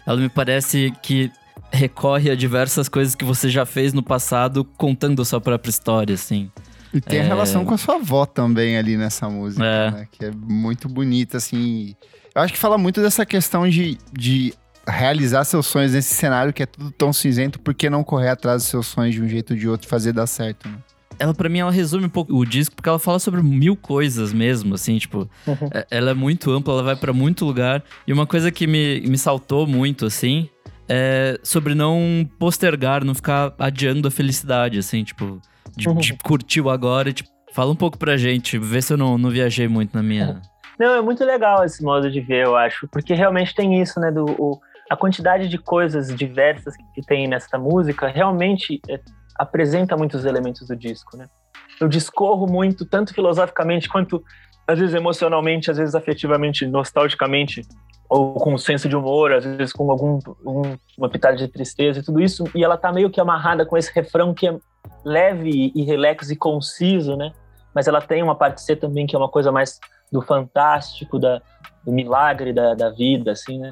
ela 0.07 0.19
me 0.19 0.29
parece 0.29 0.93
que 1.03 1.31
recorre 1.73 2.31
a 2.31 2.35
diversas 2.35 2.89
coisas 2.89 3.15
que 3.15 3.25
você 3.25 3.49
já 3.49 3.65
fez 3.65 3.93
no 3.93 4.03
passado, 4.03 4.65
contando 4.77 5.23
a 5.23 5.25
sua 5.25 5.41
própria 5.41 5.71
história, 5.71 6.15
assim. 6.15 6.51
E 6.93 7.01
tem 7.01 7.21
é... 7.21 7.23
a 7.23 7.25
relação 7.25 7.65
com 7.65 7.75
a 7.75 7.79
sua 7.79 7.97
avó 7.97 8.27
também 8.27 8.77
ali 8.77 8.97
nessa 8.97 9.29
música, 9.29 9.65
é. 9.65 9.91
né? 9.91 10.09
Que 10.11 10.27
é 10.27 10.31
muito 10.31 10.89
bonita, 10.89 11.39
assim. 11.39 11.97
Eu 12.35 12.43
acho 12.43 12.53
que 12.53 12.59
fala 12.59 12.77
muito 12.77 13.01
dessa 13.01 13.25
questão 13.25 13.69
de, 13.69 13.99
de 14.13 14.53
realizar 14.87 15.45
seus 15.45 15.67
sonhos 15.67 15.93
nesse 15.93 16.15
cenário 16.15 16.53
que 16.53 16.63
é 16.63 16.67
tudo 16.67 16.91
tão 16.91 17.13
cinzento, 17.13 17.61
por 17.61 17.75
que 17.75 17.89
não 17.89 18.03
correr 18.03 18.31
atrás 18.31 18.63
dos 18.63 18.71
seus 18.71 18.87
sonhos 18.87 19.15
de 19.15 19.23
um 19.23 19.29
jeito 19.29 19.53
ou 19.53 19.59
de 19.59 19.69
outro 19.69 19.87
e 19.87 19.91
fazer 19.91 20.13
dar 20.13 20.27
certo, 20.27 20.69
né? 20.69 20.77
Ela, 21.19 21.35
para 21.35 21.49
mim, 21.49 21.61
ela 21.61 21.71
resume 21.71 22.07
um 22.07 22.09
pouco 22.09 22.35
o 22.35 22.45
disco, 22.45 22.75
porque 22.75 22.89
ela 22.89 22.99
fala 22.99 23.19
sobre 23.19 23.43
mil 23.43 23.77
coisas 23.77 24.33
mesmo, 24.33 24.75
assim, 24.75 24.99
tipo, 24.99 25.29
uhum. 25.47 25.69
É, 25.73 25.87
ela 25.91 26.11
é 26.11 26.15
muito 26.15 26.51
ampla, 26.51 26.75
ela 26.75 26.83
vai 26.83 26.97
para 26.97 27.13
muito 27.13 27.45
lugar. 27.45 27.83
E 28.07 28.13
uma 28.13 28.27
coisa 28.27 28.51
que 28.51 28.67
me, 28.67 29.01
me 29.03 29.17
saltou 29.17 29.67
muito, 29.67 30.07
assim, 30.07 30.49
é 30.89 31.39
sobre 31.43 31.75
não 31.75 32.29
postergar, 32.39 33.05
não 33.05 33.15
ficar 33.15 33.55
adiando 33.59 34.09
a 34.09 34.11
felicidade, 34.11 34.79
assim, 34.79 35.05
tipo, 35.05 35.41
de, 35.77 35.89
uhum. 35.89 35.97
de 35.97 36.15
curtir 36.15 36.61
o 36.61 36.71
agora 36.71 37.11
e, 37.11 37.13
tipo, 37.13 37.31
fala 37.53 37.71
um 37.71 37.77
pouco 37.77 37.99
pra 37.99 38.17
gente, 38.17 38.59
vê 38.59 38.83
se 38.83 38.93
eu 38.93 38.97
não, 38.97 39.17
não 39.17 39.31
viajei 39.31 39.69
muito 39.69 39.95
na 39.95 40.03
minha. 40.03 40.41
Não, 40.79 40.95
é 40.95 41.03
muito 41.03 41.25
legal 41.25 41.65
esse 41.65 41.85
modo 41.85 42.11
de 42.11 42.21
ver, 42.21 42.47
eu 42.47 42.57
acho, 42.57 42.89
porque 42.89 43.15
realmente 43.15 43.55
tem 43.55 43.81
isso, 43.81 44.01
né, 44.01 44.11
do. 44.11 44.25
O, 44.39 44.61
a 44.93 44.97
quantidade 44.97 45.49
de 45.49 45.57
coisas 45.57 46.15
diversas 46.15 46.77
que, 46.77 47.01
tem 47.01 47.27
nessa 47.27 47.59
música 47.59 48.09
realmente 48.09 48.79
é, 48.91 49.01
apresenta 49.39 49.97
muitos 49.97 50.27
elementos 50.27 50.69
do 50.69 50.77
disco, 50.77 51.17
né? 51.17 51.31
Eu 51.81 51.89
discorro 51.89 52.47
muito, 52.47 52.85
tanto 52.85 53.15
filosoficamente 53.15 53.89
quanto 53.89 54.23
às 54.69 54.79
vezes 54.79 54.95
emocionalmente, 54.95 55.71
às 55.71 55.79
vezes 55.79 55.95
afetivamente, 55.95 56.67
nostalgicamente, 56.67 57.63
ou 58.07 58.35
com 58.35 58.53
um 58.53 58.59
senso 58.59 58.87
de 58.87 58.95
humor, 58.95 59.33
às 59.33 59.47
vezes 59.47 59.73
com 59.73 59.91
algum 59.91 60.19
um, 60.45 60.77
uma 60.99 61.09
pitada 61.09 61.37
de 61.37 61.49
tristeza 61.49 62.01
e 62.01 62.03
tudo 62.03 62.21
isso, 62.21 62.45
e 62.55 62.63
ela 62.63 62.77
tá 62.77 62.93
meio 62.93 63.09
que 63.09 63.19
amarrada 63.19 63.65
com 63.65 63.79
esse 63.79 63.91
refrão 63.95 64.35
que 64.35 64.47
é 64.47 64.55
leve 65.03 65.73
e 65.75 65.83
relax 65.85 66.31
e 66.31 66.37
conciso, 66.37 67.17
né? 67.17 67.33
Mas 67.75 67.89
ela 67.89 68.03
tem 68.03 68.23
uma 68.23 68.35
parte 68.35 68.61
C 68.61 68.77
também 68.77 69.07
que 69.07 69.17
é 69.17 69.19
uma 69.19 69.31
coisa 69.31 69.51
mais 69.51 69.81
do 70.13 70.21
fantástico, 70.21 71.19
da, 71.19 71.41
do 71.83 71.91
milagre 71.91 72.53
da, 72.53 72.75
da 72.75 72.91
vida, 72.91 73.33
assim, 73.33 73.59
né? 73.59 73.71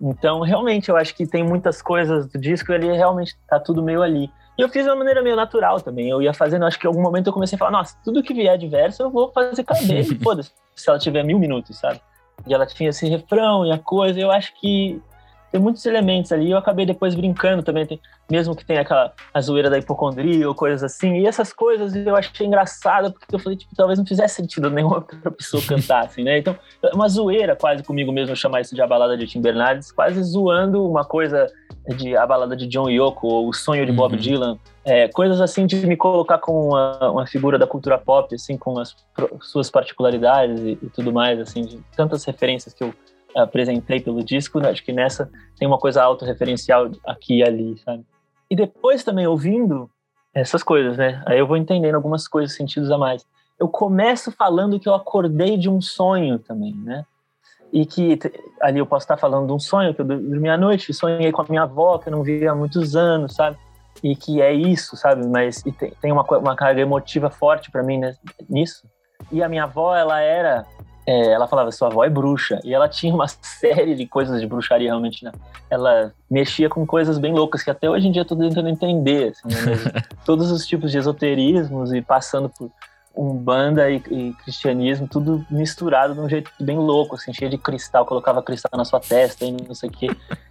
Então, 0.00 0.40
realmente, 0.40 0.88
eu 0.88 0.96
acho 0.96 1.14
que 1.14 1.26
tem 1.26 1.42
muitas 1.42 1.80
coisas 1.80 2.26
do 2.26 2.38
disco, 2.38 2.72
ele 2.72 2.92
realmente 2.92 3.36
tá 3.48 3.58
tudo 3.58 3.82
meio 3.82 4.02
ali. 4.02 4.30
E 4.56 4.62
eu 4.62 4.68
fiz 4.68 4.84
de 4.84 4.90
uma 4.90 4.96
maneira 4.96 5.22
meio 5.22 5.36
natural 5.36 5.80
também. 5.80 6.08
Eu 6.08 6.22
ia 6.22 6.32
fazendo, 6.32 6.64
acho 6.64 6.78
que 6.78 6.86
em 6.86 6.88
algum 6.88 7.02
momento 7.02 7.28
eu 7.28 7.32
comecei 7.32 7.56
a 7.56 7.58
falar, 7.58 7.72
nossa, 7.72 7.96
tudo 8.04 8.22
que 8.22 8.34
vier 8.34 8.56
de 8.56 8.68
verso 8.68 9.02
eu 9.02 9.10
vou 9.10 9.32
fazer 9.32 9.64
caber. 9.64 10.04
Foda-se, 10.22 10.52
se 10.74 10.88
ela 10.88 10.98
tiver 10.98 11.24
mil 11.24 11.38
minutos, 11.38 11.78
sabe? 11.78 12.00
E 12.46 12.54
ela 12.54 12.66
tinha 12.66 12.90
esse 12.90 13.08
refrão 13.08 13.66
e 13.66 13.72
a 13.72 13.78
coisa. 13.78 14.20
Eu 14.20 14.30
acho 14.30 14.52
que 14.60 15.00
tem 15.54 15.62
muitos 15.62 15.86
elementos 15.86 16.32
ali. 16.32 16.50
Eu 16.50 16.58
acabei 16.58 16.84
depois 16.84 17.14
brincando 17.14 17.62
também, 17.62 17.86
tem, 17.86 18.00
mesmo 18.28 18.56
que 18.56 18.64
tenha 18.64 18.80
aquela 18.80 19.12
a 19.32 19.40
zoeira 19.40 19.70
da 19.70 19.78
hipocondria 19.78 20.48
ou 20.48 20.52
coisas 20.52 20.82
assim. 20.82 21.18
E 21.18 21.28
essas 21.28 21.52
coisas 21.52 21.94
eu 21.94 22.16
achei 22.16 22.44
engraçado, 22.44 23.12
porque 23.12 23.36
eu 23.36 23.38
falei, 23.38 23.56
tipo, 23.56 23.72
talvez 23.76 23.96
não 23.96 24.04
fizesse 24.04 24.34
sentido 24.34 24.68
nenhuma 24.68 24.96
outra 25.06 25.30
pessoa 25.30 25.62
cantar, 25.62 26.06
assim, 26.06 26.24
né? 26.24 26.38
Então, 26.38 26.56
é 26.82 26.92
uma 26.92 27.08
zoeira 27.08 27.54
quase 27.54 27.84
comigo 27.84 28.10
mesmo 28.10 28.34
chamar 28.34 28.62
isso 28.62 28.74
de 28.74 28.82
a 28.82 28.86
balada 28.86 29.16
de 29.16 29.28
Tim 29.28 29.40
Bernardes, 29.40 29.92
quase 29.92 30.20
zoando 30.24 30.90
uma 30.90 31.04
coisa 31.04 31.46
de 31.96 32.16
a 32.16 32.26
balada 32.26 32.56
de 32.56 32.66
John 32.66 32.90
Yoko 32.90 33.28
ou 33.28 33.48
o 33.48 33.52
sonho 33.52 33.86
de 33.86 33.92
Bob 33.92 34.14
uhum. 34.14 34.18
Dylan. 34.18 34.58
É, 34.84 35.06
coisas 35.06 35.40
assim 35.40 35.66
de 35.66 35.86
me 35.86 35.96
colocar 35.96 36.38
como 36.38 36.70
uma, 36.70 37.10
uma, 37.10 37.26
figura 37.28 37.56
da 37.58 37.66
cultura 37.66 37.96
pop, 37.96 38.34
assim, 38.34 38.58
com 38.58 38.76
as 38.80 38.96
suas 39.40 39.70
particularidades 39.70 40.60
e, 40.60 40.78
e, 40.82 40.90
tudo 40.90 41.12
mais, 41.12 41.38
assim, 41.38 41.62
de 41.62 41.80
tantas 41.96 42.24
referências 42.24 42.74
que 42.74 42.82
eu 42.82 42.92
apresentei 43.34 44.00
pelo 44.00 44.22
disco, 44.22 44.60
né? 44.60 44.70
acho 44.70 44.84
que 44.84 44.92
nessa 44.92 45.30
tem 45.58 45.66
uma 45.66 45.78
coisa 45.78 46.02
autorreferencial 46.02 46.90
aqui 47.06 47.38
e 47.38 47.44
ali, 47.44 47.78
sabe? 47.78 48.04
E 48.50 48.56
depois 48.56 49.02
também 49.02 49.26
ouvindo 49.26 49.90
essas 50.32 50.62
coisas, 50.62 50.96
né? 50.96 51.22
Aí 51.26 51.38
eu 51.38 51.46
vou 51.46 51.56
entendendo 51.56 51.94
algumas 51.94 52.28
coisas, 52.28 52.56
sentidos 52.56 52.90
a 52.90 52.98
mais. 52.98 53.26
Eu 53.58 53.68
começo 53.68 54.32
falando 54.32 54.78
que 54.78 54.88
eu 54.88 54.94
acordei 54.94 55.56
de 55.56 55.68
um 55.68 55.80
sonho 55.80 56.38
também, 56.38 56.74
né? 56.74 57.04
E 57.72 57.86
que 57.86 58.18
ali 58.60 58.78
eu 58.78 58.86
posso 58.86 59.04
estar 59.04 59.16
falando 59.16 59.46
de 59.46 59.52
um 59.52 59.58
sonho 59.58 59.94
que 59.94 60.00
eu 60.00 60.04
dormi 60.04 60.48
à 60.48 60.56
noite, 60.56 60.92
sonhei 60.92 61.32
com 61.32 61.42
a 61.42 61.46
minha 61.48 61.62
avó 61.62 61.98
que 61.98 62.08
eu 62.08 62.12
não 62.12 62.22
via 62.22 62.52
há 62.52 62.54
muitos 62.54 62.94
anos, 62.94 63.34
sabe? 63.34 63.56
e 64.02 64.14
que 64.14 64.42
é 64.42 64.52
isso, 64.52 64.96
sabe? 64.96 65.26
Mas 65.26 65.62
tem, 65.62 65.90
tem 66.00 66.12
uma, 66.12 66.22
uma 66.22 66.56
carga 66.56 66.80
emotiva 66.80 67.30
forte 67.30 67.70
para 67.70 67.82
mim 67.82 67.98
né, 67.98 68.14
nisso. 68.48 68.86
E 69.30 69.42
a 69.42 69.48
minha 69.48 69.64
avó, 69.64 69.96
ela 69.96 70.20
era. 70.20 70.66
É, 71.06 71.32
ela 71.32 71.46
falava, 71.46 71.70
sua 71.70 71.88
avó 71.88 72.04
é 72.04 72.10
bruxa. 72.10 72.60
E 72.64 72.72
ela 72.72 72.88
tinha 72.88 73.14
uma 73.14 73.28
série 73.42 73.94
de 73.94 74.06
coisas 74.06 74.40
de 74.40 74.46
bruxaria, 74.46 74.88
realmente. 74.88 75.24
Né? 75.24 75.32
Ela 75.70 76.12
mexia 76.30 76.68
com 76.68 76.86
coisas 76.86 77.18
bem 77.18 77.32
loucas, 77.32 77.62
que 77.62 77.70
até 77.70 77.88
hoje 77.88 78.08
em 78.08 78.12
dia 78.12 78.22
eu 78.22 78.26
tô 78.26 78.36
tentando 78.36 78.68
entender. 78.68 79.32
Assim, 79.32 79.48
né? 79.48 80.02
Todos 80.24 80.50
os 80.50 80.66
tipos 80.66 80.90
de 80.90 80.98
esoterismos 80.98 81.92
e 81.92 82.00
passando 82.00 82.48
por 82.48 82.70
umbanda 83.16 83.88
e, 83.88 84.02
e, 84.10 84.32
cristianismo, 84.42 85.06
tudo 85.06 85.44
misturado 85.48 86.14
de 86.14 86.20
um 86.20 86.28
jeito 86.28 86.50
bem 86.60 86.76
louco, 86.76 87.14
assim, 87.14 87.32
cheio 87.32 87.50
de 87.50 87.56
cristal, 87.56 88.04
colocava 88.04 88.42
cristal 88.42 88.72
na 88.76 88.84
sua 88.84 88.98
testa 88.98 89.44
e 89.44 89.52
não 89.52 89.74
sei 89.74 89.88
o 89.88 89.92
quê. 89.92 90.08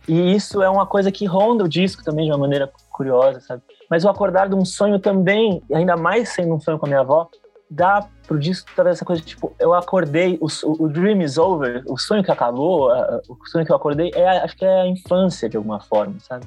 E 0.07 0.33
isso 0.33 0.61
é 0.61 0.69
uma 0.69 0.85
coisa 0.85 1.11
que 1.11 1.25
ronda 1.25 1.63
o 1.63 1.69
disco 1.69 2.03
também 2.03 2.25
de 2.25 2.31
uma 2.31 2.37
maneira 2.37 2.71
curiosa, 2.89 3.41
sabe? 3.41 3.61
Mas 3.89 4.05
o 4.05 4.09
acordar 4.09 4.47
de 4.47 4.55
um 4.55 4.63
sonho 4.63 4.97
também, 4.97 5.61
ainda 5.73 5.97
mais 5.97 6.29
sendo 6.29 6.55
um 6.55 6.59
sonho 6.59 6.79
com 6.79 6.85
a 6.85 6.89
minha 6.89 7.01
avó, 7.01 7.29
dá 7.69 8.07
pro 8.27 8.39
disco 8.39 8.69
toda 8.75 8.89
essa 8.89 9.03
coisa, 9.03 9.21
tipo, 9.21 9.55
eu 9.59 9.73
acordei, 9.73 10.37
o, 10.39 10.47
o 10.83 10.87
dream 10.87 11.21
is 11.21 11.37
over, 11.37 11.83
o 11.87 11.97
sonho 11.97 12.23
que 12.23 12.31
acabou, 12.31 12.89
o 13.27 13.45
sonho 13.47 13.65
que 13.65 13.71
eu 13.71 13.75
acordei, 13.75 14.11
é, 14.13 14.39
acho 14.39 14.55
que 14.55 14.65
é 14.65 14.81
a 14.81 14.87
infância 14.87 15.49
de 15.49 15.57
alguma 15.57 15.79
forma, 15.79 16.19
sabe? 16.19 16.45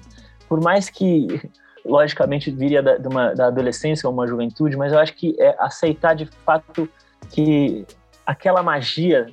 Por 0.48 0.62
mais 0.62 0.88
que 0.88 1.50
logicamente 1.84 2.50
viria 2.50 2.82
da, 2.82 2.96
uma, 3.08 3.34
da 3.34 3.46
adolescência 3.46 4.08
ou 4.08 4.12
uma 4.12 4.26
juventude, 4.26 4.76
mas 4.76 4.92
eu 4.92 4.98
acho 4.98 5.14
que 5.14 5.34
é 5.40 5.56
aceitar 5.58 6.14
de 6.14 6.26
fato 6.44 6.88
que 7.30 7.86
aquela 8.24 8.62
magia, 8.62 9.26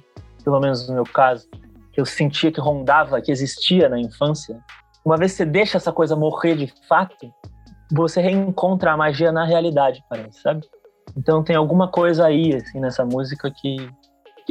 pelo 0.43 0.59
menos 0.59 0.87
no 0.87 0.95
meu 0.95 1.03
caso, 1.03 1.47
que 1.91 2.01
eu 2.01 2.05
sentia 2.05 2.51
que 2.51 2.59
rondava, 2.59 3.21
que 3.21 3.31
existia 3.31 3.87
na 3.87 3.99
infância, 3.99 4.59
uma 5.05 5.17
vez 5.17 5.31
que 5.31 5.37
você 5.37 5.45
deixa 5.45 5.77
essa 5.77 5.91
coisa 5.91 6.15
morrer 6.15 6.55
de 6.55 6.73
fato, 6.87 7.31
você 7.91 8.21
reencontra 8.21 8.93
a 8.93 8.97
magia 8.97 9.31
na 9.31 9.45
realidade, 9.45 10.03
parece, 10.09 10.41
sabe? 10.41 10.65
Então 11.15 11.43
tem 11.43 11.55
alguma 11.55 11.87
coisa 11.87 12.25
aí, 12.25 12.55
assim, 12.55 12.79
nessa 12.79 13.05
música 13.05 13.51
que, 13.51 13.77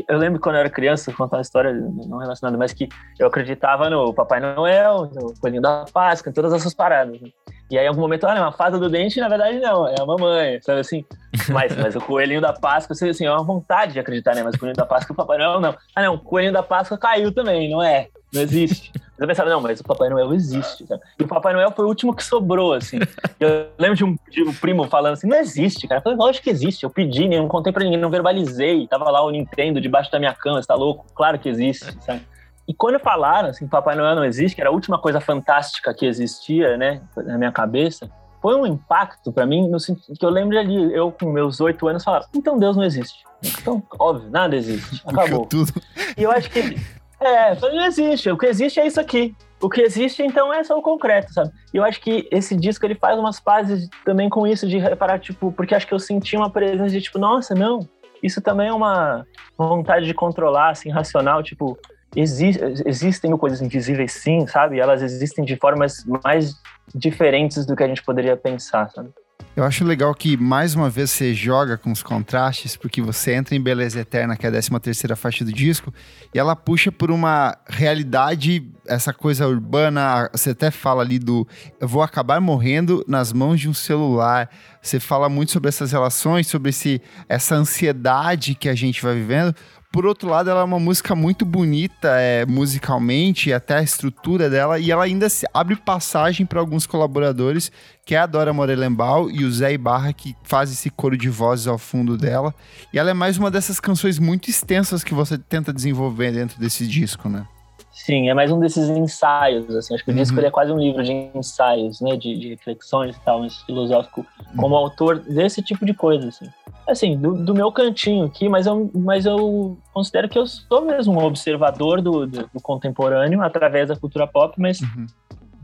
eu 0.08 0.16
lembro 0.16 0.40
quando 0.40 0.56
eu 0.56 0.60
era 0.60 0.70
criança, 0.70 1.12
contar 1.12 1.36
uma 1.36 1.42
história 1.42 1.72
não 1.72 2.18
relacionada, 2.18 2.56
mas 2.56 2.72
que 2.72 2.88
eu 3.18 3.26
acreditava 3.26 3.90
no 3.90 4.14
Papai 4.14 4.40
Noel, 4.40 5.10
no 5.14 5.34
Coelhinho 5.40 5.62
da 5.62 5.84
Páscoa, 5.92 6.30
em 6.30 6.32
todas 6.32 6.52
essas 6.52 6.72
paradas. 6.72 7.20
Né? 7.20 7.28
E 7.70 7.78
aí, 7.78 7.84
em 7.84 7.88
algum 7.88 8.00
momento, 8.00 8.26
olha, 8.26 8.40
uma 8.40 8.52
fada 8.52 8.78
do 8.78 8.88
dente, 8.88 9.20
na 9.20 9.28
verdade, 9.28 9.58
não, 9.58 9.88
é 9.88 9.94
a 9.98 10.06
mamãe, 10.06 10.60
sabe 10.62 10.80
assim? 10.80 11.04
Mas, 11.48 11.74
mas 11.74 11.96
o 11.96 12.00
Coelhinho 12.00 12.42
da 12.42 12.52
Páscoa, 12.52 12.92
assim, 12.92 13.24
é 13.24 13.32
uma 13.32 13.42
vontade 13.42 13.94
de 13.94 13.98
acreditar, 13.98 14.34
né? 14.34 14.42
Mas 14.42 14.54
o 14.54 14.58
Coelhinho 14.58 14.76
da 14.76 14.84
Páscoa, 14.84 15.14
o 15.14 15.16
Papai 15.16 15.38
Noel, 15.38 15.60
não. 15.60 15.74
Ah, 15.96 16.02
não, 16.02 16.14
o 16.14 16.18
Coelhinho 16.18 16.52
da 16.52 16.62
Páscoa 16.62 16.98
caiu 16.98 17.32
também, 17.32 17.70
não 17.70 17.82
é? 17.82 18.08
Não 18.32 18.42
existe. 18.42 18.92
Eu 19.18 19.26
pensava, 19.26 19.50
não, 19.50 19.60
mas 19.60 19.80
o 19.80 19.84
Papai 19.84 20.08
Noel 20.08 20.32
existe. 20.32 20.86
Cara. 20.86 21.00
E 21.18 21.22
o 21.22 21.28
Papai 21.28 21.52
Noel 21.52 21.70
foi 21.70 21.84
o 21.84 21.88
último 21.88 22.14
que 22.14 22.24
sobrou, 22.24 22.72
assim. 22.72 22.98
Eu 23.38 23.68
lembro 23.78 23.96
de 23.96 24.04
um, 24.04 24.16
de 24.30 24.42
um 24.42 24.54
primo 24.54 24.88
falando 24.88 25.12
assim, 25.12 25.28
não 25.28 25.36
existe, 25.36 25.86
cara. 25.86 25.98
Eu 25.98 26.02
falei, 26.02 26.18
lógico 26.18 26.44
que 26.44 26.50
existe. 26.50 26.84
Eu 26.84 26.90
pedi, 26.90 27.28
não 27.28 27.46
contei 27.46 27.72
pra 27.72 27.84
ninguém, 27.84 28.00
não 28.00 28.10
verbalizei. 28.10 28.86
Tava 28.88 29.10
lá 29.10 29.22
o 29.22 29.30
Nintendo 29.30 29.80
debaixo 29.80 30.10
da 30.10 30.18
minha 30.18 30.34
cama, 30.34 30.62
você 30.62 30.66
tá 30.66 30.74
louco? 30.74 31.06
Claro 31.14 31.38
que 31.38 31.48
existe, 31.48 31.86
sabe? 32.00 32.22
E 32.66 32.72
quando 32.72 32.98
falaram 32.98 33.48
assim, 33.48 33.66
Papai 33.66 33.94
Noel 33.96 34.14
não 34.14 34.24
existe, 34.24 34.54
que 34.54 34.60
era 34.60 34.70
a 34.70 34.72
última 34.72 34.98
coisa 34.98 35.20
fantástica 35.20 35.92
que 35.92 36.06
existia, 36.06 36.76
né, 36.76 37.02
na 37.16 37.36
minha 37.36 37.52
cabeça, 37.52 38.08
foi 38.40 38.54
um 38.54 38.64
impacto 38.64 39.32
para 39.32 39.44
mim 39.44 39.68
no 39.68 39.78
sentido 39.78 40.16
que 40.18 40.24
eu 40.24 40.30
lembro 40.30 40.58
ali, 40.58 40.94
eu 40.94 41.12
com 41.12 41.30
meus 41.30 41.60
oito 41.60 41.86
anos 41.88 42.02
falava, 42.02 42.26
então 42.34 42.58
Deus 42.58 42.76
não 42.76 42.84
existe. 42.84 43.24
Então, 43.42 43.82
óbvio, 43.98 44.30
nada 44.30 44.54
existe, 44.56 45.02
acabou. 45.04 45.46
Tudo. 45.46 45.72
E 46.16 46.22
eu 46.22 46.30
acho 46.30 46.48
que 46.50 46.76
é, 47.24 47.58
não 47.60 47.84
existe. 47.84 48.30
O 48.30 48.36
que 48.36 48.46
existe 48.46 48.80
é 48.80 48.86
isso 48.86 49.00
aqui. 49.00 49.34
O 49.60 49.70
que 49.70 49.80
existe, 49.80 50.22
então, 50.22 50.52
é 50.52 50.64
só 50.64 50.76
o 50.76 50.82
concreto, 50.82 51.32
sabe? 51.32 51.50
E 51.72 51.76
eu 51.76 51.84
acho 51.84 52.00
que 52.00 52.28
esse 52.32 52.56
disco, 52.56 52.84
ele 52.84 52.96
faz 52.96 53.16
umas 53.18 53.38
pazes 53.38 53.88
também 54.04 54.28
com 54.28 54.44
isso, 54.44 54.66
de 54.66 54.76
reparar, 54.76 55.20
tipo, 55.20 55.52
porque 55.52 55.74
acho 55.74 55.86
que 55.86 55.94
eu 55.94 56.00
senti 56.00 56.36
uma 56.36 56.50
presença 56.50 56.90
de, 56.90 57.00
tipo, 57.00 57.18
nossa, 57.18 57.54
não, 57.54 57.88
isso 58.22 58.40
também 58.40 58.68
é 58.68 58.72
uma, 58.72 59.24
vontade 59.56 60.06
de 60.06 60.14
controlar, 60.14 60.70
assim, 60.70 60.90
racional, 60.90 61.42
tipo, 61.42 61.78
exi 62.16 62.50
existem 62.84 63.36
coisas 63.36 63.62
invisíveis, 63.62 64.12
sim, 64.12 64.46
sabe? 64.48 64.80
Elas 64.80 65.00
existem 65.00 65.44
de 65.44 65.56
formas 65.56 66.04
mais 66.24 66.54
diferentes 66.94 67.64
do 67.64 67.76
que 67.76 67.84
a 67.84 67.88
gente 67.88 68.02
poderia 68.02 68.36
pensar, 68.36 68.90
sabe? 68.90 69.10
Eu 69.54 69.64
acho 69.64 69.84
legal 69.84 70.14
que, 70.14 70.36
mais 70.36 70.74
uma 70.74 70.88
vez, 70.88 71.10
você 71.10 71.34
joga 71.34 71.76
com 71.76 71.92
os 71.92 72.02
contrastes, 72.02 72.76
porque 72.76 73.02
você 73.02 73.34
entra 73.34 73.54
em 73.54 73.60
Beleza 73.60 74.00
Eterna, 74.00 74.36
que 74.36 74.46
é 74.46 74.48
a 74.48 74.52
13 74.52 74.70
terceira 74.80 75.14
faixa 75.14 75.44
do 75.44 75.52
disco, 75.52 75.92
e 76.34 76.38
ela 76.38 76.56
puxa 76.56 76.90
por 76.90 77.10
uma 77.10 77.56
realidade, 77.68 78.66
essa 78.86 79.12
coisa 79.12 79.46
urbana, 79.46 80.30
você 80.32 80.50
até 80.50 80.70
fala 80.70 81.02
ali 81.02 81.18
do 81.18 81.46
eu 81.80 81.86
vou 81.86 82.02
acabar 82.02 82.40
morrendo 82.40 83.04
nas 83.06 83.32
mãos 83.32 83.60
de 83.60 83.68
um 83.68 83.74
celular. 83.74 84.48
Você 84.80 84.98
fala 84.98 85.28
muito 85.28 85.52
sobre 85.52 85.68
essas 85.68 85.92
relações, 85.92 86.46
sobre 86.46 86.70
esse, 86.70 87.00
essa 87.28 87.54
ansiedade 87.54 88.54
que 88.54 88.68
a 88.68 88.74
gente 88.74 89.02
vai 89.02 89.14
vivendo, 89.14 89.54
por 89.92 90.06
outro 90.06 90.30
lado, 90.30 90.48
ela 90.48 90.62
é 90.62 90.64
uma 90.64 90.80
música 90.80 91.14
muito 91.14 91.44
bonita 91.44 92.08
é, 92.18 92.46
musicalmente, 92.46 93.52
até 93.52 93.76
a 93.76 93.82
estrutura 93.82 94.48
dela, 94.48 94.78
e 94.78 94.90
ela 94.90 95.04
ainda 95.04 95.26
abre 95.52 95.76
passagem 95.76 96.46
para 96.46 96.58
alguns 96.58 96.86
colaboradores, 96.86 97.70
que 98.06 98.14
é 98.14 98.18
a 98.18 98.26
Dora 98.26 98.54
Morelenbaum 98.54 99.28
e 99.30 99.44
o 99.44 99.52
Zé 99.52 99.74
Ibarra, 99.74 100.14
que 100.14 100.34
faz 100.42 100.72
esse 100.72 100.88
coro 100.88 101.16
de 101.16 101.28
vozes 101.28 101.66
ao 101.66 101.76
fundo 101.76 102.16
dela. 102.16 102.54
E 102.90 102.98
ela 102.98 103.10
é 103.10 103.14
mais 103.14 103.36
uma 103.36 103.50
dessas 103.50 103.78
canções 103.78 104.18
muito 104.18 104.48
extensas 104.48 105.04
que 105.04 105.12
você 105.12 105.36
tenta 105.36 105.74
desenvolver 105.74 106.32
dentro 106.32 106.58
desse 106.58 106.86
disco, 106.86 107.28
né? 107.28 107.46
Sim, 107.92 108.30
é 108.30 108.34
mais 108.34 108.50
um 108.50 108.58
desses 108.58 108.88
ensaios, 108.88 109.76
assim, 109.76 109.94
acho 109.94 110.04
que 110.04 110.10
o 110.10 110.14
disco 110.14 110.40
uhum. 110.40 110.46
é 110.46 110.50
quase 110.50 110.72
um 110.72 110.78
livro 110.78 111.04
de 111.04 111.12
ensaios, 111.34 112.00
né, 112.00 112.16
de, 112.16 112.36
de 112.38 112.48
reflexões 112.48 113.14
e 113.14 113.20
tal, 113.20 113.44
esse 113.44 113.64
filosófico, 113.66 114.26
como 114.56 114.74
uhum. 114.74 114.82
autor 114.82 115.18
desse 115.18 115.62
tipo 115.62 115.84
de 115.84 115.92
coisa, 115.92 116.28
assim. 116.28 116.46
Assim, 116.92 117.16
do, 117.16 117.32
do, 117.34 117.54
meu 117.54 117.72
cantinho 117.72 118.26
aqui, 118.26 118.48
mas 118.48 118.66
eu, 118.66 118.90
mas 118.94 119.24
eu 119.24 119.78
considero 119.94 120.28
que 120.28 120.38
eu 120.38 120.46
sou 120.46 120.82
mesmo 120.82 121.14
um 121.14 121.24
observador 121.24 122.02
do, 122.02 122.26
do, 122.26 122.50
do 122.52 122.60
contemporâneo 122.60 123.40
através 123.42 123.88
da 123.88 123.96
cultura 123.96 124.26
pop, 124.26 124.54
mas 124.60 124.80
uhum. 124.80 125.06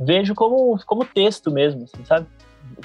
vejo 0.00 0.34
como, 0.34 0.78
como 0.86 1.04
texto 1.04 1.50
mesmo, 1.50 1.84
assim, 1.84 2.02
sabe? 2.04 2.26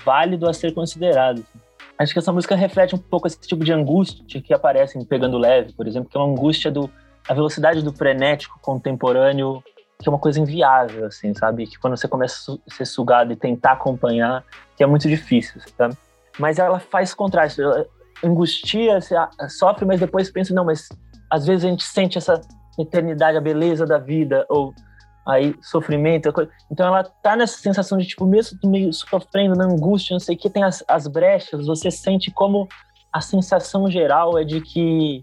Válido 0.04 0.50
a 0.50 0.54
ser 0.54 0.74
considerado. 0.74 1.40
Assim. 1.40 1.60
Acho 1.98 2.12
que 2.12 2.20
essa 2.20 2.34
música 2.34 2.54
reflete 2.54 2.94
um 2.94 2.98
pouco 2.98 3.28
esse 3.28 3.40
tipo 3.40 3.64
de 3.64 3.72
angústia 3.72 4.42
que 4.42 4.54
aparece 4.54 4.98
em 4.98 5.06
Pegando 5.06 5.38
Leve, 5.38 5.72
por 5.72 5.88
exemplo, 5.88 6.10
que 6.10 6.18
é 6.18 6.20
uma 6.20 6.30
angústia 6.30 6.70
do 6.70 6.90
a 7.28 7.34
velocidade 7.34 7.82
do 7.82 7.94
frenético 7.94 8.60
contemporâneo, 8.62 9.64
que 10.02 10.10
é 10.10 10.12
uma 10.12 10.20
coisa 10.20 10.40
inviável, 10.40 11.06
assim, 11.06 11.34
sabe? 11.34 11.66
Que 11.66 11.80
quando 11.80 11.96
você 11.96 12.08
começa 12.08 12.52
a 12.52 12.74
ser 12.74 12.86
sugado 12.86 13.32
e 13.32 13.36
tentar 13.38 13.74
acompanhar, 13.74 14.44
que 14.76 14.84
é 14.84 14.86
muito 14.86 15.08
difícil, 15.08 15.62
sabe? 15.78 15.96
Mas 16.38 16.60
ela 16.60 16.80
faz 16.80 17.14
contraste, 17.14 17.62
ela 17.62 17.86
angustia, 18.24 19.02
você 19.02 19.16
sofre, 19.50 19.86
mas 19.86 20.00
depois 20.00 20.32
pensa, 20.32 20.54
não, 20.54 20.66
mas 20.66 20.88
às 21.30 21.46
vezes 21.46 21.66
a 21.66 21.70
gente 21.70 21.84
sente 21.84 22.18
essa 22.18 22.40
eternidade, 22.80 23.38
a 23.38 23.42
beleza 23.42 23.86
da 23.86 23.98
vida, 23.98 24.46
ou 24.50 24.74
aí 25.28 25.56
sofrimento. 25.62 26.34
Então 26.72 26.88
ela 26.88 27.04
tá 27.04 27.36
nessa 27.36 27.58
sensação 27.58 27.98
de 27.98 28.06
tipo, 28.06 28.26
mesmo 28.26 28.58
meio 28.66 28.92
sofrendo, 28.94 29.56
na 29.56 29.66
angústia, 29.66 30.14
não 30.14 30.20
sei 30.20 30.36
o 30.36 30.38
que, 30.38 30.50
tem 30.50 30.64
as, 30.64 30.84
as 30.88 31.08
brechas, 31.08 31.66
você 31.66 31.90
sente 31.90 32.32
como 32.32 32.68
a 33.12 33.22
sensação 33.22 33.90
geral 33.90 34.38
é 34.38 34.44
de 34.44 34.62
que 34.62 35.22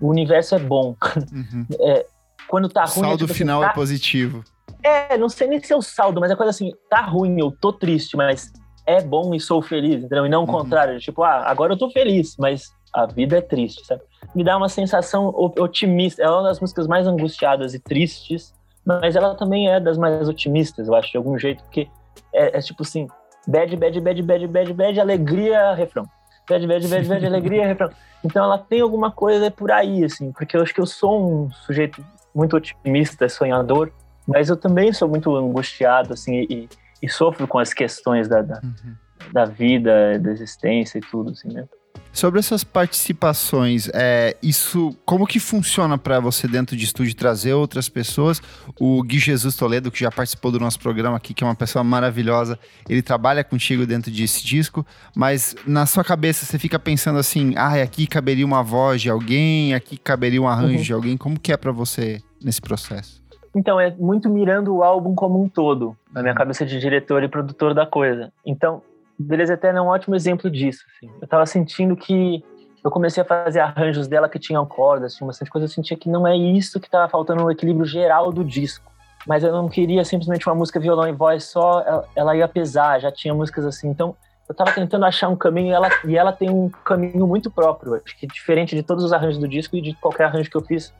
o 0.00 0.08
universo 0.08 0.54
é 0.54 0.58
bom. 0.58 0.96
Uhum. 1.32 1.66
É, 1.80 2.06
quando 2.48 2.68
tá 2.68 2.84
ruim. 2.84 2.90
O 2.90 2.94
saldo 2.94 3.06
é, 3.06 3.16
tipo, 3.16 3.24
assim, 3.24 3.34
final 3.34 3.60
tá... 3.60 3.68
é 3.68 3.72
positivo. 3.72 4.44
É, 4.82 5.18
não 5.18 5.28
sei 5.28 5.48
nem 5.48 5.60
se 5.60 5.72
é 5.72 5.76
o 5.76 5.82
saldo, 5.82 6.20
mas 6.20 6.30
é 6.30 6.36
coisa 6.36 6.50
assim, 6.50 6.70
tá 6.88 7.02
ruim, 7.02 7.40
eu 7.40 7.50
tô 7.50 7.72
triste, 7.72 8.16
mas 8.16 8.52
é 8.86 9.02
bom 9.02 9.34
e 9.34 9.40
sou 9.40 9.60
feliz, 9.60 10.04
entendeu? 10.04 10.24
E 10.24 10.28
não 10.28 10.44
o 10.44 10.46
uhum. 10.46 10.52
contrário, 10.52 10.98
tipo, 11.00 11.22
ah, 11.22 11.42
agora 11.46 11.72
eu 11.72 11.76
tô 11.76 11.90
feliz, 11.90 12.36
mas 12.38 12.72
a 12.94 13.04
vida 13.04 13.36
é 13.38 13.40
triste, 13.40 13.84
sabe? 13.84 14.02
Me 14.34 14.42
dá 14.42 14.56
uma 14.56 14.68
sensação 14.68 15.32
otimista. 15.36 16.22
Ela 16.22 16.36
é 16.36 16.38
uma 16.38 16.48
das 16.48 16.60
músicas 16.60 16.86
mais 16.86 17.06
angustiadas 17.06 17.74
e 17.74 17.78
tristes, 17.78 18.54
mas 18.84 19.16
ela 19.16 19.34
também 19.34 19.68
é 19.68 19.80
das 19.80 19.98
mais 19.98 20.28
otimistas, 20.28 20.88
eu 20.88 20.94
acho, 20.94 21.10
de 21.10 21.16
algum 21.16 21.38
jeito, 21.38 21.62
porque 21.64 21.88
é, 22.32 22.56
é 22.56 22.60
tipo 22.60 22.82
assim, 22.82 23.08
bad, 23.46 23.76
bad, 23.76 24.00
bad, 24.00 24.22
bad, 24.22 24.46
bad, 24.46 24.72
bad, 24.72 25.00
alegria, 25.00 25.74
refrão. 25.74 26.04
Bad, 26.48 26.66
bad, 26.66 26.88
bad, 26.88 27.08
bad, 27.08 27.26
alegria, 27.26 27.66
refrão. 27.66 27.90
Então 28.24 28.44
ela 28.44 28.56
tem 28.56 28.80
alguma 28.80 29.10
coisa 29.10 29.50
por 29.50 29.70
aí, 29.70 30.04
assim, 30.04 30.32
porque 30.32 30.56
eu 30.56 30.62
acho 30.62 30.72
que 30.72 30.80
eu 30.80 30.86
sou 30.86 31.44
um 31.44 31.50
sujeito 31.50 32.04
muito 32.34 32.56
otimista, 32.56 33.28
sonhador, 33.28 33.90
mas 34.26 34.48
eu 34.48 34.56
também 34.56 34.92
sou 34.92 35.08
muito 35.08 35.34
angustiado, 35.34 36.12
assim, 36.12 36.46
e, 36.48 36.68
e 37.02 37.08
sofro 37.08 37.46
com 37.46 37.58
as 37.58 37.72
questões 37.72 38.28
da, 38.28 38.42
da, 38.42 38.60
uhum. 38.62 38.94
da, 39.32 39.44
vida, 39.44 40.18
da 40.18 40.30
existência 40.30 40.98
e 40.98 41.00
tudo, 41.00 41.30
assim, 41.30 41.48
né? 41.52 41.66
Sobre 42.12 42.40
essas 42.40 42.64
participações, 42.64 43.90
é, 43.92 44.38
isso 44.42 44.96
como 45.04 45.26
que 45.26 45.38
funciona 45.38 45.98
para 45.98 46.18
você 46.18 46.48
dentro 46.48 46.74
de 46.74 46.82
estúdio 46.82 47.14
trazer 47.14 47.52
outras 47.52 47.90
pessoas? 47.90 48.40
O 48.80 49.02
Gui 49.02 49.18
Jesus 49.18 49.54
Toledo, 49.54 49.90
que 49.90 50.00
já 50.00 50.10
participou 50.10 50.50
do 50.50 50.58
nosso 50.58 50.78
programa 50.80 51.18
aqui, 51.18 51.34
que 51.34 51.44
é 51.44 51.46
uma 51.46 51.54
pessoa 51.54 51.84
maravilhosa, 51.84 52.58
ele 52.88 53.02
trabalha 53.02 53.44
contigo 53.44 53.86
dentro 53.86 54.10
desse 54.10 54.42
disco, 54.42 54.86
mas 55.14 55.54
na 55.66 55.84
sua 55.84 56.02
cabeça 56.02 56.46
você 56.46 56.58
fica 56.58 56.78
pensando 56.78 57.18
assim, 57.18 57.52
ah, 57.54 57.82
aqui 57.82 58.06
caberia 58.06 58.46
uma 58.46 58.62
voz 58.62 59.02
de 59.02 59.10
alguém, 59.10 59.74
aqui 59.74 59.98
caberia 59.98 60.40
um 60.40 60.48
arranjo 60.48 60.78
uhum. 60.78 60.82
de 60.82 60.92
alguém, 60.94 61.16
como 61.18 61.38
que 61.38 61.52
é 61.52 61.56
para 61.58 61.70
você 61.70 62.22
nesse 62.42 62.62
processo? 62.62 63.25
Então, 63.56 63.80
é 63.80 63.90
muito 63.92 64.28
mirando 64.28 64.76
o 64.76 64.82
álbum 64.82 65.14
como 65.14 65.42
um 65.42 65.48
todo, 65.48 65.96
na 66.12 66.20
minha 66.20 66.34
uhum. 66.34 66.38
cabeça 66.38 66.66
de 66.66 66.78
diretor 66.78 67.22
e 67.22 67.28
produtor 67.28 67.72
da 67.72 67.86
coisa. 67.86 68.30
Então, 68.44 68.82
Beleza 69.18 69.54
Eterna 69.54 69.78
é 69.78 69.82
um 69.82 69.86
ótimo 69.86 70.14
exemplo 70.14 70.50
disso. 70.50 70.84
Assim. 70.94 71.10
Eu 71.22 71.26
tava 71.26 71.46
sentindo 71.46 71.96
que 71.96 72.44
eu 72.84 72.90
comecei 72.90 73.22
a 73.22 73.26
fazer 73.26 73.60
arranjos 73.60 74.06
dela 74.06 74.28
que 74.28 74.38
tinham 74.38 74.66
cordas, 74.66 75.14
tinha 75.14 75.26
bastante 75.26 75.50
coisa, 75.50 75.64
eu 75.64 75.70
sentia 75.70 75.96
que 75.96 76.06
não 76.06 76.26
é 76.26 76.36
isso 76.36 76.78
que 76.78 76.90
tava 76.90 77.08
faltando 77.08 77.44
no 77.44 77.50
equilíbrio 77.50 77.86
geral 77.86 78.30
do 78.30 78.44
disco. 78.44 78.92
Mas 79.26 79.42
eu 79.42 79.50
não 79.50 79.70
queria 79.70 80.04
simplesmente 80.04 80.46
uma 80.46 80.54
música 80.54 80.78
violão 80.78 81.08
e 81.08 81.12
voz 81.12 81.44
só, 81.44 81.80
ela, 81.80 82.04
ela 82.14 82.36
ia 82.36 82.46
pesar, 82.46 83.00
já 83.00 83.10
tinha 83.10 83.32
músicas 83.32 83.64
assim. 83.64 83.88
Então, 83.88 84.14
eu 84.46 84.54
tava 84.54 84.70
tentando 84.70 85.06
achar 85.06 85.30
um 85.30 85.34
caminho 85.34 85.68
e 85.68 85.72
ela, 85.72 85.88
e 86.04 86.16
ela 86.16 86.30
tem 86.30 86.50
um 86.50 86.68
caminho 86.68 87.26
muito 87.26 87.50
próprio, 87.50 87.94
acho 87.94 88.16
que 88.18 88.26
diferente 88.26 88.76
de 88.76 88.82
todos 88.82 89.02
os 89.02 89.14
arranjos 89.14 89.38
do 89.38 89.48
disco 89.48 89.76
e 89.76 89.80
de 89.80 89.94
qualquer 89.94 90.24
arranjo 90.24 90.50
que 90.50 90.56
eu 90.56 90.62
fiz 90.62 90.92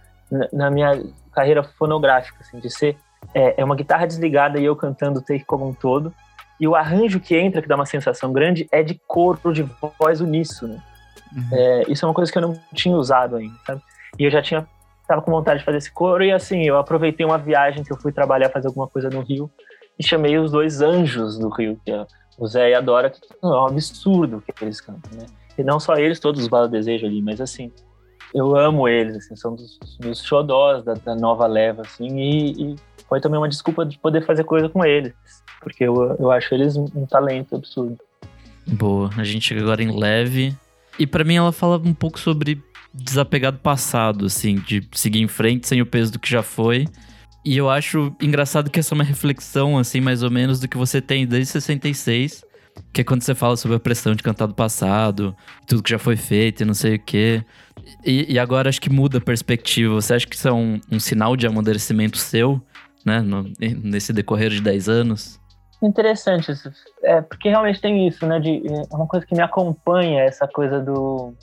na 0.53 0.71
minha 0.71 1.03
carreira 1.33 1.63
fonográfica, 1.63 2.39
assim, 2.41 2.59
de 2.59 2.71
ser 2.71 2.97
é, 3.35 3.61
é, 3.61 3.65
uma 3.65 3.77
guitarra 3.77 4.07
desligada 4.07 4.59
e 4.59 4.65
eu 4.65 4.75
cantando 4.75 5.21
o 5.21 5.23
take 5.23 5.45
como 5.45 5.69
um 5.69 5.75
todo. 5.75 6.13
E 6.59 6.67
o 6.67 6.75
arranjo 6.75 7.21
que 7.21 7.37
entra, 7.37 7.61
que 7.61 7.69
dá 7.69 7.75
uma 7.75 7.87
sensação 7.87 8.33
grande, 8.33 8.67
é 8.73 8.83
de 8.83 8.95
coro, 9.07 9.53
de 9.53 9.63
voz 9.99 10.21
uníssono. 10.21 10.83
Uhum. 11.35 11.49
É, 11.53 11.85
isso 11.89 12.05
é 12.05 12.09
uma 12.09 12.15
coisa 12.15 12.33
que 12.33 12.39
eu 12.39 12.43
não 12.43 12.59
tinha 12.73 12.97
usado 12.97 13.37
ainda, 13.37 13.55
sabe? 13.67 13.83
E 14.19 14.25
eu 14.25 14.31
já 14.31 14.41
tinha 14.41 14.67
tava 15.07 15.23
com 15.23 15.31
vontade 15.31 15.61
de 15.61 15.65
fazer 15.65 15.79
esse 15.79 15.91
coro 15.91 16.25
e 16.25 16.33
assim, 16.33 16.65
eu 16.65 16.79
aproveitei 16.79 17.25
uma 17.25 17.39
viagem 17.39 17.85
que 17.85 17.93
eu 17.93 17.97
fui 17.97 18.11
trabalhar, 18.11 18.51
fazer 18.51 18.67
alguma 18.67 18.89
coisa 18.89 19.09
no 19.09 19.21
Rio 19.21 19.51
e 19.99 20.05
chamei 20.05 20.37
os 20.37 20.51
dois 20.51 20.81
anjos 20.81 21.39
do 21.39 21.49
Rio, 21.49 21.81
que 21.85 21.93
é 21.93 22.07
o 22.39 22.47
Zé 22.47 22.71
e 22.71 22.75
a 22.75 22.81
Dora, 22.81 23.09
que 23.11 23.21
é 23.21 23.47
um 23.47 23.67
absurdo 23.67 24.43
que 24.43 24.65
eles 24.65 24.81
cantam, 24.81 25.11
né? 25.17 25.27
E 25.57 25.63
não 25.63 25.81
só 25.81 25.95
eles, 25.95 26.21
todos 26.21 26.43
os 26.43 26.49
Bala 26.49 26.69
Desejo 26.69 27.07
ali, 27.07 27.23
mas 27.23 27.41
assim, 27.41 27.73
eu 28.35 28.57
amo 28.57 28.89
eles, 28.89 29.17
assim, 29.17 29.37
são 29.37 29.55
dos, 29.55 29.79
dos 29.99 30.23
xodós 30.23 30.85
da, 30.85 30.95
da, 30.95 31.15
nova 31.15 31.47
leva, 31.47 31.83
assim, 31.83 32.19
e, 32.19 32.73
e, 32.73 32.77
foi 33.09 33.21
também 33.21 33.39
uma 33.39 33.49
desculpa 33.49 33.85
de 33.85 33.99
poder 33.99 34.25
fazer 34.27 34.45
coisa 34.45 34.69
com 34.69 34.85
eles, 34.85 35.13
porque 35.61 35.85
eu, 35.85 36.17
eu 36.19 36.31
acho 36.31 36.55
eles 36.55 36.77
um, 36.77 37.07
talento 37.07 37.55
absurdo. 37.55 37.99
Boa, 38.67 39.11
a 39.17 39.25
gente 39.25 39.47
chega 39.47 39.61
agora 39.61 39.83
em 39.83 39.97
leve, 39.97 40.55
e 40.99 41.07
para 41.07 41.25
mim 41.25 41.37
ela 41.37 41.53
fala 41.53 41.79
um 41.79 41.95
pouco 41.95 42.19
sobre 42.19 42.63
desapegar 42.93 43.53
do 43.53 43.59
passado, 43.59 44.27
assim, 44.27 44.57
de 44.57 44.83
seguir 44.93 45.21
em 45.21 45.29
frente 45.29 45.69
sem 45.69 45.81
o 45.81 45.87
peso 45.87 46.13
do 46.13 46.19
que 46.19 46.31
já 46.31 46.43
foi. 46.43 46.87
E 47.45 47.57
eu 47.57 47.71
acho 47.71 48.13
engraçado 48.21 48.71
que 48.71 48.81
essa 48.81 48.93
é 48.93 48.97
uma 48.97 49.05
reflexão, 49.05 49.79
assim, 49.79 50.01
mais 50.01 50.23
ou 50.23 50.31
menos, 50.31 50.59
do 50.59 50.67
que 50.67 50.77
você 50.77 51.01
tem 51.01 51.27
desde 51.27 51.53
66, 51.53 52.45
que 52.93 53.03
é 53.03 53.05
quando 53.05 53.23
você 53.23 53.35
fala 53.35 53.57
sobre 53.57 53.77
a 53.77 53.81
pressão 53.81 54.15
de 54.15 54.23
cantar 54.23 54.47
do 54.47 54.55
passado, 54.55 55.37
tudo 55.67 55.83
que 55.83 55.91
já 55.91 55.99
foi 55.99 56.17
feito 56.17 56.63
e 56.63 56.67
não 56.67 56.75
sei 56.75 56.97
o 56.97 56.99
quê. 56.99 57.45
E, 58.05 58.35
e, 58.35 58.39
agora 58.39 58.69
acho 58.69 58.81
que 58.81 58.91
muda 58.91 59.19
a 59.19 59.21
perspectiva. 59.21 59.95
Você 59.95 60.15
acha 60.15 60.27
que 60.27 60.35
isso 60.35 60.49
é 60.49 60.53
um, 60.53 60.81
um 60.91 60.99
sinal 60.99 61.37
de 61.37 61.47
amadurecimento 61.47 62.19
seu, 62.19 62.61
né? 63.05 63.21
No, 63.21 63.45
nesse 63.61 64.13
decorrer 64.13 64.51
de 64.51 64.61
10 64.61 64.89
anos? 64.89 65.41
Interessante 65.83 66.51
isso. 66.51 66.71
É, 67.05 67.21
porque 67.21 67.49
realmente 67.49 67.81
tem 67.81 68.07
isso, 68.09 68.27
né? 68.27 68.41
De, 68.41 68.63
é 68.67 68.95
uma 68.95 69.07
coisa 69.07 69.25
que 69.25 69.35
me 69.35 69.43
acompanha, 69.43 70.23
essa 70.23 70.49
coisa 70.49 70.81
do 70.81 71.35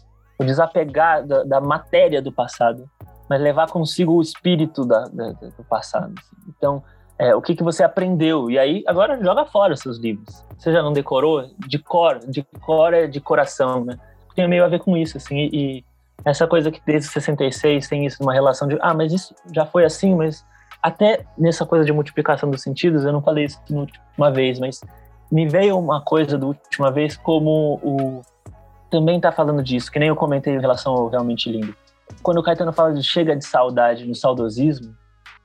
desapegar 0.44 1.26
da, 1.26 1.44
da 1.44 1.62
matéria 1.62 2.22
do 2.22 2.32
passado, 2.32 2.90
mas 3.30 3.40
levar 3.40 3.70
consigo 3.70 4.14
o 4.14 4.22
espírito 4.22 4.86
da, 4.86 5.06
da 5.06 5.32
do 5.32 5.64
passado. 5.70 6.14
Assim. 6.18 6.54
Então, 6.58 6.84
é, 7.18 7.34
o 7.34 7.42
que, 7.42 7.56
que 7.56 7.64
você 7.64 7.84
aprendeu? 7.84 8.50
E 8.50 8.60
aí, 8.60 8.84
agora 8.88 9.24
joga 9.24 9.46
fora 9.46 9.74
os 9.74 9.80
seus 9.80 9.98
livros. 9.98 10.44
Você 10.58 10.74
já 10.74 10.82
não 10.82 10.92
decorou? 10.92 11.50
De 11.68 11.80
cor, 11.80 12.20
de 12.20 12.44
cor 12.62 12.94
é 12.94 13.08
de 13.08 13.22
coração, 13.22 13.86
né? 13.86 13.98
Tem 14.36 14.48
meio 14.48 14.66
a 14.66 14.68
ver 14.68 14.80
com 14.80 14.98
isso, 14.98 15.16
assim, 15.18 15.50
e, 15.54 15.86
essa 16.26 16.48
coisa 16.48 16.72
que 16.72 16.82
desde 16.86 17.10
66 17.10 17.88
tem 17.88 18.06
isso, 18.06 18.22
uma 18.22 18.34
relação 18.34 18.68
de, 18.68 18.78
ah, 18.82 18.94
mas 18.94 19.12
isso 19.12 19.36
já 19.54 19.66
foi 19.66 19.86
assim, 19.86 20.16
mas 20.16 20.46
até 20.82 21.26
nessa 21.38 21.66
coisa 21.66 21.86
de 21.86 21.94
multiplicação 21.94 22.50
dos 22.50 22.62
sentidos, 22.62 23.06
eu 23.06 23.12
não 23.12 23.22
falei 23.22 23.46
isso 23.46 23.60
na 23.70 23.82
última 23.82 24.32
vez, 24.32 24.60
mas 24.60 24.82
me 25.32 25.48
veio 25.48 25.78
uma 25.78 26.02
coisa 26.02 26.38
da 26.38 26.46
última 26.46 26.92
vez 26.92 27.18
como 27.18 27.80
o 27.82 28.22
também 28.90 29.20
tá 29.20 29.32
falando 29.32 29.64
disso, 29.64 29.92
que 29.92 29.98
nem 29.98 30.10
eu 30.10 30.16
comentei 30.16 30.54
em 30.54 30.60
relação 30.60 30.94
ao 30.94 31.08
Realmente 31.08 31.52
Lindo. 31.52 31.76
Quando 32.22 32.38
o 32.38 32.44
Caetano 32.44 32.72
fala 32.72 32.94
de 32.94 33.02
chega 33.02 33.36
de 33.36 33.44
saudade 33.44 34.06
no 34.06 34.14
saudosismo, 34.14 34.96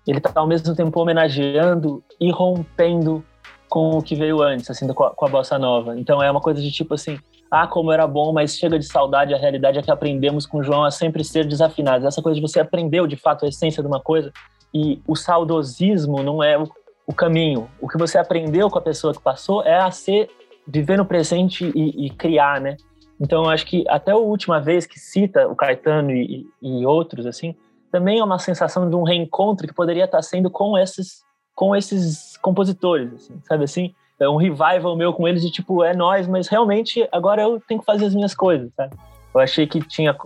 ele 0.06 0.20
tá 0.20 0.30
ao 0.34 0.46
mesmo 0.46 0.74
tempo 0.74 1.00
homenageando 1.00 2.04
e 2.20 2.30
rompendo 2.30 3.24
com 3.68 3.96
o 3.96 4.02
que 4.02 4.14
veio 4.14 4.42
antes, 4.42 4.70
assim, 4.70 4.86
com 4.88 5.04
a, 5.04 5.10
com 5.10 5.24
a 5.24 5.28
bossa 5.28 5.58
nova. 5.58 5.98
Então 5.98 6.22
é 6.22 6.30
uma 6.30 6.42
coisa 6.42 6.60
de 6.60 6.70
tipo 6.70 6.92
assim, 6.92 7.18
ah, 7.50 7.66
como 7.66 7.90
era 7.90 8.06
bom, 8.06 8.32
mas 8.32 8.56
chega 8.56 8.78
de 8.78 8.86
saudade, 8.86 9.34
a 9.34 9.38
realidade 9.38 9.78
é 9.78 9.82
que 9.82 9.90
aprendemos 9.90 10.44
com 10.44 10.62
João 10.62 10.84
a 10.84 10.90
sempre 10.90 11.24
ser 11.24 11.46
desafinados. 11.46 12.06
Essa 12.06 12.20
coisa 12.20 12.36
de 12.36 12.46
você 12.46 12.60
aprendeu 12.60 13.06
de 13.06 13.16
fato 13.16 13.44
a 13.44 13.48
essência 13.48 13.82
de 13.82 13.88
uma 13.88 14.00
coisa 14.00 14.32
e 14.72 15.00
o 15.06 15.16
saudosismo 15.16 16.22
não 16.22 16.42
é 16.42 16.58
o, 17.06 17.14
caminho. 17.14 17.70
O 17.80 17.88
que 17.88 17.96
você 17.96 18.18
aprendeu 18.18 18.68
com 18.68 18.78
a 18.78 18.82
pessoa 18.82 19.14
que 19.14 19.20
passou 19.20 19.62
é 19.62 19.78
a 19.78 19.90
ser, 19.90 20.28
viver 20.66 20.98
no 20.98 21.06
presente 21.06 21.72
e, 21.74 22.06
e 22.06 22.10
criar, 22.10 22.60
né? 22.60 22.76
Então 23.18 23.48
acho 23.48 23.66
que 23.66 23.82
até 23.88 24.12
a 24.12 24.16
última 24.16 24.60
vez 24.60 24.86
que 24.86 24.98
cita 24.98 25.48
o 25.48 25.56
Caetano 25.56 26.12
e, 26.12 26.46
e, 26.60 26.86
outros, 26.86 27.26
assim, 27.26 27.56
também 27.90 28.18
é 28.18 28.24
uma 28.24 28.38
sensação 28.38 28.88
de 28.88 28.94
um 28.94 29.02
reencontro 29.02 29.66
que 29.66 29.74
poderia 29.74 30.04
estar 30.04 30.20
sendo 30.20 30.50
com 30.50 30.76
esses, 30.76 31.22
com 31.54 31.74
esses 31.74 32.36
compositores, 32.36 33.14
assim, 33.14 33.40
sabe 33.44 33.64
assim? 33.64 33.94
É 34.20 34.28
um 34.28 34.36
revival 34.36 34.96
meu 34.96 35.12
com 35.12 35.26
eles 35.28 35.42
de 35.42 35.50
tipo, 35.50 35.84
é 35.84 35.94
nós, 35.94 36.26
mas 36.26 36.48
realmente 36.48 37.06
agora 37.12 37.42
eu 37.42 37.60
tenho 37.66 37.80
que 37.80 37.86
fazer 37.86 38.06
as 38.06 38.14
minhas 38.14 38.34
coisas, 38.34 38.70
sabe? 38.74 38.96
Eu 39.34 39.40
achei 39.40 39.66
que 39.66 39.80
tinha 39.80 40.16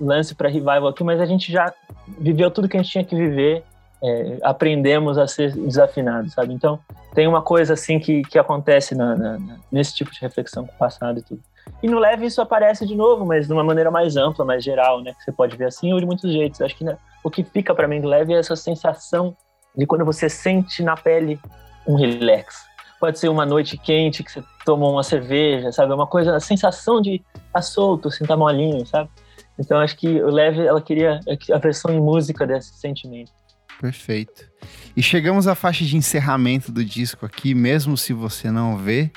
lance 0.00 0.34
para 0.34 0.48
revival 0.48 0.88
aqui, 0.88 1.04
mas 1.04 1.20
a 1.20 1.26
gente 1.26 1.52
já 1.52 1.72
viveu 2.18 2.50
tudo 2.50 2.68
que 2.68 2.76
a 2.76 2.82
gente 2.82 2.92
tinha 2.92 3.04
que 3.04 3.14
viver, 3.14 3.64
é, 4.02 4.38
aprendemos 4.42 5.18
a 5.18 5.26
ser 5.26 5.52
desafinados, 5.52 6.32
sabe? 6.32 6.52
Então, 6.52 6.78
tem 7.14 7.26
uma 7.26 7.42
coisa 7.42 7.74
assim 7.74 7.98
que, 7.98 8.22
que 8.22 8.38
acontece 8.38 8.94
na, 8.94 9.14
na, 9.14 9.38
nesse 9.70 9.94
tipo 9.94 10.10
de 10.10 10.20
reflexão 10.20 10.66
com 10.66 10.74
o 10.74 10.78
passado 10.78 11.18
e 11.18 11.22
tudo. 11.22 11.40
E 11.82 11.88
no 11.88 11.98
Leve 11.98 12.26
isso 12.26 12.40
aparece 12.40 12.86
de 12.86 12.96
novo, 12.96 13.24
mas 13.24 13.46
de 13.46 13.52
uma 13.52 13.62
maneira 13.62 13.90
mais 13.90 14.16
ampla, 14.16 14.44
mais 14.44 14.64
geral, 14.64 15.00
né? 15.02 15.12
Que 15.12 15.24
você 15.24 15.32
pode 15.32 15.56
ver 15.56 15.66
assim 15.66 15.92
ou 15.92 16.00
de 16.00 16.06
muitos 16.06 16.32
jeitos. 16.32 16.60
Acho 16.60 16.76
que 16.76 16.84
né, 16.84 16.96
o 17.22 17.30
que 17.30 17.44
fica 17.44 17.74
para 17.74 17.86
mim 17.86 18.00
do 18.00 18.08
Leve 18.08 18.32
é 18.32 18.38
essa 18.38 18.56
sensação 18.56 19.36
de 19.76 19.86
quando 19.86 20.04
você 20.04 20.28
sente 20.28 20.82
na 20.82 20.96
pele 20.96 21.38
um 21.86 21.94
relax, 21.94 22.64
pode 23.02 23.18
ser 23.18 23.28
uma 23.28 23.44
noite 23.44 23.76
quente 23.76 24.22
que 24.22 24.30
você 24.30 24.44
tomou 24.64 24.92
uma 24.92 25.02
cerveja, 25.02 25.72
sabe? 25.72 25.90
É 25.90 25.94
uma 25.96 26.06
coisa, 26.06 26.36
a 26.36 26.38
sensação 26.38 27.00
de 27.00 27.14
estar 27.14 27.40
tá 27.54 27.60
solto, 27.60 28.06
assim, 28.06 28.24
molinho, 28.38 28.86
sabe? 28.86 29.10
Então 29.58 29.76
acho 29.80 29.96
que 29.96 30.22
o 30.22 30.30
Leve, 30.30 30.64
ela 30.64 30.80
queria 30.80 31.18
a 31.52 31.58
versão 31.58 31.92
em 31.92 32.00
música 32.00 32.46
desse 32.46 32.74
sentimento. 32.74 33.32
Perfeito. 33.80 34.48
E 34.96 35.02
chegamos 35.02 35.48
à 35.48 35.56
faixa 35.56 35.84
de 35.84 35.96
encerramento 35.96 36.70
do 36.70 36.84
disco 36.84 37.26
aqui, 37.26 37.56
mesmo 37.56 37.96
se 37.96 38.12
você 38.12 38.52
não 38.52 38.76
vê. 38.76 39.10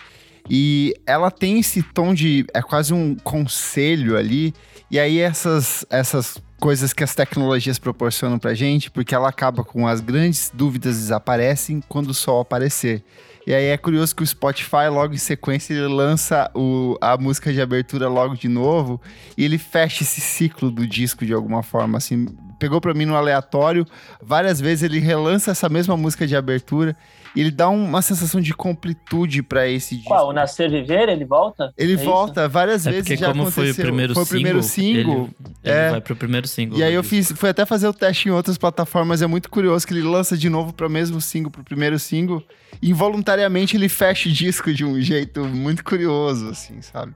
E 0.49 0.95
ela 1.05 1.29
tem 1.29 1.59
esse 1.59 1.83
tom 1.83 2.11
de. 2.11 2.43
É 2.55 2.63
quase 2.63 2.91
um 2.91 3.15
conselho 3.15 4.17
ali. 4.17 4.51
E 4.89 4.99
aí, 4.99 5.19
essas, 5.19 5.85
essas 5.91 6.41
coisas 6.59 6.91
que 6.91 7.03
as 7.03 7.13
tecnologias 7.13 7.77
proporcionam 7.77 8.39
pra 8.39 8.55
gente, 8.55 8.89
porque 8.89 9.13
ela 9.13 9.29
acaba 9.29 9.63
com 9.63 9.87
as 9.87 10.01
grandes 10.01 10.51
dúvidas 10.51 10.97
desaparecem 10.97 11.81
quando 11.87 12.09
o 12.09 12.13
sol 12.15 12.41
aparecer. 12.41 13.03
E 13.47 13.53
aí 13.53 13.65
é 13.65 13.77
curioso 13.77 14.15
que 14.15 14.23
o 14.23 14.27
Spotify, 14.27 14.87
logo 14.89 15.13
em 15.13 15.17
sequência, 15.17 15.73
ele 15.73 15.87
lança 15.87 16.49
o, 16.55 16.97
a 16.99 17.15
música 17.15 17.53
de 17.53 17.61
abertura 17.61 18.07
logo 18.07 18.35
de 18.35 18.47
novo 18.47 18.99
e 19.37 19.45
ele 19.45 19.59
fecha 19.59 20.03
esse 20.03 20.19
ciclo 20.19 20.71
do 20.71 20.87
disco 20.87 21.25
de 21.25 21.33
alguma 21.33 21.61
forma, 21.61 21.97
assim. 21.97 22.27
Pegou 22.59 22.79
pra 22.81 22.93
mim 22.93 23.05
no 23.05 23.15
aleatório, 23.15 23.85
várias 24.21 24.59
vezes 24.61 24.83
ele 24.83 24.99
relança 24.99 25.51
essa 25.51 25.67
mesma 25.69 25.95
música 25.97 26.25
de 26.25 26.35
abertura 26.35 26.95
e 27.35 27.41
ele 27.41 27.51
dá 27.51 27.67
uma 27.67 28.01
sensação 28.01 28.39
de 28.39 28.53
completude 28.53 29.43
para 29.43 29.67
esse 29.67 29.95
disco. 29.95 30.09
Qual? 30.09 30.29
O 30.29 30.33
Nascer 30.33 30.69
Viver, 30.69 31.09
ele 31.09 31.25
volta? 31.25 31.73
Ele 31.77 31.93
É 31.93 31.97
volta 31.97 32.41
isso? 32.43 32.49
várias 32.49 32.87
É 32.87 32.91
vezes 32.91 33.05
porque 33.07 33.17
já 33.17 33.27
como 33.27 33.41
aconteceu. 33.41 33.63
foi 33.63 33.71
o 33.71 33.75
primeiro 33.85 34.13
foi 34.13 34.23
o 34.23 34.25
single, 34.25 34.39
primeiro 34.41 34.63
single. 34.63 35.23
ele, 35.23 35.55
ele 35.63 35.73
é. 35.75 35.89
vai 35.91 36.01
pro 36.01 36.15
primeiro 36.15 36.47
single. 36.47 36.77
E 36.79 36.83
aí 36.83 36.93
eu 36.93 37.03
fiz, 37.03 37.31
fui 37.33 37.49
até 37.49 37.65
fazer 37.65 37.87
o 37.87 37.93
teste 37.93 38.29
em 38.29 38.31
outras 38.31 38.57
plataformas, 38.57 39.21
é 39.21 39.27
muito 39.27 39.49
curioso 39.49 39.85
que 39.85 39.93
ele 39.93 40.01
lança 40.03 40.37
de 40.37 40.49
novo 40.49 40.71
para 40.73 40.87
o 40.87 40.89
mesmo 40.89 41.19
single, 41.19 41.51
pro 41.51 41.63
primeiro 41.63 41.99
single, 41.99 42.41
e 42.81 42.91
involuntariamente 42.91 43.75
ele 43.75 43.89
fecha 43.89 44.29
o 44.29 44.31
disco 44.31 44.73
de 44.73 44.85
um 44.85 44.99
jeito 45.01 45.43
muito 45.43 45.83
curioso, 45.83 46.49
assim, 46.49 46.81
sabe? 46.81 47.13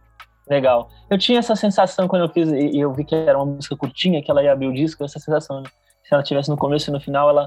Legal. 0.50 0.90
Eu 1.10 1.18
tinha 1.18 1.40
essa 1.40 1.56
sensação 1.56 2.08
quando 2.08 2.24
eu 2.24 2.30
fiz, 2.30 2.50
e 2.50 2.80
eu 2.80 2.92
vi 2.92 3.06
que 3.06 3.14
era 3.14 3.38
uma 3.38 3.46
música 3.46 3.76
curtinha, 3.76 4.22
que 4.22 4.32
ela 4.32 4.42
ia 4.42 4.52
abrir 4.52 4.68
o 4.68 4.74
disco, 4.74 5.04
essa 5.04 5.20
sensação, 5.20 5.62
né? 5.62 5.70
Se 6.04 6.14
ela 6.14 6.24
tivesse 6.24 6.50
no 6.50 6.58
começo 6.58 6.90
e 6.90 6.94
no 6.94 7.00
final, 7.00 7.30
ela 7.30 7.46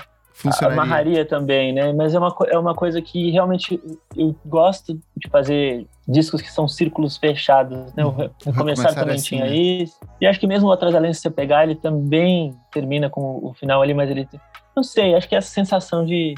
amarraria 0.63 1.25
também, 1.27 1.73
né? 1.73 1.93
Mas 1.93 2.15
é 2.15 2.19
uma, 2.19 2.35
é 2.47 2.57
uma 2.57 2.75
coisa 2.75 3.03
que 3.03 3.31
realmente 3.31 3.81
eu 4.17 4.35
gosto 4.47 4.95
de 5.17 5.29
fazer 5.29 5.87
discos 6.07 6.41
que 6.41 6.51
são 6.51 6.69
círculos 6.69 7.17
fechados, 7.17 7.93
né? 7.95 8.05
O 8.05 8.11
Re- 8.11 8.31
Recomeçar 8.45 8.55
Recomeçar 8.55 8.95
também 8.95 9.17
assim, 9.17 9.25
tinha 9.25 9.45
né? 9.47 9.55
isso. 9.55 9.99
E 10.21 10.27
acho 10.27 10.39
que 10.39 10.47
mesmo 10.47 10.69
o 10.69 10.73
Atrás 10.73 10.95
da 10.95 11.01
Lente, 11.01 11.17
se 11.17 11.23
você 11.23 11.31
pegar, 11.31 11.65
ele 11.65 11.75
também 11.75 12.55
termina 12.71 13.11
com 13.11 13.45
o 13.45 13.53
final 13.55 13.83
ali, 13.83 13.95
mas 13.95 14.09
ele... 14.11 14.29
Não 14.77 14.83
sei, 14.83 15.15
acho 15.15 15.29
que 15.29 15.35
essa 15.35 15.51
sensação 15.51 16.05
de... 16.05 16.35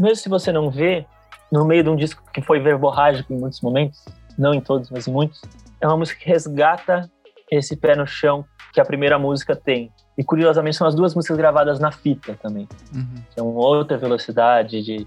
Mesmo 0.00 0.16
se 0.16 0.28
você 0.28 0.50
não 0.50 0.70
vê, 0.70 1.06
no 1.52 1.64
meio 1.64 1.84
de 1.84 1.90
um 1.90 1.96
disco 1.96 2.22
que 2.32 2.40
foi 2.42 2.58
verborrágico 2.58 3.32
em 3.32 3.38
muitos 3.38 3.60
momentos, 3.60 4.04
não 4.36 4.52
em 4.52 4.60
todos, 4.60 4.90
mas 4.90 5.06
em 5.06 5.12
muitos, 5.12 5.40
é 5.80 5.86
uma 5.86 5.96
música 5.96 6.18
que 6.20 6.26
resgata 6.28 7.10
esse 7.50 7.76
pé 7.76 7.94
no 7.96 8.06
chão 8.06 8.44
que 8.72 8.80
a 8.80 8.84
primeira 8.84 9.18
música 9.18 9.54
tem. 9.56 9.90
E 10.18 10.24
curiosamente 10.24 10.76
são 10.76 10.86
as 10.86 10.94
duas 10.94 11.14
músicas 11.14 11.36
gravadas 11.36 11.78
na 11.78 11.92
fita 11.92 12.34
também. 12.42 12.66
Uhum. 12.94 13.22
Que 13.32 13.40
é 13.40 13.42
uma 13.42 13.52
outra 13.66 13.96
velocidade 13.98 14.82
de. 14.82 15.06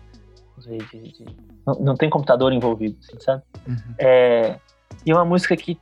de- 0.59 0.77
de- 0.77 1.11
de- 1.11 1.35
Não, 1.65 1.75
não 1.75 1.95
tem 1.95 2.09
computador 2.09 2.51
envolvido, 2.53 2.97
assim, 3.01 3.19
sabe? 3.19 3.43
Uhum. 3.67 3.75
É, 3.97 4.59
e 5.05 5.11
é 5.11 5.15
uma 5.15 5.25
música 5.25 5.55
que 5.57 5.77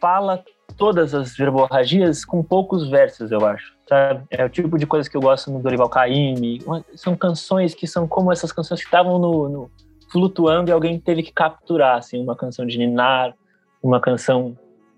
fala 0.00 0.42
todas 0.76 1.14
as 1.14 1.36
verborragias 1.36 2.24
com 2.24 2.42
poucos 2.42 2.88
versos, 2.88 3.30
eu 3.32 3.44
acho. 3.46 3.74
Sabe? 3.88 4.24
É 4.30 4.44
o 4.44 4.48
tipo 4.48 4.78
de 4.78 4.86
coisa 4.86 5.10
que 5.10 5.16
eu 5.16 5.20
gosto 5.20 5.50
no 5.50 5.60
Dorival 5.60 5.88
Caymmi. 5.88 6.62
São 6.94 7.16
canções 7.16 7.74
que 7.74 7.86
são 7.86 8.06
como 8.06 8.30
essas 8.32 8.52
canções 8.52 8.80
que 8.80 8.86
estavam 8.86 9.18
no, 9.18 9.48
no- 9.48 9.70
flutuando 10.12 10.70
e 10.70 10.72
alguém 10.72 10.98
teve 10.98 11.22
que 11.22 11.32
capturar, 11.32 11.98
assim, 11.98 12.22
uma 12.22 12.34
canção 12.36 12.66
de 12.66 12.76
Ninar, 12.78 13.34
uma 13.82 14.00
canção 14.00 14.56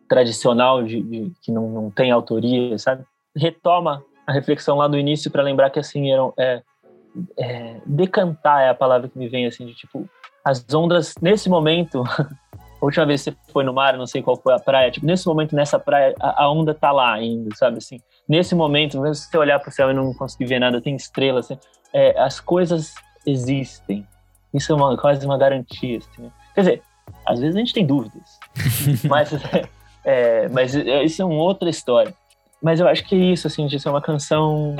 tradicional 0.08 0.82
de, 0.82 1.02
de- 1.02 1.32
que 1.42 1.50
não, 1.50 1.68
não 1.68 1.90
tem 1.90 2.10
autoria, 2.10 2.78
sabe? 2.78 3.04
Retoma 3.36 4.04
a 4.26 4.32
reflexão 4.32 4.76
lá 4.76 4.86
do 4.86 4.98
início 4.98 5.30
para 5.30 5.42
lembrar 5.42 5.70
que 5.70 5.78
assim 5.78 6.10
eram 6.10 6.32
é, 6.38 6.62
é, 7.38 7.80
decantar 7.86 8.62
é 8.62 8.68
a 8.68 8.74
palavra 8.74 9.08
que 9.08 9.18
me 9.18 9.28
vem 9.28 9.46
assim 9.46 9.66
de 9.66 9.74
tipo 9.74 10.08
as 10.44 10.64
ondas 10.72 11.14
nesse 11.20 11.48
momento 11.48 12.04
a 12.82 12.84
última 12.84 13.06
vez 13.06 13.22
que 13.22 13.30
você 13.30 13.36
foi 13.52 13.62
no 13.62 13.72
mar, 13.72 13.96
não 13.96 14.06
sei 14.06 14.20
qual 14.22 14.36
foi 14.36 14.52
a 14.52 14.58
praia, 14.58 14.90
tipo, 14.90 15.06
nesse 15.06 15.24
momento, 15.24 15.54
nessa 15.54 15.78
praia, 15.78 16.14
a, 16.20 16.42
a 16.42 16.50
onda 16.50 16.74
tá 16.74 16.90
lá 16.90 17.12
ainda, 17.12 17.54
sabe, 17.54 17.78
assim, 17.78 18.00
nesse 18.28 18.56
momento, 18.56 19.00
mesmo 19.00 19.14
se 19.14 19.30
você 19.30 19.38
olhar 19.38 19.60
pro 19.60 19.70
céu 19.70 19.90
e 19.92 19.94
não 19.94 20.12
conseguir 20.12 20.46
ver 20.46 20.58
nada, 20.58 20.80
tem 20.80 20.96
estrelas, 20.96 21.48
assim, 21.48 21.60
é, 21.92 22.18
as 22.20 22.40
coisas 22.40 22.92
existem, 23.24 24.04
isso 24.52 24.72
é 24.72 24.74
uma, 24.74 24.96
quase 24.96 25.24
uma 25.24 25.38
garantia, 25.38 25.98
assim, 25.98 26.22
né? 26.22 26.32
quer 26.56 26.60
dizer, 26.62 26.82
às 27.24 27.38
vezes 27.38 27.54
a 27.54 27.58
gente 27.60 27.72
tem 27.72 27.86
dúvidas, 27.86 28.40
mas, 29.08 29.30
é, 30.04 30.48
mas 30.48 30.74
isso 30.74 31.22
é 31.22 31.24
uma 31.24 31.42
outra 31.42 31.68
história, 31.70 32.14
mas 32.62 32.80
eu 32.80 32.88
acho 32.88 33.04
que 33.04 33.14
é 33.14 33.18
isso, 33.18 33.46
assim, 33.46 33.66
de 33.66 33.78
ser 33.78 33.88
uma 33.88 34.02
canção 34.02 34.76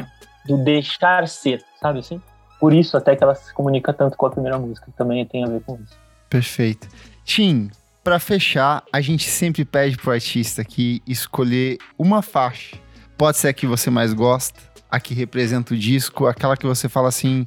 do 0.46 0.62
deixar 0.62 1.26
ser, 1.28 1.64
sabe, 1.80 2.00
assim, 2.00 2.20
por 2.60 2.72
isso 2.72 2.96
até 2.96 3.16
que 3.16 3.24
ela 3.24 3.34
se 3.34 3.52
comunica 3.52 3.92
tanto 3.92 4.16
com 4.16 4.26
a 4.26 4.30
primeira 4.30 4.58
música, 4.58 4.86
também 4.96 5.24
tem 5.26 5.44
a 5.44 5.48
ver 5.48 5.60
com 5.62 5.74
isso. 5.76 5.96
Perfeito. 6.30 6.88
Tim, 7.24 7.70
pra 8.02 8.18
fechar, 8.18 8.82
a 8.92 9.00
gente 9.00 9.28
sempre 9.28 9.64
pede 9.64 9.96
pro 9.96 10.12
artista 10.12 10.62
aqui 10.62 11.02
escolher 11.06 11.78
uma 11.98 12.22
faixa. 12.22 12.76
Pode 13.18 13.36
ser 13.36 13.48
a 13.48 13.52
que 13.52 13.66
você 13.66 13.90
mais 13.90 14.12
gosta, 14.12 14.60
a 14.90 14.98
que 14.98 15.14
representa 15.14 15.74
o 15.74 15.76
disco, 15.76 16.26
aquela 16.26 16.56
que 16.56 16.66
você 16.66 16.88
fala 16.88 17.08
assim, 17.08 17.46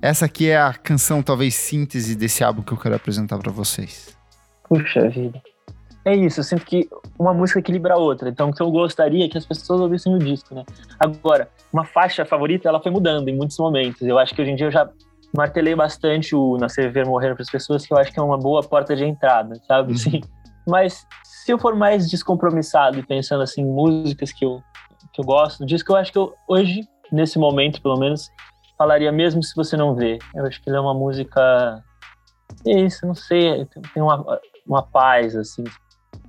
essa 0.00 0.26
aqui 0.26 0.48
é 0.48 0.58
a 0.58 0.72
canção 0.72 1.22
talvez 1.22 1.54
síntese 1.54 2.14
desse 2.14 2.44
álbum 2.44 2.62
que 2.62 2.72
eu 2.72 2.78
quero 2.78 2.94
apresentar 2.94 3.38
pra 3.38 3.52
vocês. 3.52 4.16
Puxa 4.68 5.08
vida. 5.08 5.40
É 6.06 6.14
isso, 6.14 6.38
eu 6.38 6.44
sinto 6.44 6.64
que 6.64 6.88
uma 7.18 7.34
música 7.34 7.58
equilibra 7.58 7.94
a 7.94 7.96
outra. 7.98 8.28
Então, 8.28 8.50
o 8.50 8.52
que 8.54 8.62
eu 8.62 8.70
gostaria 8.70 9.24
é 9.24 9.28
que 9.28 9.36
as 9.36 9.44
pessoas 9.44 9.80
ouvissem 9.80 10.14
o 10.14 10.18
disco, 10.20 10.54
né? 10.54 10.64
Agora, 11.00 11.50
uma 11.72 11.84
faixa 11.84 12.24
favorita, 12.24 12.68
ela 12.68 12.80
foi 12.80 12.92
mudando 12.92 13.28
em 13.28 13.36
muitos 13.36 13.58
momentos. 13.58 14.00
Eu 14.02 14.16
acho 14.16 14.32
que 14.32 14.40
hoje 14.40 14.52
em 14.52 14.54
dia 14.54 14.68
eu 14.68 14.70
já 14.70 14.88
martelei 15.36 15.74
bastante 15.74 16.32
o 16.36 16.56
Nascer 16.58 16.92
Ver 16.92 17.04
Morrer 17.04 17.34
para 17.34 17.42
as 17.42 17.50
pessoas, 17.50 17.84
que 17.84 17.92
eu 17.92 17.98
acho 17.98 18.12
que 18.12 18.20
é 18.20 18.22
uma 18.22 18.38
boa 18.38 18.62
porta 18.62 18.94
de 18.94 19.04
entrada, 19.04 19.56
sabe? 19.66 19.90
Uhum. 19.90 19.96
Assim, 19.96 20.20
mas 20.68 21.04
se 21.24 21.52
eu 21.52 21.58
for 21.58 21.74
mais 21.74 22.08
descompromissado 22.08 23.00
e 23.00 23.02
pensando 23.02 23.42
assim, 23.42 23.62
em 23.62 23.66
músicas 23.66 24.30
que 24.32 24.44
eu, 24.44 24.62
que 25.12 25.20
eu 25.20 25.24
gosto 25.24 25.58
do 25.58 25.66
disco, 25.66 25.90
eu 25.90 25.96
acho 25.96 26.12
que 26.12 26.18
eu, 26.18 26.32
hoje, 26.46 26.82
nesse 27.10 27.36
momento, 27.36 27.82
pelo 27.82 27.98
menos, 27.98 28.30
falaria 28.78 29.10
mesmo 29.10 29.42
se 29.42 29.56
você 29.56 29.76
não 29.76 29.92
vê. 29.92 30.20
Eu 30.32 30.46
acho 30.46 30.62
que 30.62 30.70
ele 30.70 30.76
é 30.76 30.80
uma 30.80 30.94
música. 30.94 31.82
É 32.64 32.80
isso, 32.80 33.04
não 33.04 33.14
sei, 33.14 33.64
tem- 33.66 33.82
tem 33.92 34.02
uma, 34.02 34.24
uma 34.64 34.82
paz, 34.84 35.34
assim, 35.34 35.64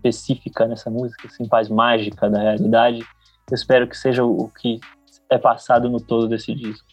específica 0.09 0.65
nessa 0.65 0.89
música, 0.89 1.27
assim, 1.27 1.47
paz 1.47 1.69
mágica 1.69 2.29
da 2.29 2.39
realidade. 2.39 2.99
Eu 3.49 3.55
espero 3.55 3.87
que 3.87 3.97
seja 3.97 4.23
o 4.23 4.49
que 4.59 4.79
é 5.29 5.37
passado 5.37 5.89
no 5.89 5.99
todo 5.99 6.27
desse 6.27 6.53
disco. 6.53 6.85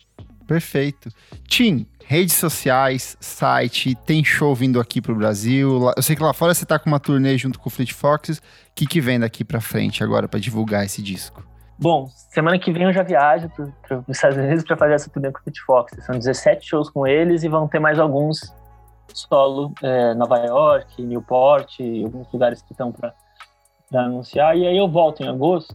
Perfeito. 0.47 1.09
Tim, 1.49 1.87
redes 2.05 2.35
sociais, 2.35 3.17
site, 3.19 3.95
tem 3.95 4.23
show 4.23 4.55
vindo 4.55 4.79
aqui 4.79 5.01
pro 5.01 5.15
Brasil. 5.15 5.91
Eu 5.97 6.03
sei 6.03 6.15
que 6.15 6.23
lá 6.23 6.33
fora 6.33 6.53
você 6.53 6.67
tá 6.67 6.79
com 6.79 6.89
uma 6.89 7.01
turnê 7.01 7.37
junto 7.39 7.59
com 7.59 7.69
o 7.69 7.73
Fleet 7.73 7.93
Foxes. 7.93 8.39
O 8.39 8.43
que, 8.75 8.87
que 8.87 9.01
vem 9.01 9.19
daqui 9.19 9.43
pra 9.43 9.61
frente 9.61 10.05
agora 10.05 10.29
pra 10.29 10.39
divulgar 10.39 10.85
esse 10.85 11.03
disco? 11.03 11.43
Bom, 11.79 12.09
semana 12.31 12.59
que 12.59 12.71
vem 12.73 12.85
eu 12.85 12.93
já 12.93 13.03
viajo 13.03 13.49
para 13.49 13.99
os 13.99 14.17
Estados 14.17 14.37
Unidos 14.37 14.65
para 14.65 14.77
fazer 14.77 14.95
essa 14.95 15.11
turnê 15.11 15.33
com 15.33 15.41
o 15.41 15.43
Fit 15.43 15.61
Fox. 15.63 15.93
São 16.05 16.17
17 16.17 16.69
shows 16.69 16.91
com 16.91 17.07
eles 17.07 17.43
e 17.43 17.49
vão 17.49 17.67
ter 17.67 17.81
mais 17.81 17.99
alguns 17.99 18.53
solo, 19.19 19.73
é, 19.83 20.15
Nova 20.15 20.39
York, 20.39 21.03
Newport, 21.03 21.81
alguns 22.05 22.31
lugares 22.33 22.63
que 22.63 22.73
estão 22.73 22.93
para 22.93 23.15
anunciar. 23.95 24.57
E 24.57 24.67
aí 24.67 24.77
eu 24.77 24.89
volto 24.89 25.23
em 25.23 25.29
agosto 25.29 25.75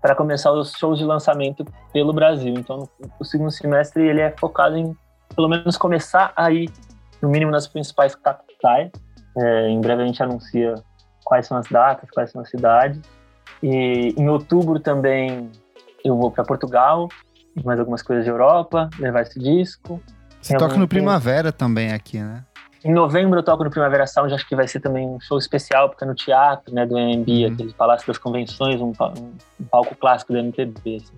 para 0.00 0.14
começar 0.14 0.52
os 0.52 0.72
shows 0.72 0.98
de 0.98 1.04
lançamento 1.04 1.64
pelo 1.92 2.12
Brasil. 2.12 2.54
Então, 2.56 2.88
o 3.18 3.24
segundo 3.24 3.50
semestre 3.50 4.06
ele 4.06 4.20
é 4.20 4.34
focado 4.38 4.76
em, 4.76 4.94
pelo 5.34 5.48
menos, 5.48 5.78
começar 5.78 6.32
a 6.36 6.50
ir, 6.52 6.70
no 7.22 7.28
mínimo, 7.28 7.50
nas 7.50 7.66
principais 7.66 8.14
capitais. 8.14 8.90
É, 9.36 9.68
em 9.68 9.80
breve 9.80 10.02
a 10.02 10.06
gente 10.06 10.22
anuncia 10.22 10.74
quais 11.24 11.46
são 11.46 11.56
as 11.56 11.66
datas, 11.68 12.10
quais 12.10 12.30
são 12.30 12.42
as 12.42 12.50
cidades. 12.50 13.00
E 13.62 14.14
em 14.16 14.28
outubro 14.28 14.78
também 14.78 15.50
eu 16.04 16.16
vou 16.18 16.30
para 16.30 16.44
Portugal, 16.44 17.08
mais 17.64 17.80
algumas 17.80 18.02
coisas 18.02 18.24
de 18.24 18.30
Europa, 18.30 18.90
levar 18.98 19.22
esse 19.22 19.38
disco. 19.38 20.02
Você 20.40 20.54
toca 20.58 20.76
no 20.76 20.86
Primavera 20.86 21.50
também 21.50 21.92
aqui, 21.92 22.18
né? 22.18 22.44
Em 22.84 22.92
novembro 22.92 23.38
eu 23.38 23.42
toco 23.42 23.64
no 23.64 23.70
Primavera 23.70 24.06
Sound, 24.06 24.34
acho 24.34 24.46
que 24.46 24.54
vai 24.54 24.68
ser 24.68 24.78
também 24.80 25.08
um 25.08 25.18
show 25.18 25.38
especial, 25.38 25.88
porque 25.88 26.04
é 26.04 26.06
no 26.06 26.14
teatro, 26.14 26.74
né, 26.74 26.84
do 26.84 26.96
AMB, 26.98 27.28
Uhum. 27.46 27.52
aquele 27.52 27.72
Palácio 27.74 28.06
das 28.06 28.18
Convenções, 28.18 28.78
um, 28.80 28.88
um- 28.90 29.34
um 29.60 29.64
palco 29.70 29.94
clássico 29.96 30.32
do 30.34 30.38
MPB. 30.38 30.96
assim. 30.96 31.12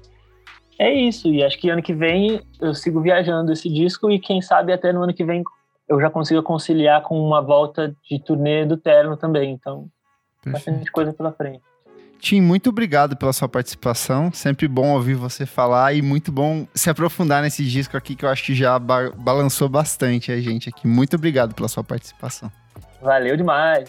É 0.79 0.93
isso, 0.93 1.27
e 1.29 1.43
acho 1.43 1.59
que 1.59 1.69
ano 1.71 1.83
que 1.83 1.93
vem 1.95 2.41
eu 2.61 2.73
sigo 2.75 3.01
viajando 3.01 3.51
esse 3.53 3.69
disco 3.69 4.11
e 4.11 4.21
quem 4.21 4.41
sabe 4.43 4.73
até 4.73 4.93
no 4.93 5.03
ano 5.03 5.13
que 5.15 5.25
vem 5.25 5.43
eu 5.89 6.01
já 6.01 6.11
consiga 6.11 6.43
conciliar 6.43 7.03
com 7.03 7.19
uma 7.19 7.41
volta 7.41 7.97
de 8.09 8.23
turnê 8.23 8.65
do 8.67 8.77
Terno 8.77 9.17
também, 9.17 9.53
então 9.53 9.89
Perfeito. 10.45 10.67
bastante 10.67 10.93
coisa 10.93 11.13
pela 11.13 11.33
frente. 11.33 11.63
Tim, 12.19 12.41
muito 12.41 12.71
obrigado 12.71 13.17
pela 13.17 13.33
sua 13.33 13.49
participação. 13.49 14.33
Sempre 14.33 14.67
bom 14.67 14.95
ouvir 14.95 15.15
você 15.15 15.47
falar 15.47 15.95
e 15.95 16.03
muito 16.03 16.33
bom 16.33 16.67
se 16.75 16.91
aprofundar 16.91 17.43
nesse 17.43 17.65
disco 17.65 17.97
aqui 17.97 18.17
que 18.17 18.25
eu 18.25 18.29
acho 18.29 18.43
que 18.45 18.55
já 18.55 18.79
ba- 18.79 19.13
balançou 19.17 19.69
bastante 19.69 20.33
a 20.33 20.41
gente 20.41 20.69
aqui. 20.69 20.89
Muito 20.89 21.15
obrigado 21.15 21.55
pela 21.55 21.69
sua 21.69 21.85
participação. 21.85 22.51
Valeu 23.01 23.37
demais! 23.37 23.89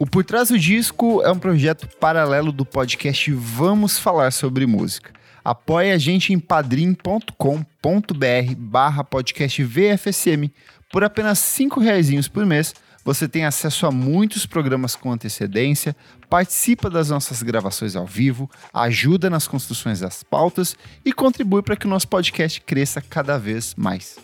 O 0.00 0.06
Por 0.06 0.24
Trás 0.24 0.48
do 0.48 0.58
Disco 0.58 1.22
é 1.22 1.30
um 1.30 1.38
projeto 1.38 1.86
paralelo 2.00 2.50
do 2.50 2.64
podcast 2.66 3.30
Vamos 3.32 3.96
Falar 3.98 4.32
Sobre 4.32 4.66
Música. 4.66 5.12
Apoie 5.44 5.92
a 5.92 5.98
gente 5.98 6.32
em 6.32 6.38
padrim.com.br 6.40 8.54
barra 8.56 9.04
podcast 9.04 9.62
VFSM. 9.62 10.50
Por 10.90 11.04
apenas 11.04 11.38
cinco 11.38 11.78
reaisinhos 11.80 12.26
por 12.28 12.46
mês, 12.46 12.74
você 13.04 13.28
tem 13.28 13.44
acesso 13.44 13.86
a 13.86 13.90
muitos 13.90 14.46
programas 14.46 14.96
com 14.96 15.12
antecedência, 15.12 15.94
participa 16.28 16.88
das 16.88 17.10
nossas 17.10 17.42
gravações 17.42 17.94
ao 17.94 18.06
vivo, 18.06 18.50
ajuda 18.72 19.28
nas 19.28 19.46
construções 19.46 20.00
das 20.00 20.22
pautas 20.22 20.74
e 21.04 21.12
contribui 21.12 21.62
para 21.62 21.76
que 21.76 21.86
o 21.86 21.90
nosso 21.90 22.08
podcast 22.08 22.60
cresça 22.62 23.02
cada 23.02 23.38
vez 23.38 23.74
mais. 23.76 24.18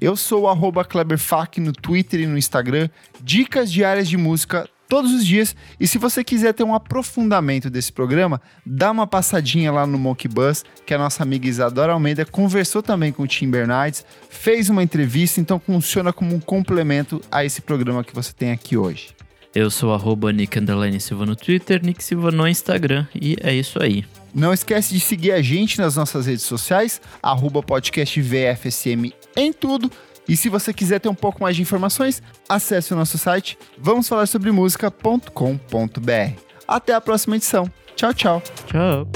Eu 0.00 0.16
sou 0.16 0.44
o 0.44 0.84
Kleberfac 0.84 1.60
no 1.60 1.72
Twitter 1.72 2.20
e 2.20 2.26
no 2.26 2.38
Instagram, 2.38 2.88
dicas 3.20 3.70
diárias 3.70 4.08
de 4.08 4.16
música 4.16 4.68
todos 4.92 5.10
os 5.10 5.26
dias. 5.26 5.56
E 5.80 5.88
se 5.88 5.96
você 5.96 6.22
quiser 6.22 6.52
ter 6.52 6.64
um 6.64 6.74
aprofundamento 6.74 7.70
desse 7.70 7.90
programa, 7.90 8.42
dá 8.66 8.90
uma 8.90 9.06
passadinha 9.06 9.72
lá 9.72 9.86
no 9.86 9.98
Monkey 9.98 10.28
Bus, 10.28 10.66
que 10.84 10.92
a 10.92 10.98
nossa 10.98 11.22
amiga 11.22 11.48
Isadora 11.48 11.94
Almeida 11.94 12.26
conversou 12.26 12.82
também 12.82 13.10
com 13.10 13.22
o 13.22 13.26
Tim 13.26 13.48
Bernardes, 13.48 14.04
fez 14.28 14.68
uma 14.68 14.82
entrevista, 14.82 15.40
então 15.40 15.58
funciona 15.58 16.12
como 16.12 16.34
um 16.34 16.40
complemento 16.40 17.22
a 17.30 17.42
esse 17.42 17.62
programa 17.62 18.04
que 18.04 18.14
você 18.14 18.34
tem 18.34 18.52
aqui 18.52 18.76
hoje. 18.76 19.14
Eu 19.54 19.70
sou 19.70 19.94
arroba 19.94 20.30
Nick 20.30 20.58
Silva 21.00 21.24
no 21.24 21.36
Twitter, 21.36 21.82
Nick 21.82 22.04
Silva 22.04 22.30
no 22.30 22.46
Instagram, 22.46 23.06
e 23.14 23.34
é 23.40 23.54
isso 23.54 23.82
aí. 23.82 24.04
Não 24.34 24.52
esquece 24.52 24.92
de 24.92 25.00
seguir 25.00 25.32
a 25.32 25.40
gente 25.40 25.78
nas 25.78 25.96
nossas 25.96 26.26
redes 26.26 26.44
sociais, 26.44 27.00
arroba 27.22 27.62
podcast 27.62 28.20
VFSM 28.20 29.10
em 29.34 29.54
tudo. 29.54 29.90
E 30.28 30.36
se 30.36 30.48
você 30.48 30.72
quiser 30.72 31.00
ter 31.00 31.08
um 31.08 31.14
pouco 31.14 31.42
mais 31.42 31.56
de 31.56 31.62
informações, 31.62 32.22
acesse 32.48 32.92
o 32.92 32.96
nosso 32.96 33.18
site 33.18 33.58
vamosfalarsobremusica.com.br. 33.78 36.40
Até 36.66 36.94
a 36.94 37.00
próxima 37.00 37.36
edição. 37.36 37.70
Tchau, 37.96 38.14
tchau. 38.14 38.42
Tchau. 38.66 39.08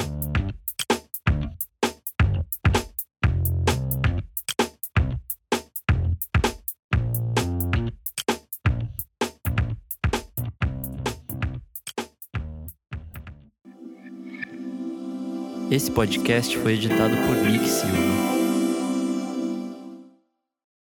Esse 15.68 15.90
podcast 15.90 16.56
foi 16.58 16.74
editado 16.74 17.16
por 17.26 17.36
Nick 17.36 17.68
Silva. 17.68 18.35